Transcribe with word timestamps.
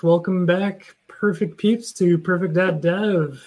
Perfect. 0.00 0.04
Welcome 0.04 0.46
back, 0.46 0.96
Perfect 1.08 1.58
Peeps, 1.58 1.92
to 1.94 2.16
Perfect 2.16 2.54
Dad 2.54 2.80
Dev. 2.80 3.44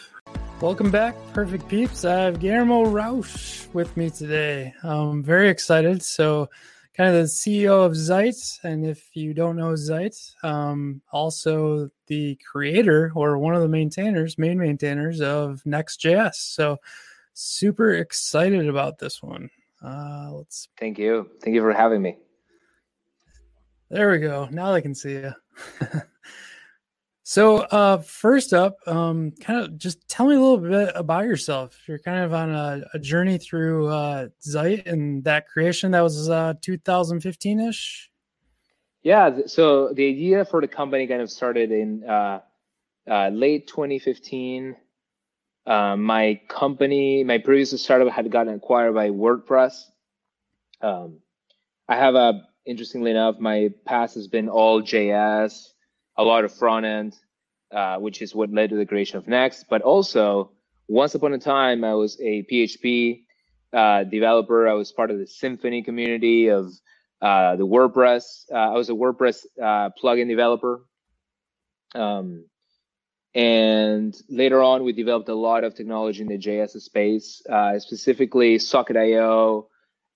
Welcome 0.61 0.91
back, 0.91 1.15
Perfect 1.33 1.67
Peeps. 1.67 2.05
I 2.05 2.19
have 2.19 2.39
Guillermo 2.39 2.85
Rauch 2.85 3.67
with 3.73 3.97
me 3.97 4.11
today. 4.11 4.71
I'm 4.83 5.23
very 5.23 5.49
excited. 5.49 6.03
So, 6.03 6.49
kind 6.95 7.09
of 7.09 7.15
the 7.15 7.27
CEO 7.27 7.83
of 7.83 7.97
Zeit. 7.97 8.35
And 8.63 8.85
if 8.85 9.15
you 9.15 9.33
don't 9.33 9.55
know 9.55 9.75
Zeit, 9.75 10.15
um, 10.43 11.01
also 11.11 11.89
the 12.05 12.37
creator 12.51 13.11
or 13.15 13.39
one 13.39 13.55
of 13.55 13.63
the 13.63 13.67
maintainers, 13.67 14.37
main 14.37 14.59
maintainers 14.59 15.21
of 15.21 15.65
Next.js. 15.65 16.35
So, 16.35 16.77
super 17.33 17.95
excited 17.95 18.69
about 18.69 18.99
this 18.99 19.23
one. 19.23 19.49
Uh, 19.83 20.29
let's. 20.33 20.67
Thank 20.79 20.99
you. 20.99 21.31
Thank 21.41 21.55
you 21.55 21.61
for 21.61 21.73
having 21.73 22.03
me. 22.03 22.17
There 23.89 24.11
we 24.11 24.19
go. 24.19 24.47
Now 24.51 24.73
I 24.73 24.81
can 24.81 24.93
see 24.93 25.13
you. 25.13 25.33
so, 27.33 27.61
uh, 27.61 27.97
first 27.97 28.53
up, 28.53 28.77
um, 28.85 29.31
kind 29.41 29.59
of 29.59 29.75
just 29.75 30.07
tell 30.07 30.27
me 30.27 30.35
a 30.35 30.39
little 30.39 30.59
bit 30.59 30.91
about 30.93 31.25
yourself. 31.25 31.75
You're 31.87 31.97
kind 31.97 32.23
of 32.23 32.31
on 32.31 32.51
a, 32.51 32.83
a 32.93 32.99
journey 32.99 33.39
through 33.39 33.87
uh, 33.87 34.27
Zeit 34.39 34.85
and 34.85 35.23
that 35.23 35.47
creation 35.47 35.89
that 35.93 36.01
was 36.01 36.29
uh, 36.29 36.53
2015 36.61 37.59
ish. 37.59 38.11
Yeah. 39.01 39.31
So 39.47 39.93
the 39.93 40.07
idea 40.07 40.45
for 40.45 40.61
the 40.61 40.67
company 40.67 41.07
kind 41.07 41.23
of 41.23 41.31
started 41.31 41.71
in 41.71 42.03
uh, 42.03 42.41
uh, 43.09 43.29
late 43.29 43.65
2015. 43.65 44.75
Uh, 45.65 45.95
my 45.97 46.39
company, 46.49 47.23
my 47.23 47.39
previous 47.39 47.81
startup 47.81 48.13
had 48.13 48.29
gotten 48.29 48.53
acquired 48.53 48.93
by 48.93 49.09
WordPress. 49.09 49.85
Um, 50.81 51.17
I 51.89 51.95
have 51.95 52.13
a 52.13 52.43
interestingly 52.67 53.09
enough, 53.09 53.39
my 53.39 53.71
past 53.85 54.13
has 54.13 54.27
been 54.27 54.49
all 54.49 54.83
JS, 54.83 55.72
a 56.17 56.23
lot 56.23 56.45
of 56.45 56.53
front 56.53 56.85
end, 56.85 57.15
uh, 57.71 57.97
which 57.97 58.21
is 58.21 58.35
what 58.35 58.51
led 58.51 58.69
to 58.69 58.75
the 58.75 58.85
creation 58.85 59.17
of 59.17 59.27
Next. 59.27 59.65
But 59.69 59.81
also, 59.81 60.51
once 60.87 61.15
upon 61.15 61.33
a 61.33 61.39
time, 61.39 61.83
I 61.83 61.93
was 61.95 62.19
a 62.21 62.43
PHP 62.43 63.23
uh, 63.73 64.03
developer. 64.03 64.67
I 64.67 64.73
was 64.73 64.91
part 64.91 65.11
of 65.11 65.17
the 65.17 65.25
Symfony 65.25 65.83
community 65.83 66.47
of 66.47 66.71
uh, 67.21 67.55
the 67.55 67.65
WordPress. 67.65 68.45
Uh, 68.51 68.55
I 68.55 68.73
was 68.73 68.89
a 68.89 68.93
WordPress 68.93 69.45
uh, 69.61 69.89
plugin 70.01 70.27
developer. 70.27 70.81
Um, 71.95 72.45
and 73.33 74.15
later 74.29 74.61
on, 74.61 74.83
we 74.83 74.93
developed 74.93 75.29
a 75.29 75.35
lot 75.35 75.63
of 75.63 75.73
technology 75.73 76.21
in 76.21 76.27
the 76.27 76.37
JS 76.37 76.79
space, 76.81 77.41
uh, 77.49 77.79
specifically 77.79 78.59
Socket.io, 78.59 79.69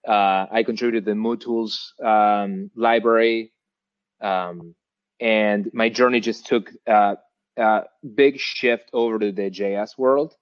I 0.07 0.63
contributed 0.63 1.05
the 1.05 1.11
MooTools 1.11 1.99
um, 2.03 2.69
library, 2.75 3.53
um, 4.21 4.75
and 5.19 5.69
my 5.73 5.89
journey 5.89 6.19
just 6.19 6.45
took 6.45 6.71
a, 6.85 7.17
a, 7.57 7.83
big 8.15 8.39
shift 8.39 8.89
over 8.93 9.19
to 9.19 9.31
the 9.31 9.49
JS 9.49 9.97
world. 9.97 10.35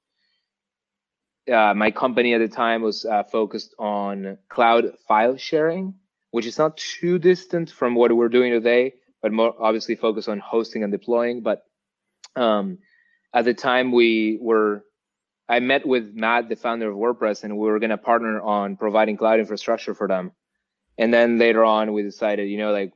Uh, 1.51 1.73
my 1.73 1.91
company 1.91 2.33
at 2.33 2.39
the 2.39 2.47
time 2.47 2.81
was 2.81 3.05
uh, 3.05 3.23
focused 3.23 3.75
on 3.77 4.37
cloud 4.49 4.93
file 5.07 5.37
sharing, 5.37 5.93
which 6.31 6.45
is 6.45 6.57
not 6.57 6.77
too 6.77 7.19
distant 7.19 7.69
from 7.69 7.95
what 7.95 8.11
we're 8.11 8.29
doing 8.29 8.51
today, 8.51 8.93
but 9.21 9.31
more 9.31 9.53
obviously 9.59 9.95
focused 9.95 10.27
on 10.27 10.39
hosting 10.39 10.83
and 10.83 10.91
deploying. 10.91 11.41
But 11.41 11.63
um, 12.35 12.79
at 13.33 13.45
the 13.45 13.53
time, 13.53 13.91
we 13.91 14.39
were 14.41 14.83
I 15.47 15.59
met 15.59 15.85
with 15.85 16.13
Matt, 16.15 16.49
the 16.49 16.55
founder 16.55 16.89
of 16.89 16.97
WordPress, 16.97 17.43
and 17.43 17.57
we 17.57 17.67
were 17.67 17.79
going 17.79 17.91
to 17.91 17.97
partner 17.97 18.41
on 18.41 18.77
providing 18.77 19.15
cloud 19.17 19.39
infrastructure 19.39 19.93
for 19.93 20.07
them. 20.07 20.31
And 20.97 21.13
then 21.13 21.37
later 21.37 21.63
on, 21.63 21.93
we 21.93 22.01
decided, 22.01 22.49
you 22.49 22.57
know, 22.57 22.71
like 22.71 22.93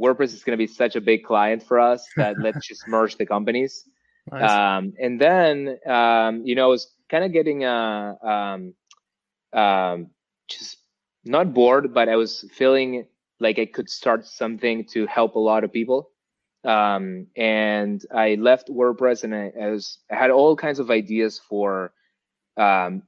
WordPress 0.00 0.32
is 0.32 0.42
going 0.44 0.58
to 0.58 0.62
be 0.62 0.66
such 0.66 0.96
a 0.96 1.00
big 1.00 1.24
client 1.24 1.62
for 1.62 1.78
us 1.78 2.06
that 2.16 2.36
let's 2.40 2.66
just 2.66 2.88
merge 2.88 3.16
the 3.16 3.26
companies. 3.26 3.84
Nice. 4.30 4.50
Um, 4.50 4.94
and 5.00 5.20
then, 5.20 5.78
um, 5.86 6.42
you 6.44 6.54
know, 6.54 6.64
I 6.64 6.68
was 6.68 6.92
kind 7.08 7.24
of 7.24 7.32
getting 7.32 7.64
uh, 7.64 8.14
um, 8.22 8.74
um, 9.52 10.10
just 10.48 10.78
not 11.24 11.52
bored, 11.52 11.92
but 11.92 12.08
I 12.08 12.16
was 12.16 12.44
feeling 12.52 13.06
like 13.40 13.58
I 13.58 13.66
could 13.66 13.88
start 13.88 14.26
something 14.26 14.86
to 14.92 15.06
help 15.06 15.34
a 15.34 15.38
lot 15.38 15.64
of 15.64 15.72
people. 15.72 16.10
Um, 16.62 17.26
and 17.36 18.04
I 18.14 18.34
left 18.34 18.68
WordPress 18.68 19.24
and 19.24 19.34
I, 19.34 19.52
I, 19.60 19.70
was 19.70 19.98
I 20.10 20.16
had 20.16 20.30
all 20.30 20.56
kinds 20.56 20.78
of 20.78 20.90
ideas 20.90 21.40
for 21.48 21.92
um, 22.56 23.02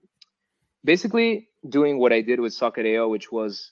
basically 0.82 1.48
doing 1.69 1.98
what 1.98 2.12
I 2.12 2.22
did 2.22 2.41
with 2.41 2.54
Socket.io, 2.54 3.08
which 3.08 3.31
was 3.31 3.70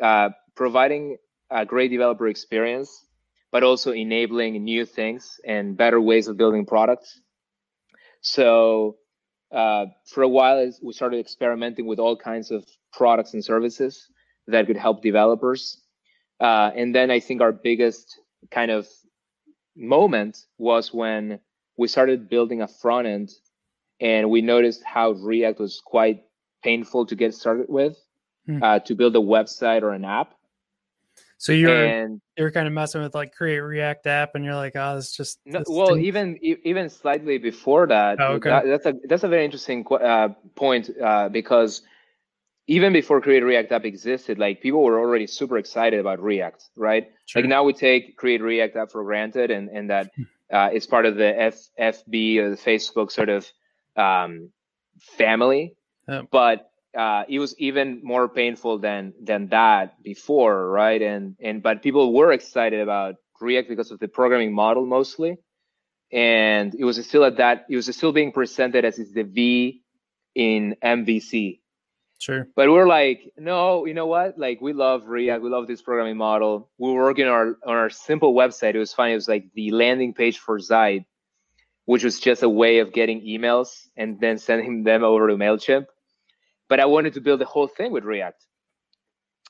uh, 0.00 0.30
providing 0.54 1.18
a 1.50 1.64
great 1.64 1.90
developer 1.90 2.28
experience, 2.28 3.06
but 3.50 3.62
also 3.62 3.92
enabling 3.92 4.62
new 4.62 4.84
things 4.84 5.40
and 5.46 5.76
better 5.76 6.00
ways 6.00 6.28
of 6.28 6.36
building 6.36 6.66
products. 6.66 7.20
So 8.20 8.96
uh, 9.52 9.86
for 10.06 10.22
a 10.22 10.28
while, 10.28 10.70
we 10.82 10.92
started 10.92 11.20
experimenting 11.20 11.86
with 11.86 11.98
all 11.98 12.16
kinds 12.16 12.50
of 12.50 12.64
products 12.92 13.34
and 13.34 13.44
services 13.44 14.08
that 14.46 14.66
could 14.66 14.76
help 14.76 15.02
developers. 15.02 15.80
Uh, 16.40 16.70
and 16.74 16.94
then 16.94 17.10
I 17.10 17.20
think 17.20 17.40
our 17.40 17.52
biggest 17.52 18.20
kind 18.50 18.70
of 18.70 18.86
moment 19.76 20.38
was 20.58 20.92
when 20.92 21.40
we 21.76 21.88
started 21.88 22.28
building 22.28 22.62
a 22.62 22.68
front 22.68 23.06
end 23.06 23.30
and 24.00 24.30
we 24.30 24.42
noticed 24.42 24.82
how 24.84 25.12
React 25.12 25.60
was 25.60 25.80
quite 25.84 26.22
painful 26.62 27.06
to 27.06 27.14
get 27.14 27.34
started 27.34 27.66
with 27.68 27.96
hmm. 28.46 28.62
uh, 28.62 28.80
to 28.80 28.94
build 28.94 29.16
a 29.16 29.20
website 29.20 29.82
or 29.82 29.92
an 29.92 30.04
app. 30.04 30.34
So 31.38 31.52
you're 31.52 31.84
and, 31.86 32.20
you're 32.36 32.50
kind 32.50 32.66
of 32.66 32.72
messing 32.72 33.00
with 33.00 33.14
like 33.14 33.32
create 33.32 33.60
React 33.60 34.06
app, 34.08 34.34
and 34.34 34.44
you're 34.44 34.56
like, 34.56 34.74
oh, 34.74 34.96
it's 34.98 35.16
just 35.16 35.38
no, 35.46 35.62
well, 35.68 35.94
thing. 35.94 36.04
even 36.04 36.38
even 36.42 36.90
slightly 36.90 37.38
before 37.38 37.86
that, 37.86 38.20
oh, 38.20 38.34
okay. 38.34 38.50
that, 38.50 38.66
that's 38.66 38.86
a 38.86 38.94
that's 39.08 39.22
a 39.22 39.28
very 39.28 39.44
interesting 39.44 39.86
uh, 39.88 40.30
point 40.56 40.90
uh, 41.00 41.28
because 41.28 41.82
even 42.66 42.92
before 42.92 43.20
Create 43.20 43.44
React 43.44 43.70
app 43.70 43.84
existed, 43.84 44.38
like 44.38 44.60
people 44.60 44.82
were 44.82 44.98
already 44.98 45.28
super 45.28 45.58
excited 45.58 46.00
about 46.00 46.20
React, 46.20 46.64
right? 46.74 47.08
Sure. 47.26 47.40
Like 47.40 47.48
now 47.48 47.62
we 47.62 47.72
take 47.72 48.16
Create 48.16 48.42
React 48.42 48.76
app 48.76 48.90
for 48.90 49.04
granted, 49.04 49.52
and 49.52 49.68
and 49.68 49.90
that 49.90 50.10
hmm. 50.16 50.22
uh, 50.52 50.70
it's 50.72 50.86
part 50.86 51.06
of 51.06 51.14
the 51.14 51.40
F, 51.40 51.54
FB 51.78 52.38
or 52.38 52.50
the 52.50 52.56
Facebook 52.56 53.12
sort 53.12 53.28
of 53.28 53.46
um, 53.96 54.50
family. 54.98 55.76
But 56.32 56.70
uh, 56.96 57.24
it 57.28 57.38
was 57.38 57.54
even 57.58 58.00
more 58.02 58.28
painful 58.28 58.78
than 58.78 59.14
than 59.22 59.48
that 59.48 60.02
before, 60.02 60.68
right? 60.68 61.00
And 61.00 61.36
and 61.40 61.62
but 61.62 61.82
people 61.82 62.12
were 62.12 62.32
excited 62.32 62.80
about 62.80 63.16
React 63.40 63.68
because 63.68 63.90
of 63.90 63.98
the 63.98 64.08
programming 64.08 64.52
model 64.52 64.86
mostly, 64.86 65.38
and 66.12 66.74
it 66.74 66.84
was 66.84 67.04
still 67.06 67.24
at 67.24 67.36
that. 67.36 67.66
It 67.68 67.76
was 67.76 67.94
still 67.94 68.12
being 68.12 68.32
presented 68.32 68.84
as 68.84 68.98
it's 68.98 69.12
the 69.12 69.22
V 69.22 69.82
in 70.34 70.76
MVC, 70.82 71.60
Sure. 72.18 72.48
But 72.56 72.68
we're 72.68 72.88
like, 72.88 73.32
no, 73.38 73.84
you 73.84 73.94
know 73.94 74.06
what? 74.06 74.38
Like 74.38 74.60
we 74.60 74.72
love 74.72 75.06
React, 75.06 75.42
we 75.42 75.50
love 75.50 75.68
this 75.68 75.82
programming 75.82 76.16
model. 76.16 76.68
We 76.76 76.90
were 76.92 77.04
working 77.04 77.26
on 77.26 77.32
our 77.32 77.46
on 77.64 77.76
our 77.76 77.90
simple 77.90 78.34
website. 78.34 78.74
It 78.74 78.78
was 78.78 78.92
funny. 78.92 79.12
It 79.12 79.16
was 79.16 79.28
like 79.28 79.46
the 79.54 79.70
landing 79.70 80.14
page 80.14 80.38
for 80.38 80.58
Zeit, 80.58 81.04
which 81.84 82.02
was 82.02 82.18
just 82.18 82.42
a 82.42 82.48
way 82.48 82.80
of 82.80 82.92
getting 82.92 83.20
emails 83.20 83.86
and 83.96 84.20
then 84.20 84.38
sending 84.48 84.82
them 84.82 85.04
over 85.04 85.28
to 85.28 85.36
MailChimp. 85.36 85.86
But 86.68 86.80
I 86.80 86.86
wanted 86.86 87.14
to 87.14 87.20
build 87.20 87.40
the 87.40 87.46
whole 87.46 87.68
thing 87.68 87.92
with 87.92 88.04
React. 88.04 88.44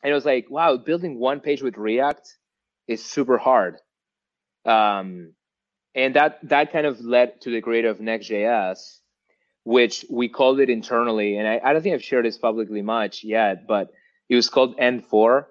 And 0.02 0.10
it 0.12 0.14
was 0.14 0.24
like, 0.24 0.46
wow, 0.48 0.76
building 0.76 1.18
one 1.18 1.40
page 1.40 1.62
with 1.62 1.76
React 1.76 2.28
is 2.86 3.04
super 3.04 3.38
hard. 3.38 3.76
Um, 4.64 5.32
and 5.94 6.14
that 6.14 6.38
that 6.44 6.72
kind 6.72 6.86
of 6.86 7.00
led 7.00 7.40
to 7.42 7.50
the 7.50 7.60
creation 7.60 7.90
of 7.90 8.00
Next.js 8.00 8.98
which 9.68 10.06
we 10.08 10.30
called 10.30 10.60
it 10.60 10.70
internally. 10.70 11.36
And 11.36 11.46
I, 11.46 11.60
I 11.62 11.74
don't 11.74 11.82
think 11.82 11.94
I've 11.94 12.02
shared 12.02 12.24
this 12.24 12.38
publicly 12.38 12.80
much 12.80 13.22
yet, 13.22 13.66
but 13.66 13.90
it 14.30 14.34
was 14.34 14.48
called 14.48 14.78
N4 14.78 15.44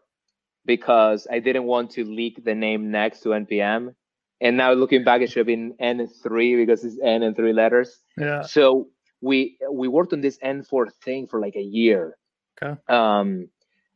because 0.65 1.27
I 1.31 1.37
didn't 1.37 1.65
want 1.65 1.91
to 1.91 2.03
leak 2.03 2.43
the 2.43 2.55
name 2.55 2.89
next 2.89 3.21
to 3.21 3.29
NPM. 3.29 3.93
And 4.41 4.57
now 4.57 4.73
looking 4.73 5.03
back, 5.03 5.21
it 5.21 5.29
should 5.29 5.41
have 5.41 5.45
been 5.45 5.75
N3 5.79 6.57
because 6.57 6.83
it's 6.83 6.97
N 6.99 7.21
and 7.21 7.35
three 7.35 7.53
letters. 7.53 7.99
Yeah. 8.17 8.41
So 8.41 8.87
we 9.21 9.57
we 9.71 9.87
worked 9.87 10.13
on 10.13 10.21
this 10.21 10.37
N4 10.39 10.91
thing 11.03 11.27
for 11.27 11.39
like 11.39 11.55
a 11.55 11.61
year. 11.61 12.17
Okay. 12.61 12.79
Um, 12.87 13.49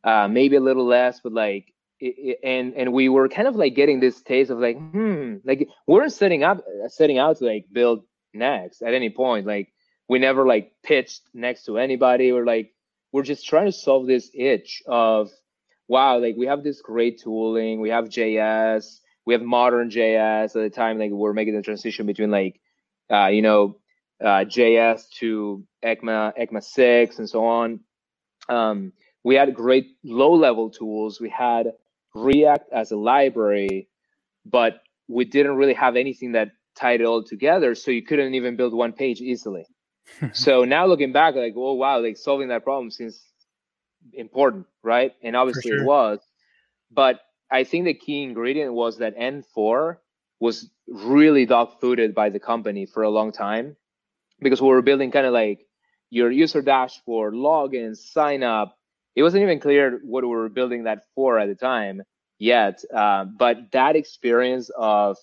uh, 0.03 0.27
maybe 0.27 0.56
a 0.56 0.59
little 0.62 0.85
less, 0.85 1.19
but 1.19 1.33
like, 1.33 1.73
it, 2.00 2.15
it, 2.18 2.39
and 2.44 2.73
and 2.73 2.94
we 2.94 3.09
were 3.09 3.29
kind 3.29 3.47
of 3.47 3.56
like 3.56 3.75
getting 3.75 4.00
this 4.00 4.21
taste 4.21 4.50
of 4.50 4.59
like, 4.59 4.77
hmm, 4.77 5.35
like 5.44 5.68
we 5.88 5.94
weren't 5.94 6.13
setting 6.13 6.44
up 6.44 6.63
setting 6.88 7.18
out 7.18 7.38
to 7.38 7.45
like 7.45 7.65
build 7.71 8.03
next 8.33 8.81
at 8.81 8.94
any 8.94 9.09
point. 9.09 9.45
Like 9.45 9.71
we 10.12 10.19
never 10.19 10.45
like 10.45 10.73
pitched 10.83 11.21
next 11.33 11.63
to 11.65 11.77
anybody 11.77 12.33
We're 12.33 12.45
like 12.45 12.74
we're 13.13 13.24
just 13.24 13.47
trying 13.47 13.67
to 13.67 13.71
solve 13.71 14.07
this 14.07 14.29
itch 14.33 14.83
of 14.85 15.29
wow 15.88 16.19
like 16.19 16.35
we 16.38 16.47
have 16.47 16.63
this 16.63 16.81
great 16.81 17.21
tooling 17.21 17.79
we 17.79 17.89
have 17.89 18.06
js 18.06 19.00
we 19.25 19.33
have 19.33 19.41
modern 19.41 19.89
js 19.89 20.47
at 20.47 20.53
the 20.53 20.69
time 20.69 21.00
like 21.00 21.12
we're 21.12 21.33
making 21.33 21.56
the 21.56 21.62
transition 21.62 22.06
between 22.06 22.29
like 22.29 22.59
uh, 23.09 23.27
you 23.27 23.41
know 23.41 23.77
uh, 24.21 24.45
js 24.45 25.09
to 25.09 25.63
ecma 25.83 26.33
ecma 26.39 26.63
6 26.63 27.19
and 27.19 27.29
so 27.29 27.45
on 27.45 27.79
um, 28.50 28.91
we 29.23 29.35
had 29.35 29.53
great 29.53 29.97
low 30.03 30.33
level 30.33 30.69
tools 30.69 31.19
we 31.19 31.29
had 31.29 31.73
react 32.13 32.71
as 32.73 32.91
a 32.91 32.97
library 32.97 33.88
but 34.45 34.81
we 35.07 35.25
didn't 35.25 35.56
really 35.56 35.73
have 35.73 35.95
anything 35.95 36.31
that 36.33 36.51
tied 36.75 37.01
it 37.01 37.06
all 37.06 37.23
together. 37.23 37.75
So 37.75 37.91
you 37.91 38.01
couldn't 38.01 38.33
even 38.33 38.56
build 38.56 38.73
one 38.73 38.94
page 38.94 39.21
easily. 39.21 39.65
so 40.33 40.63
now 40.63 40.85
looking 40.85 41.12
back, 41.12 41.35
like, 41.35 41.53
oh 41.56 41.74
wow, 41.74 42.00
like 42.00 42.17
solving 42.17 42.47
that 42.50 42.63
problem 42.63 42.91
seems 42.91 43.24
important, 44.13 44.65
right? 44.83 45.13
And 45.21 45.35
obviously 45.35 45.71
sure. 45.71 45.81
it 45.81 45.85
was. 45.85 46.19
But 46.91 47.19
I 47.51 47.63
think 47.63 47.85
the 47.85 47.94
key 47.94 48.24
ingredient 48.24 48.74
was 48.74 48.97
that 48.97 49.17
N4 49.17 49.97
was 50.39 50.69
really 50.88 51.45
dog 51.45 51.79
fooded 51.81 52.13
by 52.13 52.29
the 52.29 52.39
company 52.39 52.85
for 52.85 53.03
a 53.03 53.09
long 53.09 53.31
time 53.31 53.75
because 54.41 54.61
we 54.61 54.69
were 54.69 54.81
building 54.81 55.11
kind 55.11 55.25
of 55.25 55.33
like 55.33 55.65
your 56.09 56.31
user 56.31 56.61
dashboard, 56.61 57.33
login, 57.33 57.95
sign 57.97 58.43
up. 58.43 58.77
It 59.15 59.23
wasn't 59.23 59.43
even 59.43 59.59
clear 59.59 59.99
what 60.03 60.23
we 60.23 60.29
were 60.29 60.49
building 60.49 60.83
that 60.83 61.03
for 61.15 61.39
at 61.39 61.47
the 61.47 61.55
time 61.55 62.03
yet. 62.39 62.83
Uh, 62.93 63.25
but 63.25 63.71
that 63.71 63.95
experience 63.95 64.69
of 64.77 65.17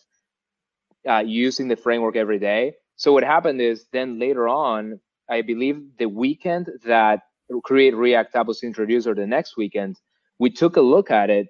uh, 1.08 1.22
using 1.26 1.68
the 1.68 1.76
framework 1.76 2.16
every 2.16 2.38
day. 2.38 2.74
So 2.96 3.12
what 3.12 3.24
happened 3.24 3.60
is 3.60 3.86
then 3.92 4.18
later 4.18 4.48
on, 4.48 5.00
I 5.30 5.42
believe 5.42 5.80
the 5.98 6.06
weekend 6.06 6.70
that 6.84 7.22
Create 7.64 7.96
React 7.96 8.36
App 8.36 8.46
was 8.46 8.62
introduced 8.62 9.06
or 9.06 9.14
the 9.14 9.26
next 9.26 9.56
weekend, 9.56 9.96
we 10.38 10.50
took 10.50 10.76
a 10.76 10.80
look 10.80 11.10
at 11.10 11.30
it. 11.30 11.48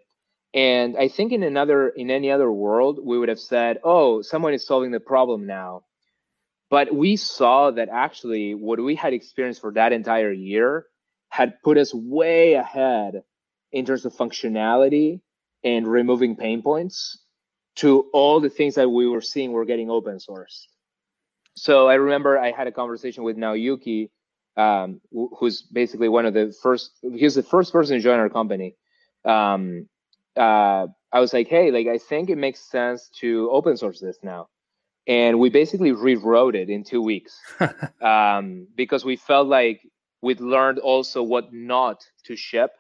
And 0.55 0.97
I 0.97 1.09
think 1.09 1.33
in 1.33 1.43
another 1.43 1.91
in 1.91 2.11
any 2.11 2.31
other 2.31 2.51
world, 2.51 3.01
we 3.05 3.19
would 3.19 3.29
have 3.29 3.41
said, 3.41 3.79
oh, 3.85 4.23
someone 4.23 4.55
is 4.55 4.67
solving 4.67 4.91
the 4.91 5.01
problem 5.01 5.47
now. 5.47 5.83
But 6.71 6.95
we 6.95 7.17
saw 7.17 7.71
that 7.71 7.89
actually 7.91 8.55
what 8.55 8.79
we 8.83 8.95
had 8.95 9.13
experienced 9.15 9.61
for 9.61 9.73
that 9.73 9.93
entire 9.93 10.33
year 10.33 10.87
had 11.31 11.63
put 11.63 11.79
us 11.79 11.95
way 11.95 12.55
ahead 12.55 13.23
in 13.73 13.85
terms 13.87 14.05
of 14.05 14.15
functionality 14.15 15.21
and 15.65 15.87
removing 15.87 16.37
pain 16.37 16.63
points 16.63 17.19
to 17.77 18.09
all 18.13 18.41
the 18.41 18.51
things 18.51 18.75
that 18.75 18.89
we 18.89 19.07
were 19.07 19.21
seeing 19.21 19.53
were 19.53 19.65
getting 19.65 19.91
open 19.91 20.19
sourced. 20.19 20.67
So 21.55 21.89
I 21.89 21.95
remember 21.95 22.39
I 22.39 22.53
had 22.53 22.67
a 22.67 22.73
conversation 22.73 23.25
with 23.25 23.37
Naoyuki, 23.37 24.11
um, 24.57 25.01
who's 25.11 25.63
basically 25.63 26.09
one 26.09 26.27
of 26.27 26.35
the 26.35 26.55
first. 26.63 26.93
He's 27.03 27.35
the 27.35 27.43
first 27.43 27.73
person 27.73 27.97
to 27.97 28.03
join 28.03 28.19
our 28.19 28.29
company. 28.29 28.77
Um, 29.25 29.89
uh, 30.37 30.87
I 31.13 31.21
was 31.21 31.33
like, 31.33 31.49
hey, 31.49 31.71
like 31.71 31.87
I 31.87 31.99
think 31.99 32.31
it 32.31 32.39
makes 32.39 32.61
sense 32.61 33.11
to 33.21 33.49
open 33.51 33.77
source 33.77 34.01
this 34.01 34.19
now, 34.23 34.49
and 35.09 35.41
we 35.41 35.51
basically 35.51 35.91
rewrote 35.91 36.55
it 36.55 36.71
in 36.71 36.85
two 36.85 37.03
weeks 37.03 37.41
um, 38.03 38.69
because 38.77 39.05
we 39.05 39.17
felt 39.17 39.49
like 39.49 39.81
we'd 40.23 40.41
learned 40.41 40.79
also 40.79 41.23
what 41.23 41.53
not 41.53 42.05
to 42.25 42.37
ship 42.37 42.71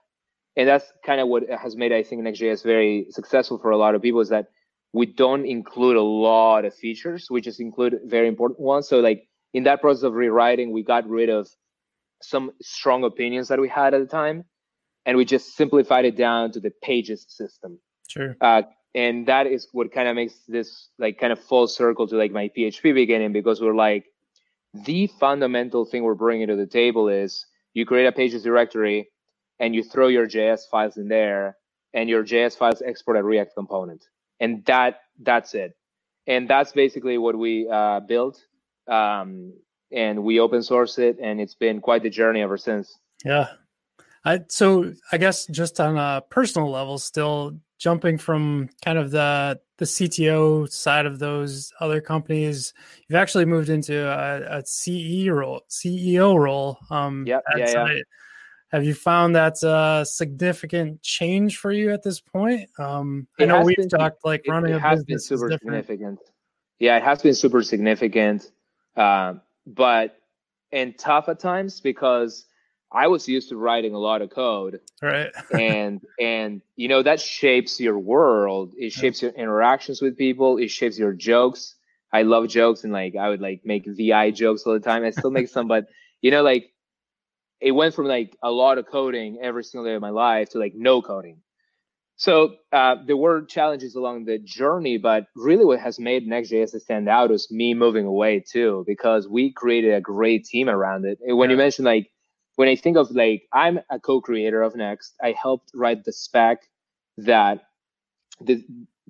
and 0.56 0.68
that's 0.68 0.92
kind 1.04 1.20
of 1.20 1.28
what 1.28 1.44
has 1.48 1.76
made 1.76 1.92
I 1.92 2.02
think 2.02 2.22
Next.js 2.22 2.62
very 2.62 3.06
successful 3.10 3.58
for 3.58 3.70
a 3.70 3.76
lot 3.76 3.94
of 3.94 4.02
people 4.02 4.20
is 4.20 4.28
that 4.28 4.48
we 4.92 5.06
don't 5.06 5.46
include 5.46 5.96
a 5.96 6.02
lot 6.02 6.64
of 6.64 6.74
features. 6.74 7.28
We 7.30 7.40
just 7.40 7.60
include 7.60 8.00
very 8.06 8.28
important 8.28 8.60
ones. 8.60 8.88
So 8.88 9.00
like 9.00 9.28
in 9.54 9.64
that 9.64 9.80
process 9.80 10.02
of 10.02 10.14
rewriting, 10.14 10.72
we 10.72 10.82
got 10.82 11.08
rid 11.08 11.28
of 11.28 11.48
some 12.22 12.50
strong 12.60 13.04
opinions 13.04 13.48
that 13.48 13.60
we 13.60 13.68
had 13.68 13.94
at 13.94 14.00
the 14.00 14.06
time, 14.06 14.44
and 15.06 15.16
we 15.16 15.24
just 15.24 15.56
simplified 15.56 16.04
it 16.04 16.16
down 16.16 16.52
to 16.52 16.60
the 16.60 16.72
pages 16.82 17.24
system. 17.28 17.78
Sure. 18.08 18.36
Uh, 18.40 18.62
and 18.94 19.26
that 19.26 19.46
is 19.46 19.68
what 19.72 19.92
kind 19.92 20.08
of 20.08 20.16
makes 20.16 20.34
this 20.48 20.88
like 20.98 21.18
kind 21.18 21.32
of 21.32 21.38
full 21.38 21.68
circle 21.68 22.06
to 22.08 22.16
like 22.16 22.32
my 22.32 22.50
PHP 22.56 22.94
beginning 22.94 23.32
because 23.32 23.60
we're 23.60 23.74
like 23.74 24.06
the 24.74 25.06
fundamental 25.18 25.84
thing 25.84 26.02
we're 26.02 26.14
bringing 26.14 26.48
to 26.48 26.56
the 26.56 26.66
table 26.66 27.08
is 27.08 27.46
you 27.74 27.86
create 27.86 28.06
a 28.06 28.12
pages 28.12 28.42
directory 28.42 29.08
and 29.58 29.74
you 29.74 29.82
throw 29.82 30.08
your 30.08 30.26
JS 30.26 30.62
files 30.70 30.96
in 30.96 31.08
there 31.08 31.56
and 31.94 32.08
your 32.08 32.22
JS 32.22 32.56
files 32.56 32.82
export 32.84 33.16
a 33.16 33.22
React 33.22 33.54
component. 33.54 34.04
And 34.40 34.64
that 34.66 35.00
that's 35.20 35.54
it. 35.54 35.72
And 36.26 36.48
that's 36.48 36.72
basically 36.72 37.18
what 37.18 37.36
we 37.36 37.68
uh, 37.68 38.00
built. 38.00 38.40
Um, 38.86 39.54
and 39.90 40.22
we 40.22 40.38
open 40.38 40.62
source 40.62 40.98
it 40.98 41.18
and 41.20 41.40
it's 41.40 41.54
been 41.54 41.80
quite 41.80 42.02
the 42.02 42.10
journey 42.10 42.42
ever 42.42 42.58
since. 42.58 42.98
Yeah. 43.24 43.48
I, 44.24 44.40
so 44.48 44.92
I 45.10 45.16
guess 45.16 45.46
just 45.46 45.80
on 45.80 45.96
a 45.96 46.22
personal 46.28 46.70
level, 46.70 46.98
still 46.98 47.58
jumping 47.78 48.18
from 48.18 48.68
kind 48.84 48.98
of 48.98 49.10
the 49.10 49.60
the 49.78 49.84
CTO 49.84 50.70
side 50.70 51.06
of 51.06 51.18
those 51.18 51.72
other 51.80 52.00
companies, 52.00 52.74
you've 53.06 53.16
actually 53.16 53.44
moved 53.44 53.68
into 53.68 54.08
a, 54.08 54.58
a 54.58 54.66
CE 54.66 55.28
role, 55.28 55.62
CEO 55.70 56.36
role. 56.36 56.78
Um, 56.90 57.24
yep, 57.26 57.44
yeah, 57.56 57.86
yeah. 57.86 58.00
Have 58.70 58.84
you 58.84 58.92
found 58.92 59.34
that's 59.34 59.62
a 59.62 60.04
significant 60.06 61.00
change 61.02 61.56
for 61.56 61.72
you 61.72 61.90
at 61.90 62.02
this 62.02 62.20
point? 62.20 62.68
Um, 62.78 63.26
I 63.40 63.46
know 63.46 63.62
we've 63.62 63.76
been, 63.76 63.88
talked 63.88 64.24
like 64.24 64.42
it, 64.44 64.50
running 64.50 64.74
it 64.74 64.76
a 64.76 64.80
has 64.80 65.04
business 65.04 65.28
been 65.28 65.38
super 65.38 65.50
significant. 65.52 66.18
Yeah, 66.78 66.96
it 66.98 67.02
has 67.02 67.22
been 67.22 67.34
super 67.34 67.62
significant, 67.62 68.50
uh, 68.96 69.34
but 69.66 70.16
and 70.70 70.98
tough 70.98 71.28
at 71.28 71.38
times 71.38 71.80
because 71.80 72.44
I 72.90 73.06
was 73.08 73.28
used 73.28 73.50
to 73.50 73.56
writing 73.56 73.94
a 73.94 73.98
lot 73.98 74.22
of 74.22 74.30
code, 74.30 74.80
right? 75.02 75.30
and 75.52 76.00
and 76.18 76.62
you 76.76 76.88
know 76.88 77.02
that 77.02 77.20
shapes 77.20 77.78
your 77.80 77.98
world. 77.98 78.72
It 78.76 78.92
shapes 78.92 79.20
your 79.22 79.32
interactions 79.32 80.00
with 80.00 80.16
people. 80.16 80.58
It 80.58 80.70
shapes 80.70 80.98
your 80.98 81.12
jokes. 81.12 81.74
I 82.12 82.22
love 82.22 82.48
jokes 82.48 82.84
and 82.84 82.92
like 82.92 83.16
I 83.16 83.28
would 83.28 83.40
like 83.40 83.62
make 83.64 83.84
VI 83.86 84.30
jokes 84.30 84.62
all 84.64 84.72
the 84.72 84.80
time. 84.80 85.04
I 85.04 85.10
still 85.10 85.30
make 85.30 85.48
some, 85.48 85.68
but 85.68 85.86
you 86.22 86.30
know 86.30 86.42
like 86.42 86.72
it 87.60 87.72
went 87.72 87.94
from 87.94 88.06
like 88.06 88.36
a 88.42 88.50
lot 88.50 88.78
of 88.78 88.86
coding 88.86 89.38
every 89.42 89.64
single 89.64 89.84
day 89.88 89.94
of 89.94 90.00
my 90.00 90.10
life 90.10 90.50
to 90.50 90.58
like 90.58 90.72
no 90.74 91.02
coding. 91.02 91.38
So 92.16 92.56
uh, 92.72 92.96
there 93.06 93.16
were 93.16 93.42
challenges 93.42 93.94
along 93.94 94.24
the 94.24 94.40
journey, 94.40 94.98
but 94.98 95.26
really 95.36 95.64
what 95.64 95.78
has 95.78 96.00
made 96.00 96.26
Next.js 96.26 96.80
stand 96.80 97.08
out 97.08 97.30
is 97.30 97.48
me 97.48 97.74
moving 97.74 98.06
away 98.06 98.40
too, 98.40 98.84
because 98.88 99.28
we 99.28 99.52
created 99.52 99.94
a 99.94 100.00
great 100.00 100.44
team 100.44 100.68
around 100.68 101.04
it. 101.04 101.18
And 101.24 101.38
when 101.38 101.48
yeah. 101.48 101.54
you 101.54 101.58
mentioned 101.58 101.86
like, 101.86 102.10
when 102.58 102.68
I 102.68 102.74
think 102.74 102.96
of 102.96 103.12
like, 103.12 103.44
I'm 103.52 103.78
a 103.88 104.00
co-creator 104.00 104.62
of 104.62 104.74
Next, 104.74 105.14
I 105.22 105.32
helped 105.40 105.70
write 105.74 106.04
the 106.04 106.12
spec 106.12 106.58
that 107.18 107.62
the 108.40 108.64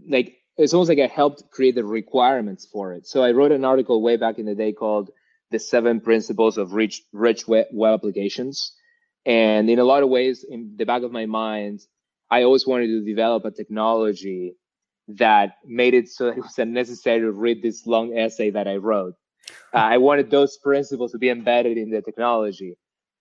like 0.07 0.37
it's 0.59 0.75
almost 0.75 0.91
like 0.91 0.99
I 0.99 1.07
helped 1.07 1.51
create 1.51 1.75
the 1.75 1.85
requirements 1.85 2.67
for 2.71 2.93
it. 2.93 3.07
So 3.07 3.23
I 3.23 3.31
wrote 3.31 3.51
an 3.51 3.65
article 3.65 4.03
way 4.03 4.19
back 4.19 4.39
in 4.39 4.45
the 4.45 4.55
day 4.55 4.75
called 4.75 5.09
the 5.51 5.59
seven 5.59 5.99
principles 5.99 6.59
of 6.59 6.75
rich, 6.75 7.01
rich 7.15 7.49
web, 7.49 7.69
applications. 7.87 8.75
And 9.25 9.71
in 9.71 9.79
a 9.79 9.85
lot 9.85 10.03
of 10.03 10.11
ways, 10.11 10.45
in 10.47 10.75
the 10.77 10.85
back 10.85 11.03
of 11.03 11.11
my 11.11 11.25
mind, 11.25 11.81
I 12.31 12.43
always 12.43 12.67
wanted 12.67 12.89
to 12.89 13.03
develop 13.03 13.47
a 13.47 13.51
technology 13.51 14.57
that 15.09 15.55
made 15.65 15.95
it 15.95 16.11
so 16.11 16.29
it 16.29 16.37
was 16.37 16.59
unnecessary 16.59 17.21
to 17.21 17.33
read 17.33 17.63
this 17.63 17.87
long 17.87 18.15
essay 18.19 18.51
that 18.51 18.69
I 18.69 18.77
wrote. 18.77 19.15
Uh, 19.73 19.79
I 19.95 19.97
wanted 19.97 20.31
those 20.31 20.59
principles 20.59 21.13
to 21.13 21.19
be 21.19 21.31
embedded 21.31 21.79
in 21.79 21.91
the 21.91 22.03
technology. 22.03 22.77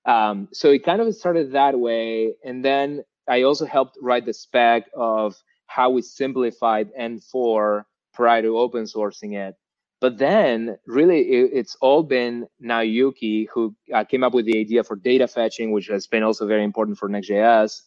Um, 0.08 0.48
so 0.54 0.72
it 0.72 0.86
kind 0.86 1.02
of 1.02 1.14
started 1.14 1.52
that 1.52 1.78
way. 1.78 2.34
And 2.44 2.64
then 2.64 3.04
I 3.28 3.44
also 3.44 3.66
helped 3.66 3.98
write 4.02 4.26
the 4.26 4.34
spec 4.34 4.86
of 4.96 5.36
how 5.68 5.90
we 5.92 6.02
simplified 6.02 6.90
N4 7.00 7.84
prior 8.14 8.42
to 8.42 8.58
open 8.58 8.86
sourcing 8.86 9.36
it. 9.36 9.56
But 10.00 10.18
then, 10.18 10.78
really, 10.86 11.22
it, 11.22 11.52
it's 11.54 11.76
all 11.82 12.04
been 12.04 12.48
Naoyuki 12.64 13.48
who 13.54 13.76
uh, 13.94 14.04
came 14.04 14.24
up 14.24 14.34
with 14.34 14.46
the 14.46 14.60
idea 14.60 14.84
for 14.84 14.96
data 14.96 15.28
fetching, 15.28 15.72
which 15.72 15.88
has 15.88 16.08
been 16.08 16.24
also 16.24 16.48
very 16.48 16.64
important 16.64 16.98
for 16.98 17.10
Next.js. 17.10 17.82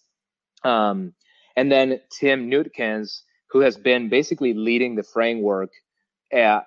Um, 0.65 1.15
and 1.57 1.71
then 1.71 2.01
Tim 2.11 2.51
Neutkens, 2.51 3.23
who 3.51 3.61
has 3.61 3.77
been 3.77 4.09
basically 4.09 4.55
leading 4.55 4.97
the 4.97 5.05
framework 5.05 5.71
uh, 6.37 6.61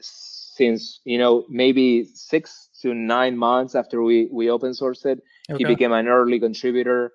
since 0.00 1.00
you 1.04 1.18
know 1.18 1.44
maybe 1.48 2.04
six 2.04 2.68
to 2.84 2.92
nine 2.92 3.36
months 3.36 3.74
after 3.74 4.02
we 4.02 4.28
we 4.30 4.50
open 4.50 4.72
sourced 4.72 5.06
it. 5.06 5.22
Okay. 5.50 5.58
He 5.58 5.64
became 5.64 5.92
an 5.92 6.06
early 6.06 6.38
contributor, 6.38 7.12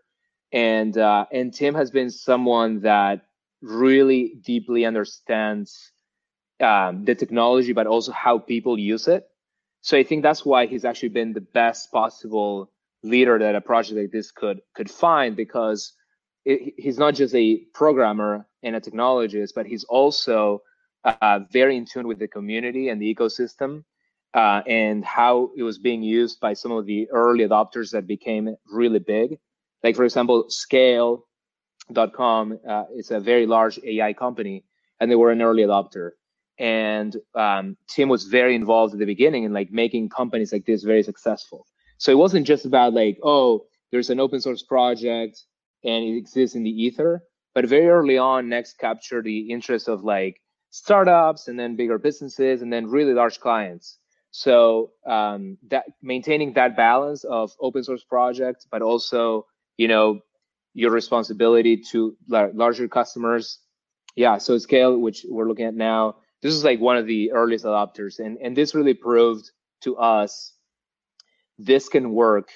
and 0.51 0.97
uh, 0.97 1.25
and 1.31 1.53
Tim 1.53 1.75
has 1.75 1.91
been 1.91 2.09
someone 2.09 2.81
that 2.81 3.21
really 3.61 4.33
deeply 4.41 4.83
understands 4.85 5.91
um, 6.59 7.05
the 7.05 7.13
technology, 7.13 7.71
but 7.73 7.85
also 7.85 8.11
how 8.11 8.39
people 8.39 8.79
use 8.79 9.07
it. 9.07 9.27
So 9.81 9.95
I 9.95 10.03
think 10.03 10.23
that's 10.23 10.43
why 10.43 10.65
he's 10.65 10.85
actually 10.85 11.09
been 11.09 11.33
the 11.33 11.47
best 11.61 11.91
possible 11.91 12.71
leader 13.03 13.37
that 13.37 13.55
a 13.55 13.61
project 13.61 13.97
like 13.99 14.11
this 14.11 14.31
could 14.31 14.61
could 14.73 14.89
find 14.89 15.35
because 15.35 15.93
it, 16.45 16.73
he's 16.77 16.97
not 16.97 17.13
just 17.13 17.35
a 17.35 17.57
programmer 17.75 18.47
and 18.63 18.75
a 18.75 18.81
technologist, 18.81 19.51
but 19.53 19.67
he's 19.67 19.83
also 19.83 20.63
uh, 21.03 21.41
very 21.51 21.77
in 21.77 21.85
tune 21.85 22.07
with 22.07 22.17
the 22.17 22.27
community 22.27 22.89
and 22.89 22.99
the 22.99 23.13
ecosystem 23.13 23.83
uh, 24.33 24.61
and 24.67 25.03
how 25.03 25.51
it 25.57 25.63
was 25.63 25.77
being 25.77 26.03
used 26.03 26.39
by 26.39 26.53
some 26.53 26.71
of 26.71 26.85
the 26.85 27.09
early 27.11 27.45
adopters 27.47 27.91
that 27.91 28.07
became 28.07 28.55
really 28.71 28.99
big. 28.99 29.39
Like 29.83 29.95
for 29.95 30.05
example, 30.05 30.45
Scale.com 30.49 31.23
uh, 32.67 32.83
is 32.95 33.11
a 33.11 33.19
very 33.19 33.45
large 33.45 33.79
AI 33.83 34.13
company, 34.13 34.63
and 34.99 35.09
they 35.09 35.15
were 35.15 35.31
an 35.31 35.41
early 35.41 35.63
adopter 35.63 36.11
and 36.59 37.15
um, 37.35 37.77
Tim 37.87 38.09
was 38.09 38.25
very 38.25 38.53
involved 38.53 38.93
at 38.93 38.99
the 38.99 39.05
beginning 39.05 39.45
in 39.45 39.53
like 39.53 39.71
making 39.71 40.09
companies 40.09 40.51
like 40.51 40.65
this 40.65 40.83
very 40.83 41.03
successful. 41.03 41.65
So 41.97 42.11
it 42.11 42.17
wasn't 42.17 42.45
just 42.45 42.65
about 42.65 42.93
like, 42.93 43.17
oh, 43.23 43.65
there's 43.91 44.09
an 44.09 44.19
open 44.19 44.41
source 44.41 44.61
project 44.61 45.41
and 45.85 46.03
it 46.03 46.17
exists 46.17 46.55
in 46.57 46.63
the 46.63 46.69
ether, 46.69 47.23
but 47.55 47.65
very 47.65 47.87
early 47.87 48.17
on, 48.17 48.49
Next 48.49 48.77
captured 48.77 49.23
the 49.23 49.49
interest 49.49 49.87
of 49.87 50.03
like 50.03 50.41
startups 50.69 51.47
and 51.47 51.57
then 51.57 51.77
bigger 51.77 51.97
businesses 51.97 52.61
and 52.61 52.71
then 52.71 52.87
really 52.87 53.13
large 53.13 53.39
clients. 53.39 53.98
So 54.31 54.91
um, 55.05 55.57
that 55.69 55.85
maintaining 56.01 56.53
that 56.53 56.77
balance 56.77 57.23
of 57.23 57.51
open 57.59 57.83
source 57.83 58.03
projects, 58.03 58.67
but 58.69 58.81
also 58.81 59.45
you 59.77 59.87
know 59.87 60.21
your 60.73 60.91
responsibility 60.91 61.77
to 61.91 62.15
larger 62.27 62.87
customers. 62.87 63.59
Yeah, 64.15 64.37
so 64.37 64.57
scale, 64.57 64.97
which 64.97 65.25
we're 65.29 65.47
looking 65.47 65.65
at 65.65 65.75
now, 65.75 66.17
this 66.41 66.53
is 66.53 66.63
like 66.63 66.79
one 66.79 66.97
of 66.97 67.07
the 67.07 67.31
earliest 67.31 67.65
adopters, 67.65 68.19
and 68.19 68.37
and 68.37 68.55
this 68.55 68.75
really 68.75 68.93
proved 68.93 69.51
to 69.81 69.97
us 69.97 70.53
this 71.59 71.89
can 71.89 72.11
work 72.13 72.49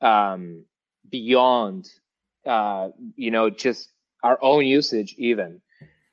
um, 0.00 0.64
beyond 1.10 1.88
uh, 2.46 2.88
you 3.16 3.30
know 3.30 3.50
just 3.50 3.88
our 4.22 4.38
own 4.42 4.66
usage 4.66 5.14
even. 5.18 5.60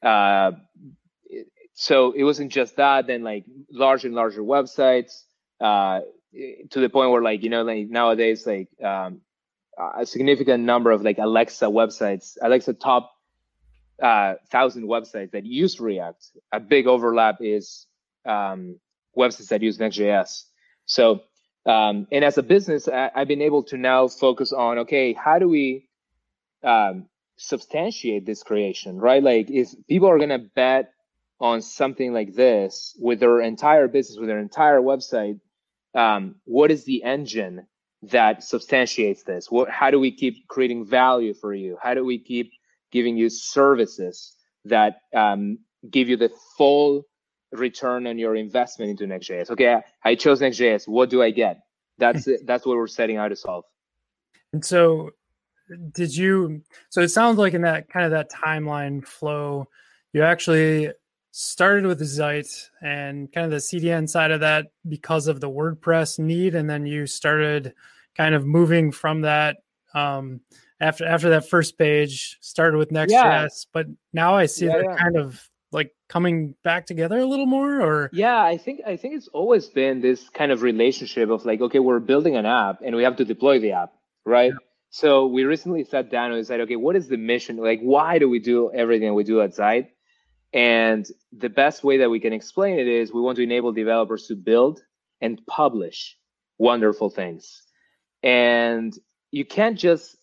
Uh, 0.02 0.52
so 1.82 2.12
it 2.12 2.26
wasn't 2.26 2.52
just 2.52 2.76
that. 2.76 3.08
Then 3.08 3.24
like 3.24 3.46
larger 3.72 4.08
and 4.08 4.16
larger 4.16 4.42
websites 4.42 5.24
uh, 5.62 6.02
to 6.72 6.80
the 6.80 6.90
point 6.90 7.12
where 7.12 7.22
like 7.22 7.42
you 7.42 7.50
know 7.50 7.64
like 7.64 7.88
nowadays 7.88 8.46
like 8.46 8.68
um, 8.84 9.22
a 9.98 10.06
significant 10.06 10.66
number 10.66 10.92
of 10.92 11.04
like 11.04 11.20
Alexa 11.20 11.68
websites, 11.68 12.36
Alexa 12.42 12.74
top 12.74 13.14
uh, 14.04 14.34
thousand 14.52 14.90
websites 14.90 15.32
that 15.32 15.46
use 15.46 15.80
React. 15.80 16.22
A 16.52 16.60
big 16.60 16.86
overlap 16.86 17.38
is 17.40 17.88
um, 18.26 18.78
websites 19.18 19.48
that 19.48 19.62
use 19.62 19.80
Next.js. 19.80 20.44
So, 20.86 21.22
um, 21.66 22.08
and 22.12 22.26
as 22.26 22.38
a 22.38 22.44
business, 22.44 22.90
I, 22.90 23.10
have 23.16 23.30
been 23.30 23.42
able 23.42 23.64
to 23.64 23.78
now 23.78 24.10
focus 24.10 24.52
on 24.52 24.80
okay, 24.80 25.14
how 25.14 25.40
do 25.40 25.48
we 25.48 25.88
um, 26.62 27.06
substantiate 27.38 28.26
this 28.26 28.44
creation, 28.44 28.98
right? 28.98 29.24
Like, 29.24 29.50
if 29.50 29.70
people 29.88 30.10
are 30.10 30.20
gonna 30.20 30.40
bet 30.40 30.92
on 31.40 31.62
something 31.62 32.14
like 32.14 32.34
this 32.34 32.96
with 33.00 33.20
their 33.20 33.42
entire 33.42 33.88
business, 33.88 34.18
with 34.18 34.28
their 34.28 34.40
entire 34.40 34.82
website, 34.82 35.40
um, 35.96 36.36
what 36.46 36.72
is 36.72 36.84
the 36.84 37.04
engine 37.04 37.66
that 38.04 38.44
substantiates 38.44 39.24
this? 39.24 39.50
What, 39.50 39.70
how 39.70 39.92
do 39.92 40.00
we 40.00 40.12
keep 40.12 40.48
creating 40.48 40.86
value 40.86 41.34
for 41.34 41.54
you? 41.54 41.78
How 41.82 41.94
do 41.94 42.06
we 42.06 42.20
keep 42.20 42.52
giving 42.92 43.18
you 43.18 43.30
services 43.30 44.36
that 44.66 45.02
um, 45.16 45.60
give 45.90 46.10
you 46.10 46.18
the 46.18 46.32
full 46.58 47.04
return 47.52 48.06
on 48.08 48.18
your 48.18 48.36
investment 48.36 48.92
into 48.92 49.08
Next.js? 49.08 49.50
Okay, 49.50 49.78
I, 50.04 50.16
chose 50.16 50.42
Next.js. 50.42 50.88
What 50.88 51.10
do 51.10 51.24
I 51.24 51.32
get? 51.32 51.62
That's 51.98 52.28
it. 52.28 52.46
That's 52.46 52.66
what 52.66 52.78
we're 52.78 52.88
setting 52.88 53.18
out 53.18 53.30
to 53.30 53.36
solve. 53.36 53.66
And 54.54 54.64
so, 54.64 55.12
did 55.94 56.16
you? 56.16 56.62
So 56.90 57.02
it 57.02 57.10
sounds 57.10 57.38
like 57.38 57.54
in 57.54 57.62
that 57.62 57.90
kind 57.90 58.06
of 58.06 58.12
that 58.12 58.32
timeline 58.32 59.06
flow, 59.06 59.68
you 60.14 60.24
actually 60.24 60.92
started 61.32 61.86
with 61.86 62.06
Zeit 62.06 62.48
and 62.82 63.32
kind 63.32 63.46
of 63.46 63.52
the 63.52 63.58
CDN 63.58 64.10
side 64.10 64.32
of 64.32 64.40
that 64.42 64.68
because 64.88 65.28
of 65.28 65.40
the 65.40 65.50
WordPress 65.50 66.20
need, 66.20 66.56
and 66.56 66.70
then 66.70 66.86
you 66.86 67.06
started 67.06 67.74
kind 68.16 68.36
of 68.36 68.46
moving 68.46 68.92
from 68.92 69.22
that 69.22 69.58
um, 69.94 70.42
after 70.80 71.06
after 71.06 71.30
that 71.30 71.50
first 71.50 71.78
page. 71.78 72.38
Started 72.42 72.78
with 72.78 72.92
Next.js, 72.92 73.14
yeah. 73.14 73.48
but 73.74 73.88
now 74.14 74.36
I 74.36 74.46
see 74.46 74.66
yeah, 74.66 74.82
yeah. 74.84 74.96
kind 74.96 75.18
of 75.18 75.50
like 75.72 75.92
coming 76.08 76.56
back 76.64 76.86
together 76.86 77.20
a 77.20 77.26
little 77.26 77.46
more. 77.46 77.82
Or 77.82 78.10
yeah, 78.14 78.42
I 78.42 78.58
think 78.58 78.82
I 78.86 78.98
think 78.98 79.16
it's 79.16 79.28
always 79.30 79.68
been 79.68 80.02
this 80.02 80.30
kind 80.30 80.52
of 80.52 80.62
relationship 80.62 81.30
of 81.30 81.46
like, 81.46 81.62
okay, 81.62 81.80
we're 81.80 82.00
building 82.00 82.36
an 82.36 82.46
app 82.46 82.82
and 82.84 82.96
we 82.96 83.04
have 83.04 83.18
to 83.18 83.26
deploy 83.26 83.60
the 83.60 83.74
app, 83.74 83.94
right? 84.26 84.54
So 84.92 85.28
we 85.28 85.44
recently 85.44 85.84
sat 85.84 86.10
down 86.10 86.32
and 86.32 86.46
said, 86.46 86.62
okay, 86.62 86.76
what 86.76 86.96
is 86.96 87.08
the 87.08 87.18
mission? 87.18 87.58
Like, 87.58 87.80
why 87.82 88.18
do 88.18 88.28
we 88.28 88.40
do 88.40 88.72
everything 88.74 89.14
we 89.14 89.24
do 89.24 89.40
at 89.42 89.54
Zeit? 89.54 89.92
And 90.54 91.06
the 91.32 91.50
best 91.50 91.84
way 91.84 91.98
that 91.98 92.10
we 92.10 92.20
can 92.20 92.34
explain 92.34 92.80
it 92.80 92.88
is 92.88 93.14
we 93.14 93.22
want 93.22 93.36
to 93.38 93.44
enable 93.44 93.72
developers 93.72 94.28
to 94.28 94.36
build 94.36 94.82
and 95.22 95.42
publish 95.46 96.18
wonderful 96.58 97.10
things. 97.10 97.64
And 98.24 98.98
you 99.32 99.46
can't 99.46 99.78
just 99.78 100.18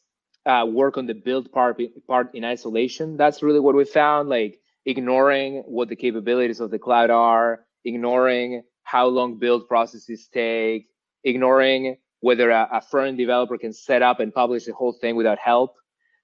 uh, 0.44 0.66
work 0.68 0.96
on 0.96 1.06
the 1.06 1.14
build 1.14 1.52
part, 1.52 1.80
part 2.06 2.34
in 2.34 2.44
isolation. 2.44 3.16
That's 3.16 3.42
really 3.42 3.60
what 3.60 3.74
we 3.74 3.84
found, 3.84 4.28
like 4.28 4.60
ignoring 4.84 5.62
what 5.66 5.88
the 5.88 5.96
capabilities 5.96 6.60
of 6.60 6.70
the 6.70 6.78
cloud 6.78 7.10
are, 7.10 7.64
ignoring 7.84 8.62
how 8.82 9.06
long 9.06 9.38
build 9.38 9.68
processes 9.68 10.28
take, 10.32 10.86
ignoring 11.24 11.96
whether 12.20 12.50
a, 12.50 12.68
a 12.72 12.80
front-end 12.80 13.18
developer 13.18 13.58
can 13.58 13.72
set 13.72 14.02
up 14.02 14.20
and 14.20 14.32
publish 14.32 14.64
the 14.64 14.74
whole 14.74 14.92
thing 14.92 15.16
without 15.16 15.38
help. 15.38 15.74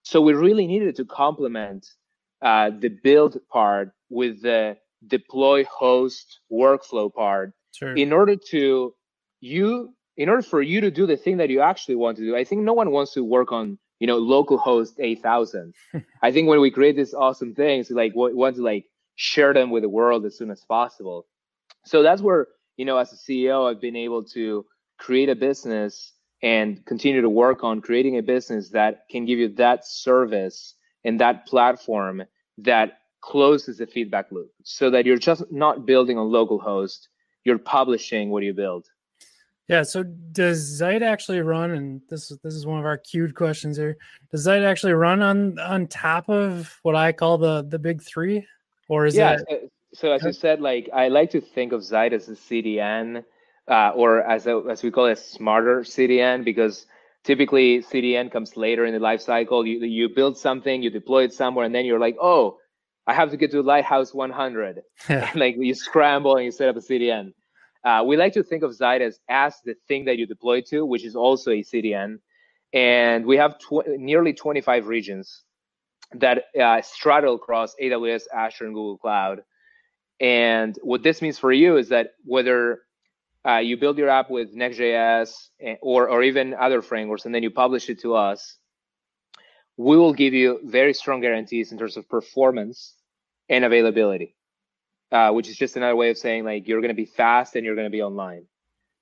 So 0.02 0.20
we 0.20 0.34
really 0.34 0.66
needed 0.66 0.96
to 0.96 1.04
complement 1.04 1.86
uh, 2.42 2.70
the 2.78 2.88
build 2.88 3.38
part 3.50 3.92
with 4.10 4.42
the 4.42 4.76
deploy 5.06 5.64
host 5.64 6.40
workflow 6.50 7.12
part. 7.12 7.52
Sure. 7.74 7.94
in 7.96 8.12
order 8.12 8.36
to 8.50 8.94
you 9.40 9.94
in 10.18 10.28
order 10.28 10.42
for 10.42 10.60
you 10.60 10.82
to 10.82 10.90
do 10.90 11.06
the 11.06 11.16
thing 11.16 11.38
that 11.38 11.48
you 11.48 11.62
actually 11.62 11.94
want 11.94 12.18
to 12.18 12.22
do 12.22 12.36
i 12.36 12.44
think 12.44 12.60
no 12.60 12.74
one 12.74 12.90
wants 12.90 13.14
to 13.14 13.24
work 13.24 13.50
on 13.50 13.78
you 13.98 14.06
know 14.06 14.20
localhost 14.20 14.92
8000 14.98 15.72
i 16.22 16.30
think 16.30 16.48
when 16.48 16.60
we 16.60 16.70
create 16.70 16.96
these 16.96 17.14
awesome 17.14 17.54
things 17.54 17.90
like 17.90 18.12
we 18.14 18.34
want 18.34 18.56
to 18.56 18.62
like 18.62 18.84
share 19.14 19.52
them 19.54 19.70
with 19.70 19.82
the 19.82 19.88
world 19.88 20.24
as 20.24 20.36
soon 20.36 20.50
as 20.50 20.64
possible. 20.64 21.26
So 21.84 22.02
that's 22.02 22.22
where 22.22 22.48
you 22.76 22.84
know 22.84 22.96
as 22.96 23.12
a 23.12 23.16
ceo 23.16 23.70
i've 23.70 23.80
been 23.80 23.96
able 23.96 24.24
to 24.24 24.64
create 24.98 25.28
a 25.28 25.34
business 25.34 26.12
and 26.42 26.84
continue 26.86 27.20
to 27.20 27.28
work 27.28 27.62
on 27.62 27.80
creating 27.80 28.18
a 28.18 28.22
business 28.22 28.70
that 28.70 29.04
can 29.10 29.24
give 29.26 29.38
you 29.38 29.48
that 29.48 29.86
service 29.86 30.74
and 31.04 31.20
that 31.20 31.46
platform 31.46 32.22
that 32.58 32.98
closes 33.20 33.78
the 33.78 33.86
feedback 33.86 34.30
loop 34.30 34.52
so 34.62 34.90
that 34.90 35.06
you're 35.06 35.16
just 35.16 35.42
not 35.50 35.86
building 35.86 36.18
on 36.18 36.28
localhost, 36.28 37.08
you're 37.44 37.58
publishing 37.58 38.30
what 38.30 38.42
you 38.42 38.52
build. 38.52 38.88
Yeah. 39.68 39.84
So 39.84 40.02
does 40.02 40.78
Zeit 40.78 41.02
actually 41.02 41.40
run? 41.40 41.70
And 41.70 42.02
this 42.10 42.28
this 42.42 42.54
is 42.54 42.66
one 42.66 42.78
of 42.78 42.84
our 42.84 42.98
queued 42.98 43.34
questions 43.34 43.76
here. 43.76 43.96
Does 44.30 44.44
Zeit 44.44 44.62
actually 44.62 44.92
run 44.92 45.22
on 45.22 45.58
on 45.60 45.86
top 45.86 46.28
of 46.28 46.78
what 46.82 46.96
I 46.96 47.12
call 47.12 47.38
the 47.38 47.62
the 47.62 47.78
big 47.78 48.02
three, 48.02 48.46
or 48.88 49.06
is 49.06 49.14
yeah? 49.14 49.38
It... 49.48 49.72
So 49.94 50.12
as 50.12 50.22
you 50.24 50.32
said, 50.32 50.60
like 50.60 50.90
I 50.92 51.08
like 51.08 51.30
to 51.30 51.40
think 51.40 51.72
of 51.72 51.84
Zeit 51.84 52.12
as 52.12 52.28
a 52.28 52.32
CDN, 52.32 53.24
uh, 53.68 53.92
or 53.94 54.22
as 54.22 54.46
a, 54.46 54.62
as 54.70 54.82
we 54.82 54.90
call 54.90 55.06
it, 55.06 55.12
a 55.12 55.16
smarter 55.16 55.80
CDN, 55.80 56.44
because 56.44 56.86
typically 57.24 57.82
CDN 57.82 58.30
comes 58.30 58.56
later 58.56 58.84
in 58.84 58.94
the 58.94 59.00
life 59.00 59.20
cycle. 59.20 59.66
You, 59.66 59.84
you 59.84 60.08
build 60.08 60.36
something, 60.36 60.82
you 60.82 60.90
deploy 60.90 61.24
it 61.24 61.32
somewhere, 61.32 61.64
and 61.64 61.74
then 61.74 61.84
you're 61.84 62.00
like, 62.00 62.16
oh, 62.20 62.58
I 63.06 63.14
have 63.14 63.30
to 63.30 63.36
get 63.36 63.50
to 63.52 63.62
Lighthouse 63.62 64.14
100. 64.14 64.82
Like 65.34 65.56
you 65.58 65.74
scramble 65.74 66.36
and 66.36 66.44
you 66.44 66.52
set 66.52 66.68
up 66.68 66.76
a 66.76 66.80
CDN. 66.80 67.32
Uh, 67.84 68.04
we 68.06 68.16
like 68.16 68.32
to 68.34 68.44
think 68.44 68.62
of 68.62 68.74
Zeit 68.74 69.02
as, 69.02 69.18
as 69.28 69.56
the 69.64 69.74
thing 69.88 70.04
that 70.04 70.16
you 70.16 70.26
deploy 70.26 70.60
to, 70.68 70.86
which 70.86 71.04
is 71.04 71.16
also 71.16 71.50
a 71.50 71.62
CDN. 71.62 72.18
And 72.72 73.26
we 73.26 73.36
have 73.36 73.58
tw- 73.58 73.86
nearly 73.86 74.32
25 74.32 74.86
regions 74.86 75.42
that 76.14 76.44
uh, 76.60 76.80
straddle 76.82 77.34
across 77.34 77.74
AWS, 77.82 78.24
Azure, 78.32 78.66
and 78.66 78.74
Google 78.74 78.98
Cloud. 78.98 79.42
And 80.20 80.78
what 80.82 81.02
this 81.02 81.20
means 81.20 81.38
for 81.38 81.52
you 81.52 81.76
is 81.76 81.88
that 81.88 82.10
whether 82.24 82.82
uh, 83.48 83.58
you 83.58 83.76
build 83.76 83.98
your 83.98 84.08
app 84.08 84.30
with 84.30 84.52
Next.js 84.52 85.48
eh, 85.60 85.76
or, 85.82 86.08
or 86.08 86.22
even 86.22 86.54
other 86.54 86.82
frameworks, 86.82 87.24
and 87.24 87.34
then 87.34 87.42
you 87.42 87.50
publish 87.50 87.88
it 87.88 88.00
to 88.02 88.14
us, 88.14 88.56
we 89.76 89.96
will 89.96 90.12
give 90.12 90.34
you 90.34 90.60
very 90.64 90.94
strong 90.94 91.20
guarantees 91.20 91.72
in 91.72 91.78
terms 91.78 91.96
of 91.96 92.08
performance 92.08 92.94
and 93.48 93.64
availability, 93.64 94.36
uh, 95.10 95.30
which 95.30 95.48
is 95.48 95.56
just 95.56 95.76
another 95.76 95.96
way 95.96 96.10
of 96.10 96.18
saying 96.18 96.44
like 96.44 96.68
you're 96.68 96.80
going 96.80 96.90
to 96.90 96.94
be 96.94 97.06
fast 97.06 97.56
and 97.56 97.64
you're 97.64 97.74
going 97.74 97.86
to 97.86 97.90
be 97.90 98.02
online. 98.02 98.44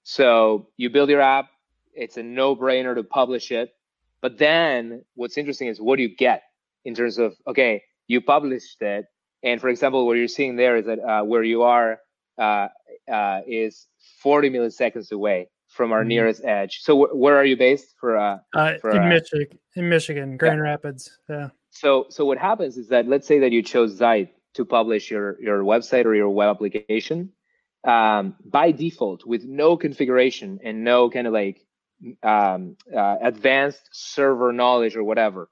So 0.04 0.68
you 0.76 0.90
build 0.90 1.10
your 1.10 1.20
app, 1.20 1.50
it's 1.92 2.16
a 2.16 2.22
no-brainer 2.22 2.94
to 2.94 3.02
publish 3.02 3.50
it. 3.50 3.74
But 4.22 4.38
then 4.38 5.04
what's 5.14 5.38
interesting 5.38 5.68
is 5.68 5.80
what 5.80 5.96
do 5.96 6.02
you 6.02 6.14
get 6.14 6.42
in 6.84 6.94
terms 6.94 7.18
of 7.18 7.34
okay, 7.46 7.82
you 8.06 8.20
published 8.20 8.80
it, 8.82 9.06
and 9.42 9.60
for 9.60 9.68
example, 9.68 10.06
what 10.06 10.16
you're 10.16 10.28
seeing 10.28 10.56
there 10.56 10.76
is 10.76 10.86
that 10.86 10.98
uh, 10.98 11.22
where 11.22 11.42
you 11.42 11.62
are 11.62 11.98
uh, 12.38 12.68
uh, 13.10 13.40
is 13.46 13.86
40 14.22 14.50
milliseconds 14.50 15.12
away 15.12 15.48
from 15.68 15.92
our 15.92 16.00
mm-hmm. 16.00 16.08
nearest 16.08 16.44
edge. 16.44 16.80
So 16.82 17.00
w- 17.00 17.16
where 17.16 17.36
are 17.36 17.44
you 17.44 17.56
based 17.56 17.94
for? 17.98 18.16
Uh, 18.16 18.38
uh 18.54 18.74
for, 18.80 18.90
in 18.90 19.02
uh, 19.02 19.06
Michigan, 19.06 19.58
in 19.76 19.88
Michigan, 19.88 20.36
Grand 20.36 20.58
yeah. 20.58 20.62
Rapids. 20.62 21.18
Yeah. 21.28 21.48
So 21.70 22.06
so 22.10 22.24
what 22.24 22.38
happens 22.38 22.76
is 22.76 22.88
that 22.88 23.06
let's 23.06 23.26
say 23.26 23.38
that 23.40 23.52
you 23.52 23.62
chose 23.62 23.96
Zeit 23.96 24.34
to 24.54 24.64
publish 24.64 25.10
your 25.10 25.40
your 25.40 25.62
website 25.62 26.04
or 26.04 26.14
your 26.14 26.28
web 26.28 26.50
application. 26.50 27.30
Um, 27.82 28.36
by 28.44 28.72
default, 28.72 29.24
with 29.24 29.44
no 29.44 29.76
configuration 29.76 30.60
and 30.62 30.84
no 30.84 31.08
kind 31.08 31.26
of 31.26 31.32
like 31.32 31.64
um, 32.22 32.76
uh, 32.94 33.16
advanced 33.22 33.88
server 33.92 34.52
knowledge 34.52 34.96
or 34.96 35.04
whatever, 35.04 35.48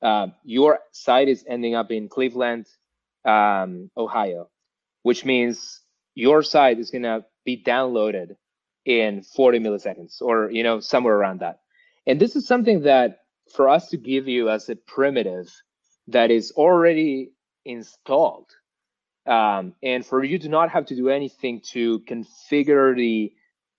uh, 0.00 0.28
your 0.44 0.78
site 0.92 1.28
is 1.28 1.44
ending 1.48 1.74
up 1.74 1.90
in 1.90 2.08
Cleveland, 2.08 2.66
um, 3.24 3.90
Ohio, 3.96 4.50
which 5.02 5.24
means 5.24 5.80
your 6.14 6.42
site 6.42 6.78
is 6.78 6.90
going 6.90 7.04
to 7.04 7.24
be 7.44 7.62
downloaded 7.62 8.36
in 8.86 9.22
40 9.22 9.60
milliseconds 9.60 10.22
or 10.22 10.50
you 10.50 10.62
know 10.64 10.80
somewhere 10.80 11.14
around 11.16 11.40
that 11.40 11.60
and 12.06 12.20
this 12.20 12.36
is 12.36 12.46
something 12.46 12.82
that 12.82 13.20
for 13.54 13.68
us 13.68 13.90
to 13.90 13.98
give 13.98 14.28
you 14.28 14.50
as 14.50 14.68
a 14.70 14.76
primitive 14.76 15.48
that 16.08 16.30
is 16.30 16.52
already 16.56 17.32
installed 17.64 18.48
Um, 19.26 19.74
and 19.82 20.04
for 20.06 20.24
you 20.24 20.38
to 20.40 20.48
not 20.48 20.70
have 20.70 20.86
to 20.86 20.96
do 20.96 21.08
anything 21.10 21.62
to 21.72 22.00
configure 22.00 22.96
the 22.96 23.32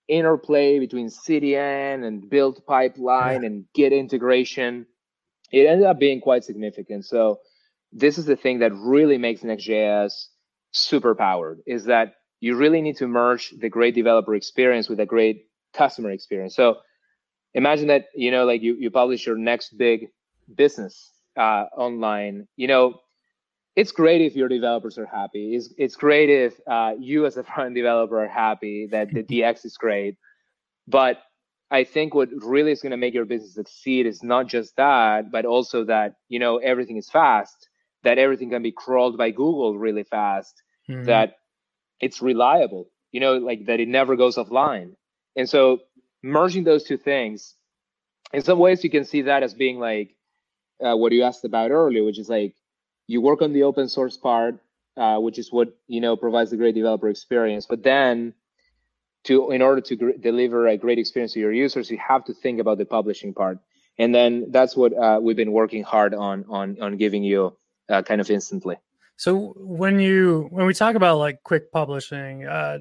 interplay 0.08 0.80
between 0.80 1.10
CDN 1.10 2.06
and 2.06 2.30
build 2.30 2.65
pipeline 2.65 3.42
yeah. 3.42 3.48
and 3.48 3.65
Git 3.75 3.94
integration, 3.94 4.88
it 5.51 5.68
ended 5.68 5.88
up 5.88 6.00
being 6.00 6.22
quite 6.22 6.44
significant. 6.46 7.06
So 7.06 7.39
this 7.94 8.18
is 8.18 8.25
the 8.25 8.38
thing 8.38 8.60
that 8.60 8.74
really 8.74 9.18
makes 9.18 9.44
Next.js 9.44 10.13
super 10.74 11.15
powered 11.15 11.62
is 11.68 11.86
that 11.86 12.15
you 12.39 12.56
really 12.56 12.82
need 12.82 12.98
to 12.98 13.08
merge 13.08 13.51
the 13.60 13.70
great 13.70 13.96
developer 13.96 14.36
experience 14.36 14.89
with 14.89 15.00
a 15.00 15.06
great 15.06 15.48
customer 15.74 16.12
experience. 16.12 16.56
So 16.56 16.77
imagine 17.54 17.88
that, 17.88 18.06
you 18.13 18.32
know, 18.32 18.46
like 18.46 18.62
you, 18.62 18.75
you 18.75 18.89
publish 18.92 19.25
your 19.25 19.38
next 19.38 19.77
big 19.77 20.08
business 20.54 21.12
uh, 21.38 21.65
online, 21.75 22.48
you 22.56 22.68
know, 22.68 23.00
it's 23.75 23.92
great 23.92 24.22
if 24.22 24.36
your 24.36 24.48
developers 24.48 24.98
are 24.98 25.06
happy. 25.06 25.56
It's, 25.56 25.74
it's 25.77 25.96
great 25.96 26.30
if 26.30 26.54
uh, 26.65 26.94
you 26.98 27.25
as 27.25 27.36
a 27.36 27.44
front 27.44 27.68
end 27.68 27.75
developer 27.75 28.24
are 28.24 28.27
happy 28.27 28.88
that 28.92 29.12
the 29.12 29.24
DX 29.30 29.65
is 29.65 29.77
great. 29.77 30.18
But 30.88 31.22
I 31.72 31.84
think 31.84 32.13
what 32.13 32.30
really 32.32 32.72
is 32.72 32.82
going 32.82 32.92
to 32.92 32.98
make 32.98 33.13
your 33.13 33.25
business 33.25 33.56
succeed 33.56 34.06
is 34.06 34.24
not 34.24 34.48
just 34.48 34.77
that, 34.77 35.32
but 35.32 35.46
also 35.46 35.84
that, 35.86 36.15
you 36.30 36.39
know, 36.39 36.58
everything 36.58 36.98
is 36.98 37.10
fast, 37.10 37.70
that 38.04 38.18
everything 38.18 38.50
can 38.50 38.62
be 38.62 38.72
crawled 38.72 39.18
by 39.18 39.32
Google 39.32 39.77
really 39.77 40.04
fast, 40.04 40.62
mm-hmm. 40.89 41.04
that 41.06 41.36
it's 42.00 42.22
reliable, 42.22 42.90
you 43.12 43.20
know, 43.20 43.38
like 43.38 43.66
that 43.68 43.80
it 43.80 43.88
never 43.88 44.16
goes 44.16 44.36
offline. 44.36 44.96
And 45.36 45.50
so 45.50 45.82
merging 46.24 46.64
those 46.64 46.84
two 46.84 46.98
things, 46.98 47.56
in 48.34 48.42
some 48.42 48.60
ways 48.60 48.84
you 48.84 48.90
can 48.90 49.06
see 49.06 49.24
that 49.24 49.44
as 49.44 49.54
being 49.54 49.80
like 49.80 50.16
uh, 50.84 50.96
what 50.96 51.12
you 51.12 51.24
asked 51.24 51.46
about 51.46 51.72
earlier, 51.72 52.04
which 52.04 52.20
is 52.20 52.30
like 52.30 52.56
you 53.08 53.22
work 53.22 53.42
on 53.42 53.54
the 53.54 53.64
open 53.64 53.88
source 53.88 54.18
part, 54.18 54.60
uh, 54.98 55.18
which 55.18 55.38
is 55.40 55.52
what 55.52 55.75
you 55.88 56.02
know 56.02 56.16
provides 56.16 56.52
a 56.52 56.58
great 56.58 56.75
developer 56.75 57.10
experience. 57.10 57.66
But 57.66 57.84
then, 57.84 58.34
to 59.25 59.52
in 59.52 59.62
order 59.62 59.82
to 59.82 59.96
gr- 59.96 60.12
deliver 60.20 60.68
a 60.68 60.78
great 60.78 61.00
experience 61.00 61.34
to 61.34 61.40
your 61.40 61.52
users, 61.52 61.90
you 61.90 61.98
have 61.98 62.25
to 62.25 62.34
think 62.34 62.60
about 62.60 62.78
the 62.78 62.86
publishing 62.86 63.34
part, 63.34 63.60
and 63.98 64.14
then 64.14 64.52
that's 64.52 64.75
what 64.75 64.94
uh, 64.94 65.20
we've 65.22 65.36
been 65.36 65.52
working 65.52 65.84
hard 65.84 66.14
on 66.14 66.46
on 66.50 66.78
on 66.82 66.98
giving 66.98 67.24
you 67.24 67.56
uh, 67.90 68.02
kind 68.02 68.22
of 68.22 68.30
instantly. 68.30 68.78
So 69.17 69.53
when 69.57 70.00
you 70.00 70.48
when 70.51 70.65
we 70.65 70.74
talk 70.74 70.95
about 70.95 71.17
like 71.17 71.43
quick 71.43 71.72
publishing, 71.72 72.45
uh, 72.45 72.79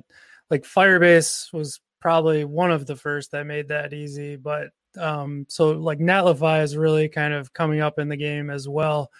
like 0.51 0.65
Firebase 0.65 1.53
was 1.53 1.81
probably 2.01 2.45
one 2.45 2.71
of 2.71 2.87
the 2.87 2.97
first 2.97 3.31
that 3.33 3.47
made 3.47 3.69
that 3.69 3.93
easy, 3.93 4.37
but 4.37 4.69
um, 4.99 5.47
so 5.49 5.73
like 5.73 5.99
Netlify 5.99 6.63
is 6.63 6.77
really 6.77 7.09
kind 7.09 7.35
of 7.35 7.53
coming 7.53 7.81
up 7.81 7.99
in 7.99 8.09
the 8.09 8.17
game 8.17 8.51
as 8.51 8.69
well 8.69 9.11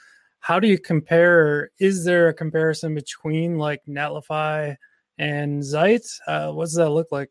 how 0.45 0.61
do 0.61 0.69
you 0.69 0.79
compare? 0.79 1.71
Is 1.81 2.05
there 2.05 2.29
a 2.29 2.35
comparison 2.35 2.95
between 2.95 3.57
like 3.57 3.81
Netlify 3.89 4.77
and 5.17 5.65
Zeit? 5.65 6.03
Uh, 6.27 6.53
what 6.53 6.65
does 6.65 6.75
that 6.75 6.91
look 6.91 7.11
like? 7.11 7.31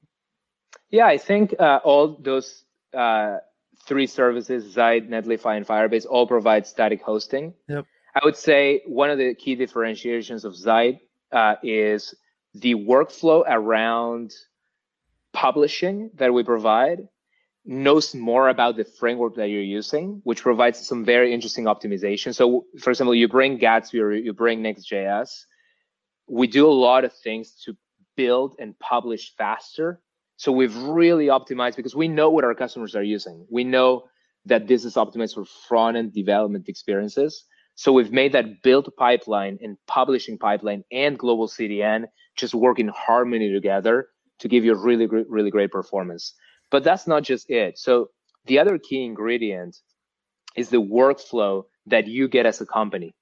Yeah, 0.89 1.05
I 1.05 1.19
think 1.19 1.53
uh, 1.59 1.79
all 1.83 2.17
those 2.19 2.65
uh, 2.91 3.37
three 3.85 4.07
services, 4.07 4.73
Zeit, 4.73 5.11
Netlify, 5.11 5.57
and 5.57 5.67
Firebase, 5.67 6.07
all 6.09 6.25
provide 6.25 6.65
static 6.65 7.03
hosting. 7.03 7.53
Yep. 7.69 7.85
I 8.15 8.21
would 8.23 8.37
say 8.37 8.81
one 8.85 9.09
of 9.09 9.17
the 9.17 9.33
key 9.33 9.55
differentiations 9.55 10.45
of 10.45 10.53
Zeit 10.53 10.99
uh, 11.31 11.55
is 11.63 12.13
the 12.53 12.75
workflow 12.75 13.43
around 13.47 14.33
publishing 15.33 16.11
that 16.15 16.33
we 16.33 16.43
provide 16.43 17.07
knows 17.65 18.13
more 18.13 18.49
about 18.49 18.75
the 18.75 18.83
framework 18.83 19.35
that 19.35 19.47
you're 19.47 19.61
using, 19.61 20.21
which 20.25 20.41
provides 20.41 20.85
some 20.85 21.03
very 21.05 21.33
interesting 21.33 21.65
optimization. 21.65 22.35
So, 22.35 22.65
for 22.79 22.91
example, 22.91 23.15
you 23.15 23.27
bring 23.27 23.57
Gatsby 23.57 23.99
or 24.01 24.13
you 24.13 24.33
bring 24.33 24.61
Next.js. 24.61 25.29
We 26.27 26.47
do 26.47 26.67
a 26.67 26.71
lot 26.71 27.05
of 27.05 27.13
things 27.13 27.61
to 27.65 27.75
build 28.15 28.55
and 28.59 28.77
publish 28.79 29.33
faster. 29.37 30.01
So 30.35 30.51
we've 30.51 30.75
really 30.75 31.27
optimized 31.27 31.77
because 31.77 31.95
we 31.95 32.07
know 32.07 32.29
what 32.29 32.43
our 32.43 32.53
customers 32.53 32.95
are 32.95 33.03
using. 33.03 33.45
We 33.49 33.63
know 33.63 34.03
that 34.45 34.67
this 34.67 34.83
is 34.83 34.95
optimized 34.95 35.35
for 35.35 35.45
front 35.45 35.97
end 35.97 36.13
development 36.13 36.67
experiences. 36.67 37.45
So 37.75 37.91
we've 37.91 38.11
made 38.11 38.33
that 38.33 38.61
build 38.61 38.89
pipeline 38.97 39.57
and 39.61 39.77
publishing 39.87 40.37
pipeline 40.37 40.83
and 40.91 41.17
global 41.17 41.47
CDN 41.47 42.05
just 42.35 42.53
work 42.53 42.79
in 42.79 42.87
harmony 42.89 43.51
together 43.51 44.07
to 44.39 44.47
give 44.47 44.65
you 44.65 44.75
really, 44.75 45.07
really 45.07 45.49
great 45.49 45.71
performance. 45.71 46.33
But 46.71 46.83
that's 46.83 47.07
not 47.07 47.23
just 47.23 47.49
it. 47.49 47.77
So 47.77 48.09
the 48.45 48.59
other 48.59 48.77
key 48.77 49.03
ingredient 49.03 49.77
is 50.55 50.69
the 50.69 50.81
workflow 50.81 51.63
that 51.87 52.07
you 52.07 52.27
get 52.27 52.45
as 52.45 52.61
a 52.61 52.65
company. 52.65 53.15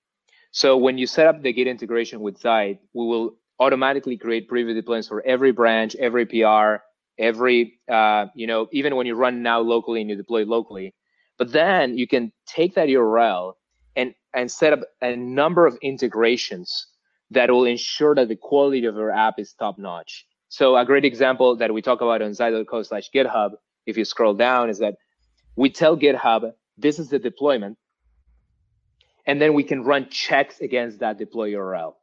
So 0.51 0.77
when 0.77 0.97
you 0.97 1.07
set 1.07 1.27
up 1.27 1.41
the 1.41 1.53
Git 1.53 1.67
integration 1.67 2.19
with 2.19 2.39
Zeit, 2.39 2.79
we 2.93 3.05
will 3.05 3.37
automatically 3.59 4.17
create 4.17 4.49
preview 4.49 4.79
deployments 4.79 5.07
for 5.07 5.21
every 5.25 5.51
branch, 5.51 5.95
every 5.95 6.25
PR, 6.25 6.83
every, 7.17 7.79
uh, 7.89 8.25
you 8.35 8.47
know, 8.47 8.67
even 8.71 8.95
when 8.95 9.07
you 9.07 9.15
run 9.15 9.43
now 9.43 9.61
locally 9.61 10.01
and 10.01 10.09
you 10.09 10.15
deploy 10.15 10.43
locally. 10.43 10.93
But 11.37 11.51
then 11.51 11.97
you 11.97 12.07
can 12.07 12.33
take 12.45 12.75
that 12.75 12.89
URL 12.89 13.53
and, 13.95 14.13
and 14.33 14.51
set 14.51 14.73
up 14.73 14.79
a 15.01 15.15
number 15.15 15.65
of 15.65 15.77
integrations 15.81 16.87
that 17.31 17.49
will 17.49 17.65
ensure 17.65 18.15
that 18.15 18.27
the 18.27 18.35
quality 18.35 18.85
of 18.85 18.95
your 18.95 19.11
app 19.11 19.39
is 19.39 19.53
top 19.53 19.77
notch. 19.77 20.25
So 20.49 20.75
a 20.75 20.85
great 20.85 21.05
example 21.05 21.55
that 21.57 21.73
we 21.73 21.81
talk 21.81 22.01
about 22.01 22.21
on 22.21 22.33
zeit.co 22.33 22.83
slash 22.83 23.09
GitHub, 23.15 23.51
if 23.85 23.97
you 23.97 24.03
scroll 24.03 24.33
down, 24.33 24.69
is 24.69 24.79
that 24.79 24.95
we 25.55 25.69
tell 25.69 25.97
GitHub, 25.97 26.51
this 26.77 26.99
is 26.99 27.09
the 27.09 27.19
deployment. 27.19 27.77
And 29.25 29.41
then 29.41 29.53
we 29.53 29.63
can 29.63 29.83
run 29.83 30.09
checks 30.09 30.59
against 30.59 30.99
that 30.99 31.17
deploy 31.17 31.51
URL. 31.51 31.93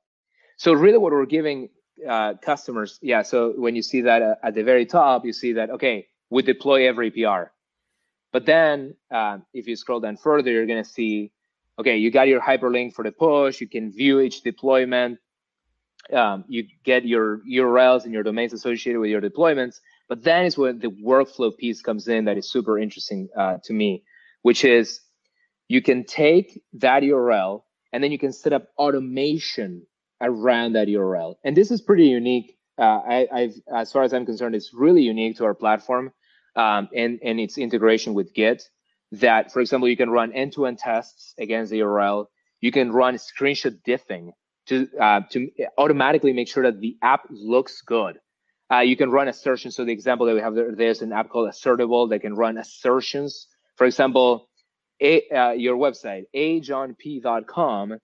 So 0.56 0.72
really 0.72 0.98
what 0.98 1.12
we're 1.12 1.26
giving 1.26 1.68
uh, 2.08 2.34
customers, 2.40 2.98
yeah, 3.02 3.22
so 3.22 3.52
when 3.56 3.76
you 3.76 3.82
see 3.82 4.02
that 4.02 4.22
uh, 4.22 4.34
at 4.42 4.54
the 4.54 4.62
very 4.62 4.86
top, 4.86 5.24
you 5.24 5.32
see 5.32 5.54
that, 5.54 5.70
okay, 5.70 6.08
we 6.30 6.42
deploy 6.42 6.88
every 6.88 7.10
PR. 7.10 7.50
But 8.32 8.46
then 8.46 8.94
uh, 9.10 9.38
if 9.52 9.66
you 9.66 9.76
scroll 9.76 10.00
down 10.00 10.16
further, 10.16 10.50
you're 10.50 10.66
going 10.66 10.82
to 10.82 10.88
see, 10.88 11.32
okay, 11.78 11.96
you 11.96 12.10
got 12.10 12.28
your 12.28 12.40
hyperlink 12.40 12.94
for 12.94 13.04
the 13.04 13.12
push. 13.12 13.60
You 13.60 13.68
can 13.68 13.92
view 13.92 14.20
each 14.20 14.42
deployment 14.42 15.18
um, 16.12 16.44
you 16.48 16.64
get 16.84 17.04
your 17.04 17.40
URLs 17.40 18.04
and 18.04 18.12
your 18.12 18.22
domains 18.22 18.52
associated 18.52 18.98
with 19.00 19.10
your 19.10 19.20
deployments. 19.20 19.76
But 20.08 20.24
then 20.24 20.46
is 20.46 20.56
where 20.56 20.72
the 20.72 20.88
workflow 20.88 21.56
piece 21.56 21.82
comes 21.82 22.08
in 22.08 22.24
that 22.24 22.38
is 22.38 22.50
super 22.50 22.78
interesting 22.78 23.28
uh, 23.36 23.58
to 23.64 23.72
me, 23.72 24.04
which 24.42 24.64
is 24.64 25.00
you 25.68 25.82
can 25.82 26.04
take 26.04 26.62
that 26.74 27.02
URL 27.02 27.62
and 27.92 28.02
then 28.02 28.10
you 28.10 28.18
can 28.18 28.32
set 28.32 28.52
up 28.52 28.68
automation 28.78 29.86
around 30.20 30.72
that 30.74 30.88
URL. 30.88 31.34
And 31.44 31.56
this 31.56 31.70
is 31.70 31.80
pretty 31.80 32.06
unique. 32.06 32.56
Uh, 32.78 33.00
I, 33.06 33.50
as 33.74 33.92
far 33.92 34.02
as 34.04 34.14
I'm 34.14 34.24
concerned, 34.24 34.54
it's 34.54 34.72
really 34.72 35.02
unique 35.02 35.36
to 35.38 35.44
our 35.44 35.54
platform 35.54 36.12
um, 36.56 36.88
and, 36.94 37.18
and 37.22 37.38
its 37.38 37.58
integration 37.58 38.14
with 38.14 38.32
Git. 38.34 38.62
That, 39.12 39.52
for 39.52 39.60
example, 39.60 39.88
you 39.88 39.96
can 39.96 40.10
run 40.10 40.32
end-to-end 40.32 40.78
tests 40.78 41.34
against 41.38 41.70
the 41.70 41.80
URL. 41.80 42.26
You 42.60 42.72
can 42.72 42.92
run 42.92 43.14
screenshot 43.14 43.78
diffing 43.86 44.32
to 44.66 44.88
uh, 45.00 45.20
to 45.30 45.50
automatically 45.78 46.32
make 46.32 46.48
sure 46.48 46.64
that 46.64 46.80
the 46.80 46.96
app 47.02 47.22
looks 47.30 47.80
good. 47.80 48.18
Uh, 48.70 48.80
you 48.80 48.96
can 48.96 49.10
run 49.10 49.28
assertions. 49.28 49.76
So 49.76 49.84
the 49.84 49.92
example 49.92 50.26
that 50.26 50.34
we 50.34 50.40
have 50.40 50.54
there, 50.54 50.74
there's 50.74 51.00
an 51.00 51.12
app 51.12 51.30
called 51.30 51.48
Assertable 51.48 52.10
that 52.10 52.20
can 52.20 52.34
run 52.34 52.58
assertions. 52.58 53.46
For 53.76 53.86
example, 53.86 54.48
a, 55.00 55.26
uh, 55.30 55.50
your 55.52 55.76
website, 55.76 56.24
ajonp.com, 56.34 57.98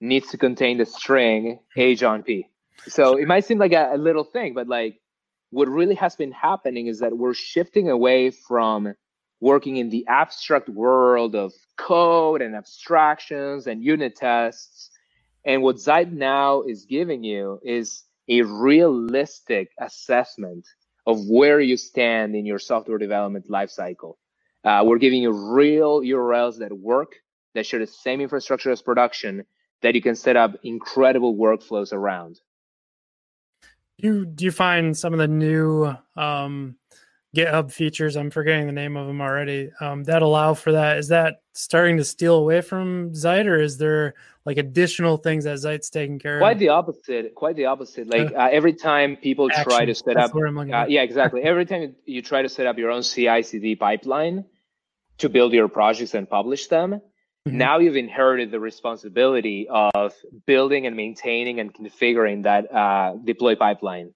needs 0.00 0.28
to 0.28 0.38
contain 0.38 0.78
the 0.78 0.86
string 0.86 1.58
ajohnp. 1.76 2.46
So 2.86 3.18
it 3.18 3.26
might 3.26 3.44
seem 3.44 3.58
like 3.58 3.72
a, 3.72 3.90
a 3.92 3.98
little 3.98 4.24
thing, 4.24 4.54
but 4.54 4.66
like 4.66 5.00
what 5.50 5.68
really 5.68 5.96
has 5.96 6.16
been 6.16 6.32
happening 6.32 6.86
is 6.86 7.00
that 7.00 7.16
we're 7.16 7.34
shifting 7.34 7.90
away 7.90 8.30
from 8.30 8.94
working 9.40 9.76
in 9.76 9.90
the 9.90 10.06
abstract 10.06 10.68
world 10.68 11.34
of 11.34 11.52
code 11.76 12.42
and 12.42 12.54
abstractions 12.54 13.66
and 13.66 13.82
unit 13.82 14.14
tests 14.16 14.90
and 15.44 15.62
what 15.62 15.80
Zeit 15.80 16.12
now 16.12 16.62
is 16.62 16.84
giving 16.84 17.24
you 17.24 17.60
is 17.62 18.04
a 18.28 18.42
realistic 18.42 19.70
assessment 19.78 20.66
of 21.06 21.18
where 21.26 21.60
you 21.60 21.76
stand 21.76 22.34
in 22.36 22.44
your 22.44 22.58
software 22.58 22.98
development 22.98 23.48
lifecycle. 23.48 24.16
Uh, 24.64 24.82
we're 24.84 24.98
giving 24.98 25.22
you 25.22 25.32
real 25.32 26.02
URLs 26.02 26.58
that 26.58 26.72
work, 26.72 27.14
that 27.54 27.64
share 27.64 27.80
the 27.80 27.86
same 27.86 28.20
infrastructure 28.20 28.70
as 28.70 28.82
production, 28.82 29.44
that 29.80 29.94
you 29.94 30.02
can 30.02 30.14
set 30.14 30.36
up 30.36 30.56
incredible 30.62 31.34
workflows 31.34 31.92
around. 31.92 32.38
You 33.96 34.26
do 34.26 34.44
you 34.44 34.50
find 34.50 34.96
some 34.96 35.12
of 35.12 35.18
the 35.18 35.28
new 35.28 35.94
um, 36.16 36.76
GitHub 37.36 37.70
features. 37.72 38.16
I'm 38.16 38.30
forgetting 38.30 38.66
the 38.66 38.72
name 38.72 38.96
of 38.96 39.06
them 39.06 39.20
already. 39.20 39.70
Um, 39.80 40.04
that 40.04 40.22
allow 40.22 40.54
for 40.54 40.72
that. 40.72 40.98
Is 40.98 41.08
that 41.08 41.42
starting 41.52 41.96
to 41.98 42.04
steal 42.04 42.36
away 42.36 42.60
from 42.60 43.14
Zeit, 43.14 43.46
or 43.46 43.60
is 43.60 43.78
there 43.78 44.14
like 44.44 44.56
additional 44.56 45.16
things 45.16 45.44
that 45.44 45.58
Zeit's 45.58 45.90
taking 45.90 46.18
care 46.18 46.36
of? 46.36 46.40
Quite 46.40 46.58
the 46.58 46.70
opposite. 46.70 47.34
Quite 47.34 47.56
the 47.56 47.66
opposite. 47.66 48.08
Like 48.08 48.32
uh, 48.32 48.48
every 48.50 48.72
time 48.72 49.16
people 49.16 49.48
Action. 49.50 49.64
try 49.64 49.84
to 49.84 49.94
set 49.94 50.14
That's 50.14 50.30
up, 50.30 50.36
uh, 50.36 50.86
yeah, 50.88 51.02
exactly. 51.02 51.42
every 51.42 51.66
time 51.66 51.94
you 52.04 52.22
try 52.22 52.42
to 52.42 52.48
set 52.48 52.66
up 52.66 52.78
your 52.78 52.90
own 52.90 53.02
CI/CD 53.02 53.76
pipeline 53.76 54.44
to 55.18 55.28
build 55.28 55.52
your 55.52 55.68
projects 55.68 56.14
and 56.14 56.28
publish 56.28 56.66
them, 56.66 57.00
Mm-hmm. 57.48 57.56
Now 57.56 57.78
you've 57.78 57.96
inherited 57.96 58.50
the 58.50 58.60
responsibility 58.60 59.66
of 59.70 60.12
building 60.44 60.86
and 60.86 60.94
maintaining 60.94 61.58
and 61.58 61.72
configuring 61.72 62.42
that 62.42 62.72
uh, 62.72 63.14
deploy 63.24 63.56
pipeline. 63.56 64.12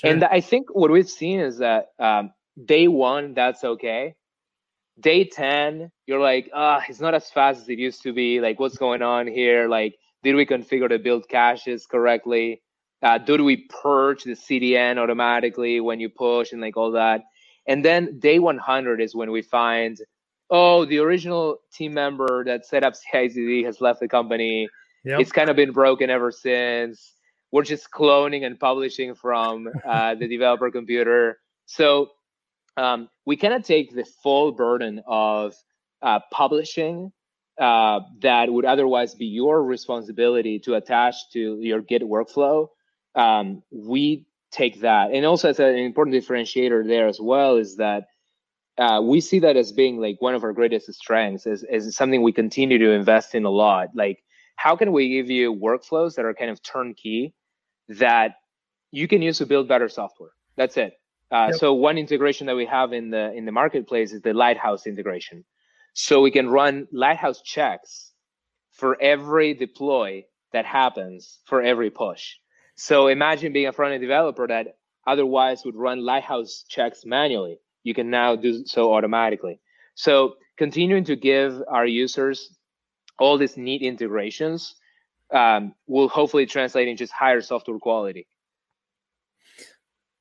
Sure. 0.00 0.10
And 0.10 0.24
I 0.24 0.40
think 0.40 0.74
what 0.74 0.90
we've 0.90 1.08
seen 1.08 1.38
is 1.38 1.58
that 1.58 1.90
um, 2.00 2.32
day 2.62 2.88
one, 2.88 3.34
that's 3.34 3.64
okay. 3.64 4.14
Day 5.00 5.24
10, 5.24 5.90
you're 6.06 6.20
like, 6.20 6.50
ah, 6.54 6.78
oh, 6.78 6.84
it's 6.88 7.00
not 7.00 7.14
as 7.14 7.28
fast 7.30 7.62
as 7.62 7.68
it 7.68 7.78
used 7.78 8.02
to 8.02 8.12
be. 8.12 8.40
Like, 8.40 8.60
what's 8.60 8.78
going 8.78 9.02
on 9.02 9.26
here? 9.26 9.68
Like, 9.68 9.96
did 10.22 10.36
we 10.36 10.46
configure 10.46 10.88
the 10.88 10.98
build 10.98 11.28
caches 11.28 11.86
correctly? 11.86 12.62
Uh, 13.02 13.18
do 13.18 13.42
we 13.44 13.68
purge 13.68 14.24
the 14.24 14.32
CDN 14.32 14.98
automatically 14.98 15.80
when 15.80 16.00
you 16.00 16.08
push 16.08 16.52
and 16.52 16.60
like 16.60 16.76
all 16.76 16.92
that? 16.92 17.22
And 17.66 17.84
then 17.84 18.18
day 18.18 18.38
100 18.38 19.00
is 19.00 19.14
when 19.14 19.30
we 19.30 19.42
find 19.42 19.98
oh, 20.50 20.84
the 20.84 20.98
original 20.98 21.58
team 21.72 21.94
member 21.94 22.44
that 22.44 22.66
set 22.66 22.84
up 22.84 22.94
CICD 22.94 23.64
has 23.64 23.80
left 23.80 24.00
the 24.00 24.08
company. 24.08 24.68
Yep. 25.04 25.20
It's 25.20 25.32
kind 25.32 25.50
of 25.50 25.56
been 25.56 25.72
broken 25.72 26.10
ever 26.10 26.30
since. 26.30 27.12
We're 27.50 27.64
just 27.64 27.90
cloning 27.90 28.44
and 28.44 28.58
publishing 28.58 29.14
from 29.14 29.68
uh, 29.86 30.14
the 30.14 30.28
developer 30.28 30.70
computer. 30.70 31.38
So 31.66 32.10
um, 32.76 33.08
we 33.24 33.36
cannot 33.36 33.64
take 33.64 33.94
the 33.94 34.04
full 34.04 34.52
burden 34.52 35.02
of 35.06 35.54
uh, 36.02 36.20
publishing 36.30 37.12
uh, 37.58 38.00
that 38.20 38.52
would 38.52 38.64
otherwise 38.64 39.14
be 39.14 39.26
your 39.26 39.62
responsibility 39.62 40.58
to 40.58 40.74
attach 40.74 41.30
to 41.32 41.58
your 41.60 41.80
Git 41.80 42.02
workflow. 42.02 42.68
Um, 43.14 43.62
we 43.70 44.26
take 44.50 44.80
that, 44.80 45.12
and 45.12 45.24
also 45.24 45.50
as 45.50 45.60
an 45.60 45.76
important 45.76 46.16
differentiator 46.16 46.86
there 46.86 47.06
as 47.06 47.20
well 47.20 47.56
is 47.56 47.76
that 47.76 48.04
uh, 48.76 49.00
we 49.02 49.20
see 49.20 49.38
that 49.38 49.56
as 49.56 49.70
being 49.70 50.00
like 50.00 50.16
one 50.20 50.34
of 50.34 50.42
our 50.42 50.52
greatest 50.52 50.92
strengths 50.92 51.46
is, 51.46 51.64
is 51.70 51.94
something 51.94 52.22
we 52.22 52.32
continue 52.32 52.78
to 52.78 52.90
invest 52.90 53.36
in 53.36 53.44
a 53.44 53.50
lot. 53.50 53.88
Like 53.94 54.18
how 54.56 54.74
can 54.74 54.90
we 54.90 55.10
give 55.10 55.30
you 55.30 55.54
workflows 55.54 56.16
that 56.16 56.24
are 56.24 56.34
kind 56.34 56.50
of 56.50 56.60
turnkey 56.60 57.34
that 57.88 58.34
you 58.90 59.06
can 59.06 59.22
use 59.22 59.38
to 59.38 59.46
build 59.46 59.68
better 59.68 59.88
software? 59.88 60.30
That's 60.56 60.76
it 60.76 60.94
uh, 61.34 61.48
yep. 61.50 61.56
so 61.56 61.72
one 61.72 61.98
integration 61.98 62.46
that 62.46 62.56
we 62.56 62.66
have 62.66 62.92
in 62.92 63.10
the 63.10 63.32
in 63.32 63.44
the 63.44 63.52
marketplace 63.52 64.12
is 64.12 64.20
the 64.22 64.32
lighthouse 64.32 64.86
integration 64.86 65.44
so 65.92 66.20
we 66.20 66.30
can 66.30 66.48
run 66.48 66.86
lighthouse 66.92 67.40
checks 67.42 68.12
for 68.72 69.00
every 69.00 69.54
deploy 69.54 70.24
that 70.52 70.64
happens 70.64 71.40
for 71.46 71.62
every 71.62 71.90
push 71.90 72.34
so 72.76 73.08
imagine 73.08 73.52
being 73.52 73.66
a 73.66 73.72
front-end 73.72 74.00
developer 74.00 74.46
that 74.46 74.76
otherwise 75.06 75.64
would 75.64 75.76
run 75.76 76.04
lighthouse 76.04 76.64
checks 76.68 77.04
manually 77.04 77.58
you 77.84 77.94
can 77.94 78.10
now 78.10 78.34
do 78.34 78.66
so 78.66 78.92
automatically. 78.92 79.60
So 79.94 80.36
continuing 80.56 81.04
to 81.04 81.14
give 81.14 81.62
our 81.68 81.86
users 81.86 82.50
all 83.20 83.38
these 83.38 83.56
neat 83.56 83.82
integrations 83.82 84.74
um, 85.32 85.74
will 85.86 86.08
hopefully 86.08 86.46
translate 86.46 86.88
into 86.88 87.04
just 87.04 87.12
higher 87.12 87.40
software 87.40 87.78
quality. 87.78 88.26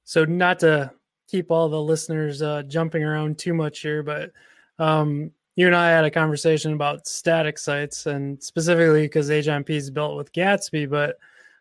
So 0.04 0.26
not 0.26 0.60
to 0.60 0.92
keep 1.28 1.52
all 1.52 1.70
the 1.70 1.82
listeners 1.82 2.42
uh, 2.42 2.64
jumping 2.64 3.04
around 3.04 3.38
too 3.38 3.54
much 3.54 3.80
here, 3.80 4.04
but 4.04 4.32
um, 4.80 5.32
you 5.56 5.68
and 5.68 5.76
I 5.76 5.90
had 5.92 6.06
a 6.06 6.12
conversation 6.12 6.74
about 6.74 7.08
static 7.08 7.58
sites 7.58 8.06
and 8.06 8.42
specifically 8.42 9.04
because 9.04 9.30
AJonP 9.30 9.70
is 9.70 9.90
built 9.90 10.18
with 10.18 10.34
Gatsby, 10.34 10.90
but 10.90 11.18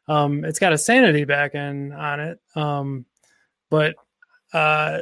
um, 0.09 0.45
it's 0.45 0.59
got 0.59 0.73
a 0.73 0.79
sanity 0.79 1.25
backend 1.25 1.97
on 1.97 2.21
it. 2.21 2.41
Um, 2.55 3.05
but 3.71 3.95
uh, 4.53 4.99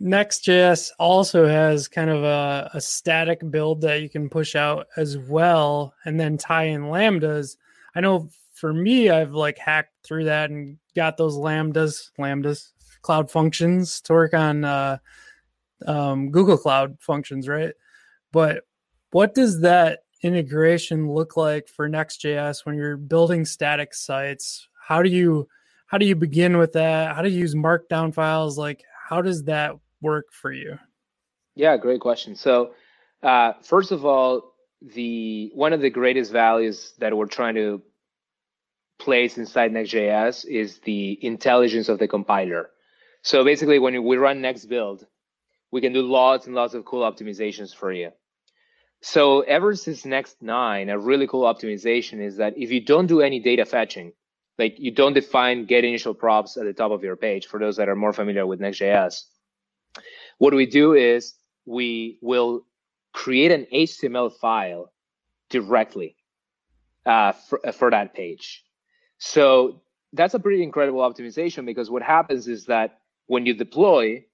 Next.js 0.00 0.90
also 0.98 1.46
has 1.46 1.88
kind 1.88 2.10
of 2.10 2.24
a, 2.24 2.70
a, 2.74 2.80
static 2.80 3.48
build 3.50 3.80
that 3.82 4.02
you 4.02 4.10
can 4.10 4.28
push 4.28 4.56
out 4.56 4.88
as 4.96 5.16
well 5.16 5.94
and 6.04 6.18
then 6.18 6.36
tie 6.36 6.64
in 6.64 6.82
lambdas. 6.82 7.56
I 7.94 8.00
know 8.00 8.28
for 8.52 8.72
me, 8.72 9.10
I've 9.10 9.32
like 9.32 9.56
hacked 9.56 9.94
through 10.02 10.24
that 10.24 10.50
and 10.50 10.78
got 10.96 11.16
those 11.16 11.36
lambdas, 11.36 12.10
lambdas, 12.18 12.72
cloud 13.04 13.30
functions 13.30 14.00
to 14.00 14.12
work 14.14 14.34
on 14.34 14.64
uh, 14.64 14.98
um, 15.86 16.30
Google 16.30 16.58
Cloud 16.58 16.96
functions, 17.00 17.46
right? 17.46 17.74
But 18.32 18.64
what 19.10 19.34
does 19.34 19.60
that 19.60 20.00
integration 20.22 21.08
look 21.08 21.36
like 21.36 21.68
for 21.68 21.88
Next.js 21.88 22.64
when 22.64 22.74
you're 22.74 22.96
building 22.96 23.44
static 23.44 23.94
sites? 23.94 24.68
How 24.88 25.02
do 25.02 25.10
you 25.10 25.46
how 25.86 25.98
do 25.98 26.06
you 26.06 26.16
begin 26.16 26.56
with 26.56 26.72
that? 26.72 27.14
How 27.14 27.22
do 27.22 27.28
you 27.28 27.38
use 27.38 27.54
markdown 27.54 28.12
files? 28.12 28.58
Like 28.58 28.82
how 29.08 29.22
does 29.22 29.44
that 29.44 29.74
work 30.00 30.26
for 30.32 30.50
you? 30.50 30.78
Yeah, 31.54 31.76
great 31.76 32.00
question. 32.00 32.34
So, 32.34 32.72
uh, 33.22 33.52
first 33.62 33.92
of 33.92 34.04
all, 34.04 34.54
the 34.80 35.52
one 35.54 35.72
of 35.72 35.80
the 35.80 35.90
greatest 35.90 36.32
values 36.32 36.94
that 36.98 37.16
we're 37.16 37.26
trying 37.26 37.54
to 37.54 37.82
place 38.98 39.38
inside 39.38 39.72
Next.js 39.72 40.46
is 40.46 40.78
the 40.80 41.18
intelligence 41.24 41.88
of 41.88 41.98
the 41.98 42.08
compiler. 42.08 42.70
So 43.24 43.42
basically, 43.42 43.78
when 43.78 44.04
we 44.04 44.16
run 44.18 44.42
next 44.42 44.66
build, 44.66 45.06
we 45.72 45.80
can 45.80 45.92
do 45.94 46.02
lots 46.02 46.46
and 46.46 46.54
lots 46.54 46.74
of 46.74 46.84
cool 46.84 47.10
optimizations 47.10 47.74
for 47.74 47.90
you. 47.90 48.10
So 49.00 49.40
ever 49.40 49.74
since 49.74 50.04
Next 50.04 50.42
9, 50.42 50.88
a 50.88 50.98
really 50.98 51.26
cool 51.26 51.42
optimization 51.42 52.20
is 52.20 52.36
that 52.36 52.56
if 52.56 52.70
you 52.70 52.80
don't 52.80 53.06
do 53.06 53.22
any 53.22 53.40
data 53.40 53.64
fetching, 53.64 54.12
like 54.58 54.76
you 54.78 54.90
don't 54.90 55.14
define 55.14 55.64
get 55.64 55.84
initial 55.84 56.14
props 56.14 56.56
at 56.56 56.64
the 56.64 56.72
top 56.72 56.90
of 56.90 57.02
your 57.02 57.16
page, 57.16 57.46
for 57.46 57.58
those 57.58 57.76
that 57.76 57.88
are 57.88 57.96
more 57.96 58.12
familiar 58.12 58.46
with 58.46 58.60
Next.js, 58.60 59.22
what 60.38 60.54
we 60.54 60.66
do 60.66 60.92
is 60.92 61.34
we 61.66 62.18
will 62.20 62.66
create 63.12 63.52
an 63.52 63.66
HTML 63.72 64.32
file 64.32 64.92
directly 65.48 66.16
uh, 67.06 67.32
for, 67.32 67.66
uh, 67.66 67.72
for 67.72 67.90
that 67.90 68.14
page. 68.14 68.64
So 69.18 69.82
that's 70.12 70.34
a 70.34 70.38
pretty 70.38 70.62
incredible 70.62 71.00
optimization 71.00 71.64
because 71.64 71.90
what 71.90 72.02
happens 72.02 72.48
is 72.48 72.66
that 72.66 72.98
when 73.26 73.46
you 73.46 73.54
deploy, 73.54 74.24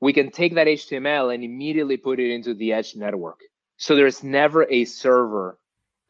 we 0.00 0.12
can 0.12 0.30
take 0.30 0.54
that 0.54 0.66
HTML 0.66 1.34
and 1.34 1.42
immediately 1.42 1.96
put 1.96 2.20
it 2.20 2.30
into 2.30 2.54
the 2.54 2.72
edge 2.72 2.94
network. 2.94 3.40
So 3.76 3.94
there's 3.96 4.22
never 4.22 4.66
a 4.70 4.84
server 4.84 5.58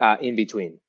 uh, 0.00 0.16
in 0.20 0.36
between. 0.36 0.80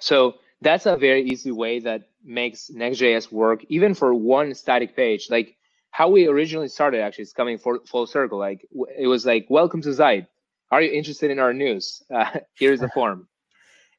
So 0.00 0.34
that's 0.60 0.86
a 0.86 0.96
very 0.96 1.22
easy 1.22 1.50
way 1.50 1.80
that 1.80 2.08
makes 2.24 2.70
Next.js 2.70 3.30
work, 3.30 3.64
even 3.68 3.94
for 3.94 4.14
one 4.14 4.54
static 4.54 4.96
page. 4.96 5.28
Like 5.30 5.56
how 5.90 6.08
we 6.08 6.26
originally 6.26 6.68
started 6.68 7.00
actually 7.00 7.22
it's 7.22 7.32
coming 7.32 7.58
for, 7.58 7.80
full 7.86 8.06
circle. 8.06 8.38
Like 8.38 8.66
it 8.96 9.06
was 9.06 9.24
like, 9.26 9.46
welcome 9.48 9.82
to 9.82 9.92
Zeit. 9.92 10.26
Are 10.70 10.82
you 10.82 10.90
interested 10.90 11.30
in 11.30 11.38
our 11.38 11.52
news? 11.52 12.02
Uh, 12.14 12.40
here's 12.54 12.80
the 12.80 12.88
form. 12.88 13.28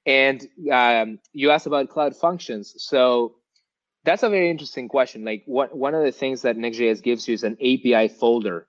And 0.05 0.45
um, 0.71 1.19
you 1.33 1.51
asked 1.51 1.67
about 1.67 1.89
cloud 1.89 2.15
functions. 2.15 2.75
So 2.77 3.35
that's 4.05 4.23
a 4.23 4.29
very 4.29 4.49
interesting 4.49 4.87
question. 4.87 5.25
Like 5.25 5.43
what, 5.45 5.75
one 5.75 5.95
of 5.95 6.03
the 6.03 6.11
things 6.11 6.43
that 6.43 6.57
Next.js 6.57 7.01
gives 7.03 7.27
you 7.27 7.33
is 7.33 7.43
an 7.43 7.57
API 7.59 8.07
folder 8.07 8.67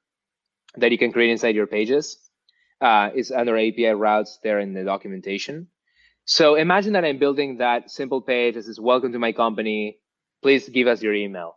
that 0.77 0.91
you 0.93 0.99
can 0.99 1.13
create 1.13 1.31
inside 1.31 1.55
your 1.55 1.67
pages. 1.67 2.19
Uh, 2.81 3.11
it's 3.15 3.31
under 3.31 3.57
API 3.57 3.93
routes 3.93 4.39
there 4.43 4.61
in 4.61 4.75
the 4.75 4.85
documentation. 4.85 5.69
So 6.25 6.57
imagine 6.57 6.95
that 6.95 7.05
I'm 7.05 7.19
building 7.19 7.59
that 7.59 7.91
simple 7.91 8.21
page 8.21 8.55
that 8.55 8.65
says, 8.65 8.81
welcome 8.81 9.13
to 9.13 9.19
my 9.19 9.33
company. 9.33 9.99
Please 10.43 10.69
give 10.69 10.87
us 10.87 11.01
your 11.03 11.15
email 11.15 11.57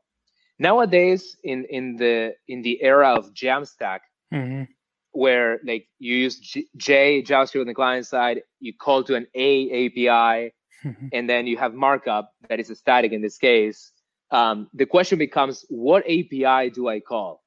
nowadays 0.60 1.38
in 1.44 1.66
in 1.70 1.96
the 1.96 2.36
in 2.48 2.62
the 2.62 2.84
era 2.84 3.14
of 3.14 3.34
jamstack 3.34 4.00
mm-hmm. 4.32 4.64
where 5.12 5.60
like 5.66 5.88
you 5.98 6.16
use 6.16 6.38
J, 6.38 6.66
J 6.76 7.24
javascript 7.24 7.62
on 7.62 7.68
the 7.68 7.74
client 7.74 8.06
side 8.06 8.42
you 8.60 8.74
call 8.78 9.04
to 9.06 9.16
an 9.16 9.26
a 9.34 9.88
api 9.88 10.54
mm-hmm. 10.84 11.08
and 11.14 11.30
then 11.30 11.48
you 11.48 11.58
have 11.58 11.74
markup 11.74 12.34
that 12.50 12.60
is 12.60 12.70
a 12.70 12.76
static 12.76 13.12
in 13.12 13.22
this 13.22 13.38
case 13.38 13.92
um, 14.32 14.68
the 14.74 14.86
question 14.86 15.18
becomes 15.18 15.66
what 15.70 16.04
api 16.04 16.70
do 16.70 16.88
i 16.88 17.00
call 17.00 17.44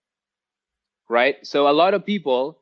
right 1.08 1.36
so 1.42 1.68
a 1.68 1.72
lot 1.72 1.94
of 1.94 2.04
people 2.04 2.58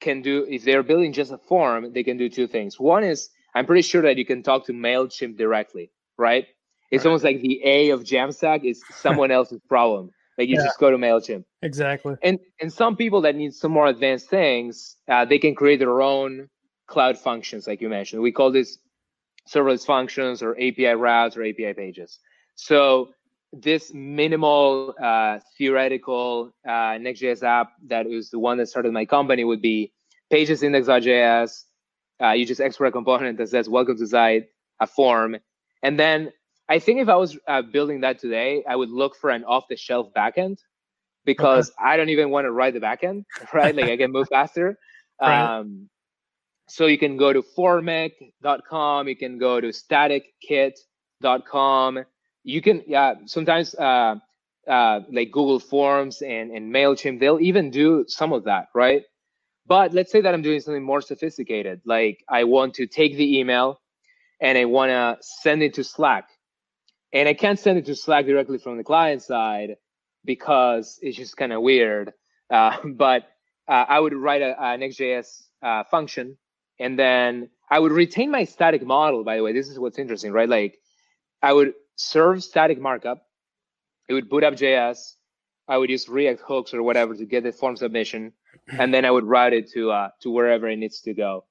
can 0.00 0.22
do 0.22 0.46
if 0.48 0.64
they're 0.64 0.82
building 0.82 1.12
just 1.12 1.32
a 1.32 1.38
form 1.38 1.92
they 1.92 2.02
can 2.02 2.16
do 2.16 2.28
two 2.28 2.46
things 2.46 2.78
one 2.80 3.04
is 3.04 3.28
i'm 3.54 3.66
pretty 3.66 3.82
sure 3.82 4.02
that 4.02 4.16
you 4.16 4.24
can 4.24 4.42
talk 4.42 4.66
to 4.66 4.72
mailchimp 4.72 5.36
directly 5.36 5.90
right 6.16 6.46
it's 6.90 7.04
right. 7.04 7.10
almost 7.10 7.24
like 7.24 7.40
the 7.40 7.60
A 7.64 7.90
of 7.90 8.02
Jamstack 8.02 8.64
is 8.64 8.82
someone 8.90 9.30
else's 9.30 9.60
problem. 9.68 10.10
Like 10.38 10.48
you 10.48 10.56
yeah. 10.56 10.64
just 10.64 10.78
go 10.78 10.90
to 10.90 10.96
Mailchimp. 10.96 11.44
Exactly. 11.62 12.16
And 12.22 12.38
and 12.60 12.72
some 12.72 12.96
people 12.96 13.20
that 13.22 13.36
need 13.36 13.54
some 13.54 13.72
more 13.72 13.86
advanced 13.86 14.30
things, 14.30 14.96
uh, 15.08 15.24
they 15.24 15.38
can 15.38 15.54
create 15.54 15.78
their 15.78 16.00
own 16.00 16.48
cloud 16.86 17.18
functions, 17.18 17.66
like 17.66 17.80
you 17.80 17.88
mentioned. 17.88 18.22
We 18.22 18.32
call 18.32 18.50
this 18.50 18.78
serverless 19.52 19.84
functions 19.84 20.42
or 20.42 20.54
API 20.54 20.94
routes 20.94 21.36
or 21.36 21.42
API 21.42 21.72
pages. 21.74 22.18
So 22.54 23.10
this 23.52 23.92
minimal 23.92 24.94
uh, 25.02 25.40
theoretical 25.58 26.52
uh, 26.66 26.98
Next.js 27.00 27.42
app 27.42 27.72
that 27.88 28.06
is 28.06 28.30
the 28.30 28.38
one 28.38 28.58
that 28.58 28.68
started 28.68 28.92
my 28.92 29.04
company 29.04 29.44
would 29.44 29.62
be 29.62 29.92
pages 30.30 30.62
index.js. 30.62 31.64
Uh, 32.22 32.32
you 32.32 32.44
just 32.44 32.60
export 32.60 32.88
a 32.88 32.92
component 32.92 33.38
that 33.38 33.48
says 33.48 33.68
welcome 33.68 33.96
to 33.96 34.06
Zeit, 34.06 34.48
a 34.78 34.86
form, 34.86 35.36
and 35.82 35.98
then 35.98 36.32
I 36.68 36.78
think 36.78 37.00
if 37.00 37.08
I 37.08 37.16
was 37.16 37.36
uh, 37.48 37.62
building 37.62 38.02
that 38.02 38.20
today, 38.20 38.62
I 38.68 38.76
would 38.76 38.90
look 38.90 39.16
for 39.16 39.30
an 39.30 39.42
off-the-shelf 39.42 40.12
backend 40.16 40.58
because 41.24 41.70
okay. 41.70 41.76
I 41.84 41.96
don't 41.96 42.10
even 42.10 42.30
want 42.30 42.44
to 42.44 42.52
write 42.52 42.74
the 42.74 42.80
backend, 42.80 43.24
right? 43.52 43.74
like 43.74 43.86
I 43.86 43.96
can 43.96 44.12
move 44.12 44.28
faster. 44.28 44.78
Right. 45.20 45.58
Um, 45.58 45.88
so 46.70 46.86
you 46.86 46.98
can 46.98 47.16
go 47.16 47.32
to 47.32 47.42
formic.com, 47.42 49.08
you 49.08 49.16
can 49.16 49.38
go 49.38 49.60
to 49.60 49.68
statickit.com. 49.68 52.04
You 52.44 52.62
can, 52.62 52.84
yeah, 52.86 53.14
sometimes 53.26 53.74
uh, 53.74 54.14
uh, 54.68 55.00
like 55.10 55.32
Google 55.32 55.58
Forms 55.58 56.22
and, 56.22 56.52
and 56.52 56.72
MailChimp, 56.72 57.18
they'll 57.18 57.40
even 57.40 57.70
do 57.70 58.04
some 58.06 58.32
of 58.32 58.44
that, 58.44 58.68
right? 58.72 59.02
But 59.66 59.92
let's 59.92 60.12
say 60.12 60.20
that 60.20 60.32
I'm 60.32 60.42
doing 60.42 60.60
something 60.60 60.84
more 60.84 61.00
sophisticated, 61.00 61.80
like 61.84 62.22
I 62.28 62.44
want 62.44 62.74
to 62.74 62.86
take 62.86 63.16
the 63.16 63.38
email 63.38 63.80
and 64.40 64.56
I 64.56 64.66
want 64.66 64.90
to 64.90 65.18
send 65.20 65.64
it 65.64 65.74
to 65.74 65.82
Slack. 65.82 66.28
And 67.12 67.28
I 67.28 67.34
can't 67.34 67.58
send 67.58 67.78
it 67.78 67.86
to 67.86 67.96
Slack 67.96 68.26
directly 68.26 68.58
from 68.58 68.76
the 68.76 68.84
client 68.84 69.22
side 69.22 69.74
because 70.24 71.00
it's 71.02 71.16
just 71.16 71.36
kind 71.36 71.52
of 71.52 71.62
weird. 71.62 72.12
Uh, 72.48 72.76
but 72.94 73.24
uh, 73.66 73.86
I 73.88 73.98
would 73.98 74.14
write 74.14 74.42
a, 74.42 74.54
a 74.56 74.78
Next.js 74.78 75.48
uh, 75.62 75.82
function 75.90 76.36
and 76.80 76.98
then 76.98 77.50
I 77.70 77.78
would 77.78 77.92
retain 77.92 78.30
my 78.32 78.44
static 78.44 78.84
model, 78.84 79.22
by 79.22 79.36
the 79.36 79.42
way. 79.42 79.52
This 79.52 79.68
is 79.68 79.78
what's 79.78 79.98
interesting, 79.98 80.32
right? 80.32 80.48
Like 80.48 80.80
I 81.42 81.52
would 81.52 81.74
serve 81.94 82.42
static 82.42 82.80
markup. 82.80 83.22
It 84.08 84.14
would 84.14 84.28
boot 84.28 84.42
up 84.42 84.54
JS. 84.54 85.12
I 85.68 85.76
would 85.76 85.90
use 85.90 86.08
React 86.08 86.40
hooks 86.40 86.74
or 86.74 86.82
whatever 86.82 87.14
to 87.14 87.24
get 87.24 87.44
the 87.44 87.52
form 87.52 87.76
submission, 87.76 88.32
and 88.66 88.92
then 88.92 89.04
I 89.04 89.10
would 89.12 89.24
route 89.24 89.52
it 89.52 89.70
to 89.72 89.92
uh, 89.92 90.08
to 90.22 90.30
wherever 90.30 90.68
it 90.68 90.76
needs 90.76 91.00
to 91.02 91.14
go. 91.14 91.44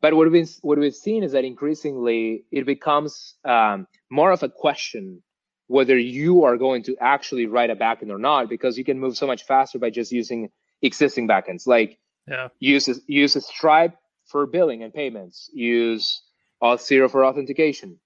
But 0.00 0.14
what 0.14 0.30
we've 0.30 0.50
what 0.62 0.78
we've 0.78 0.94
seen 0.94 1.22
is 1.22 1.32
that 1.32 1.44
increasingly 1.44 2.44
it 2.50 2.64
becomes 2.64 3.34
um, 3.44 3.86
more 4.10 4.30
of 4.30 4.42
a 4.42 4.48
question 4.48 5.22
whether 5.66 5.98
you 5.98 6.44
are 6.44 6.56
going 6.56 6.82
to 6.82 6.96
actually 6.98 7.44
write 7.44 7.68
a 7.68 7.76
backend 7.76 8.10
or 8.10 8.16
not, 8.16 8.48
because 8.48 8.78
you 8.78 8.84
can 8.84 8.98
move 8.98 9.18
so 9.18 9.26
much 9.26 9.44
faster 9.44 9.78
by 9.78 9.90
just 9.90 10.10
using 10.10 10.48
existing 10.80 11.28
backends. 11.28 11.66
Like 11.66 11.98
yeah. 12.26 12.48
use 12.58 12.88
a, 12.88 12.94
use 13.06 13.36
a 13.36 13.42
Stripe 13.42 13.94
for 14.28 14.46
billing 14.46 14.82
and 14.82 14.94
payments. 14.94 15.50
Use 15.52 16.22
Auth0 16.62 17.10
for 17.10 17.24
authentication. 17.24 17.98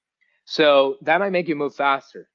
So 0.44 0.96
that 1.02 1.18
might 1.18 1.30
make 1.30 1.48
you 1.48 1.56
move 1.56 1.74
faster. 1.74 2.28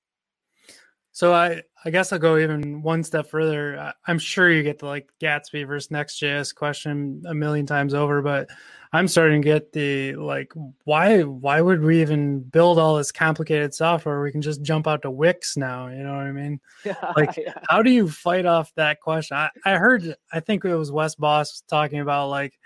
So 1.11 1.33
I, 1.33 1.63
I 1.83 1.89
guess 1.89 2.13
I'll 2.13 2.19
go 2.19 2.37
even 2.37 2.83
one 2.83 3.03
step 3.03 3.27
further. 3.27 3.91
I'm 4.05 4.19
sure 4.19 4.51
you 4.51 4.61
get 4.61 4.77
the 4.77 4.85
like 4.85 5.09
Gatsby 5.19 5.65
versus 5.65 5.89
Next.js 5.89 6.53
question 6.53 7.23
a 7.27 7.33
million 7.33 7.65
times 7.65 7.95
over, 7.95 8.21
but 8.21 8.49
I'm 8.93 9.07
starting 9.07 9.41
to 9.41 9.45
get 9.45 9.71
the 9.71 10.13
like, 10.15 10.53
why 10.83 11.23
why 11.23 11.59
would 11.59 11.81
we 11.81 12.01
even 12.01 12.41
build 12.41 12.77
all 12.77 12.97
this 12.97 13.11
complicated 13.11 13.73
software? 13.73 14.21
We 14.21 14.31
can 14.31 14.43
just 14.43 14.61
jump 14.61 14.85
out 14.85 15.01
to 15.01 15.09
Wix 15.09 15.57
now. 15.57 15.87
You 15.87 16.03
know 16.03 16.13
what 16.13 16.27
I 16.27 16.31
mean? 16.31 16.59
like, 17.15 17.35
yeah. 17.35 17.53
how 17.67 17.81
do 17.81 17.89
you 17.89 18.07
fight 18.09 18.45
off 18.45 18.71
that 18.75 19.01
question? 19.01 19.37
I, 19.37 19.49
I 19.65 19.73
heard, 19.77 20.15
I 20.31 20.39
think 20.39 20.65
it 20.65 20.75
was 20.75 20.91
Wes 20.91 21.15
Bos 21.15 21.63
talking 21.67 21.99
about 21.99 22.29
like, 22.29 22.59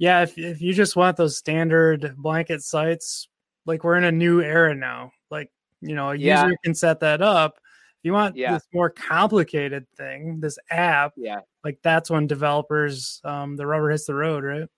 yeah, 0.00 0.22
if 0.22 0.36
if 0.36 0.60
you 0.60 0.74
just 0.74 0.96
want 0.96 1.16
those 1.16 1.38
standard 1.38 2.16
blanket 2.16 2.62
sites, 2.62 3.28
like 3.66 3.84
we're 3.84 3.96
in 3.96 4.04
a 4.04 4.10
new 4.10 4.40
era 4.42 4.74
now. 4.74 5.12
Like, 5.30 5.52
you 5.80 5.94
know, 5.94 6.10
a 6.10 6.16
yeah. 6.16 6.44
user 6.44 6.56
can 6.64 6.74
set 6.74 6.98
that 7.00 7.22
up 7.22 7.60
you 8.02 8.12
want 8.12 8.36
yeah. 8.36 8.54
this 8.54 8.66
more 8.72 8.90
complicated 8.90 9.86
thing, 9.96 10.40
this 10.40 10.58
app, 10.70 11.12
yeah, 11.16 11.40
like 11.64 11.78
that's 11.82 12.10
when 12.10 12.26
developers, 12.26 13.20
um, 13.24 13.56
the 13.56 13.66
rubber 13.66 13.90
hits 13.90 14.06
the 14.06 14.14
road, 14.14 14.44
right? 14.44 14.68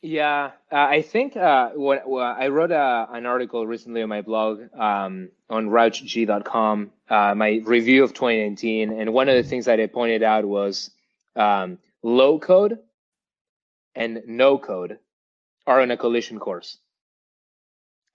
Yeah, 0.00 0.50
uh, 0.72 0.76
I 0.76 1.02
think 1.02 1.36
uh, 1.36 1.70
what, 1.70 2.02
I 2.08 2.48
wrote 2.48 2.72
a, 2.72 2.76
uh, 2.76 3.06
an 3.12 3.24
article 3.24 3.66
recently 3.66 4.02
on 4.02 4.08
my 4.08 4.20
blog 4.20 4.62
um, 4.76 5.28
on 5.48 5.68
rauchg.com, 5.68 6.90
uh, 7.08 7.34
my 7.36 7.60
review 7.64 8.02
of 8.02 8.12
2019, 8.12 8.92
and 8.92 9.12
one 9.12 9.28
of 9.28 9.36
the 9.36 9.48
things 9.48 9.66
that 9.66 9.78
I 9.78 9.86
pointed 9.86 10.22
out 10.22 10.44
was 10.44 10.90
um, 11.36 11.78
low 12.02 12.38
code 12.38 12.78
and 13.94 14.22
no 14.26 14.58
code 14.58 14.98
are 15.66 15.80
on 15.80 15.90
a 15.90 15.96
collision 15.96 16.38
course. 16.38 16.78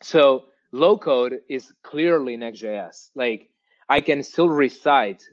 So 0.01 0.45
low 0.71 0.97
code 0.97 1.39
is 1.49 1.71
clearly 1.83 2.37
Next.js. 2.37 3.09
Like 3.15 3.49
I 3.89 4.01
can 4.01 4.23
still 4.23 4.49
recite 4.49 5.23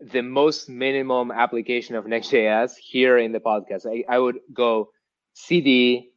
the 0.00 0.22
most 0.22 0.68
minimum 0.68 1.30
application 1.30 1.96
of 1.96 2.06
Next.js 2.06 2.72
here 2.76 3.18
in 3.18 3.32
the 3.32 3.40
podcast. 3.40 3.86
I, 3.86 4.04
I 4.12 4.18
would 4.18 4.40
go 4.52 4.90
CD, 5.32 6.10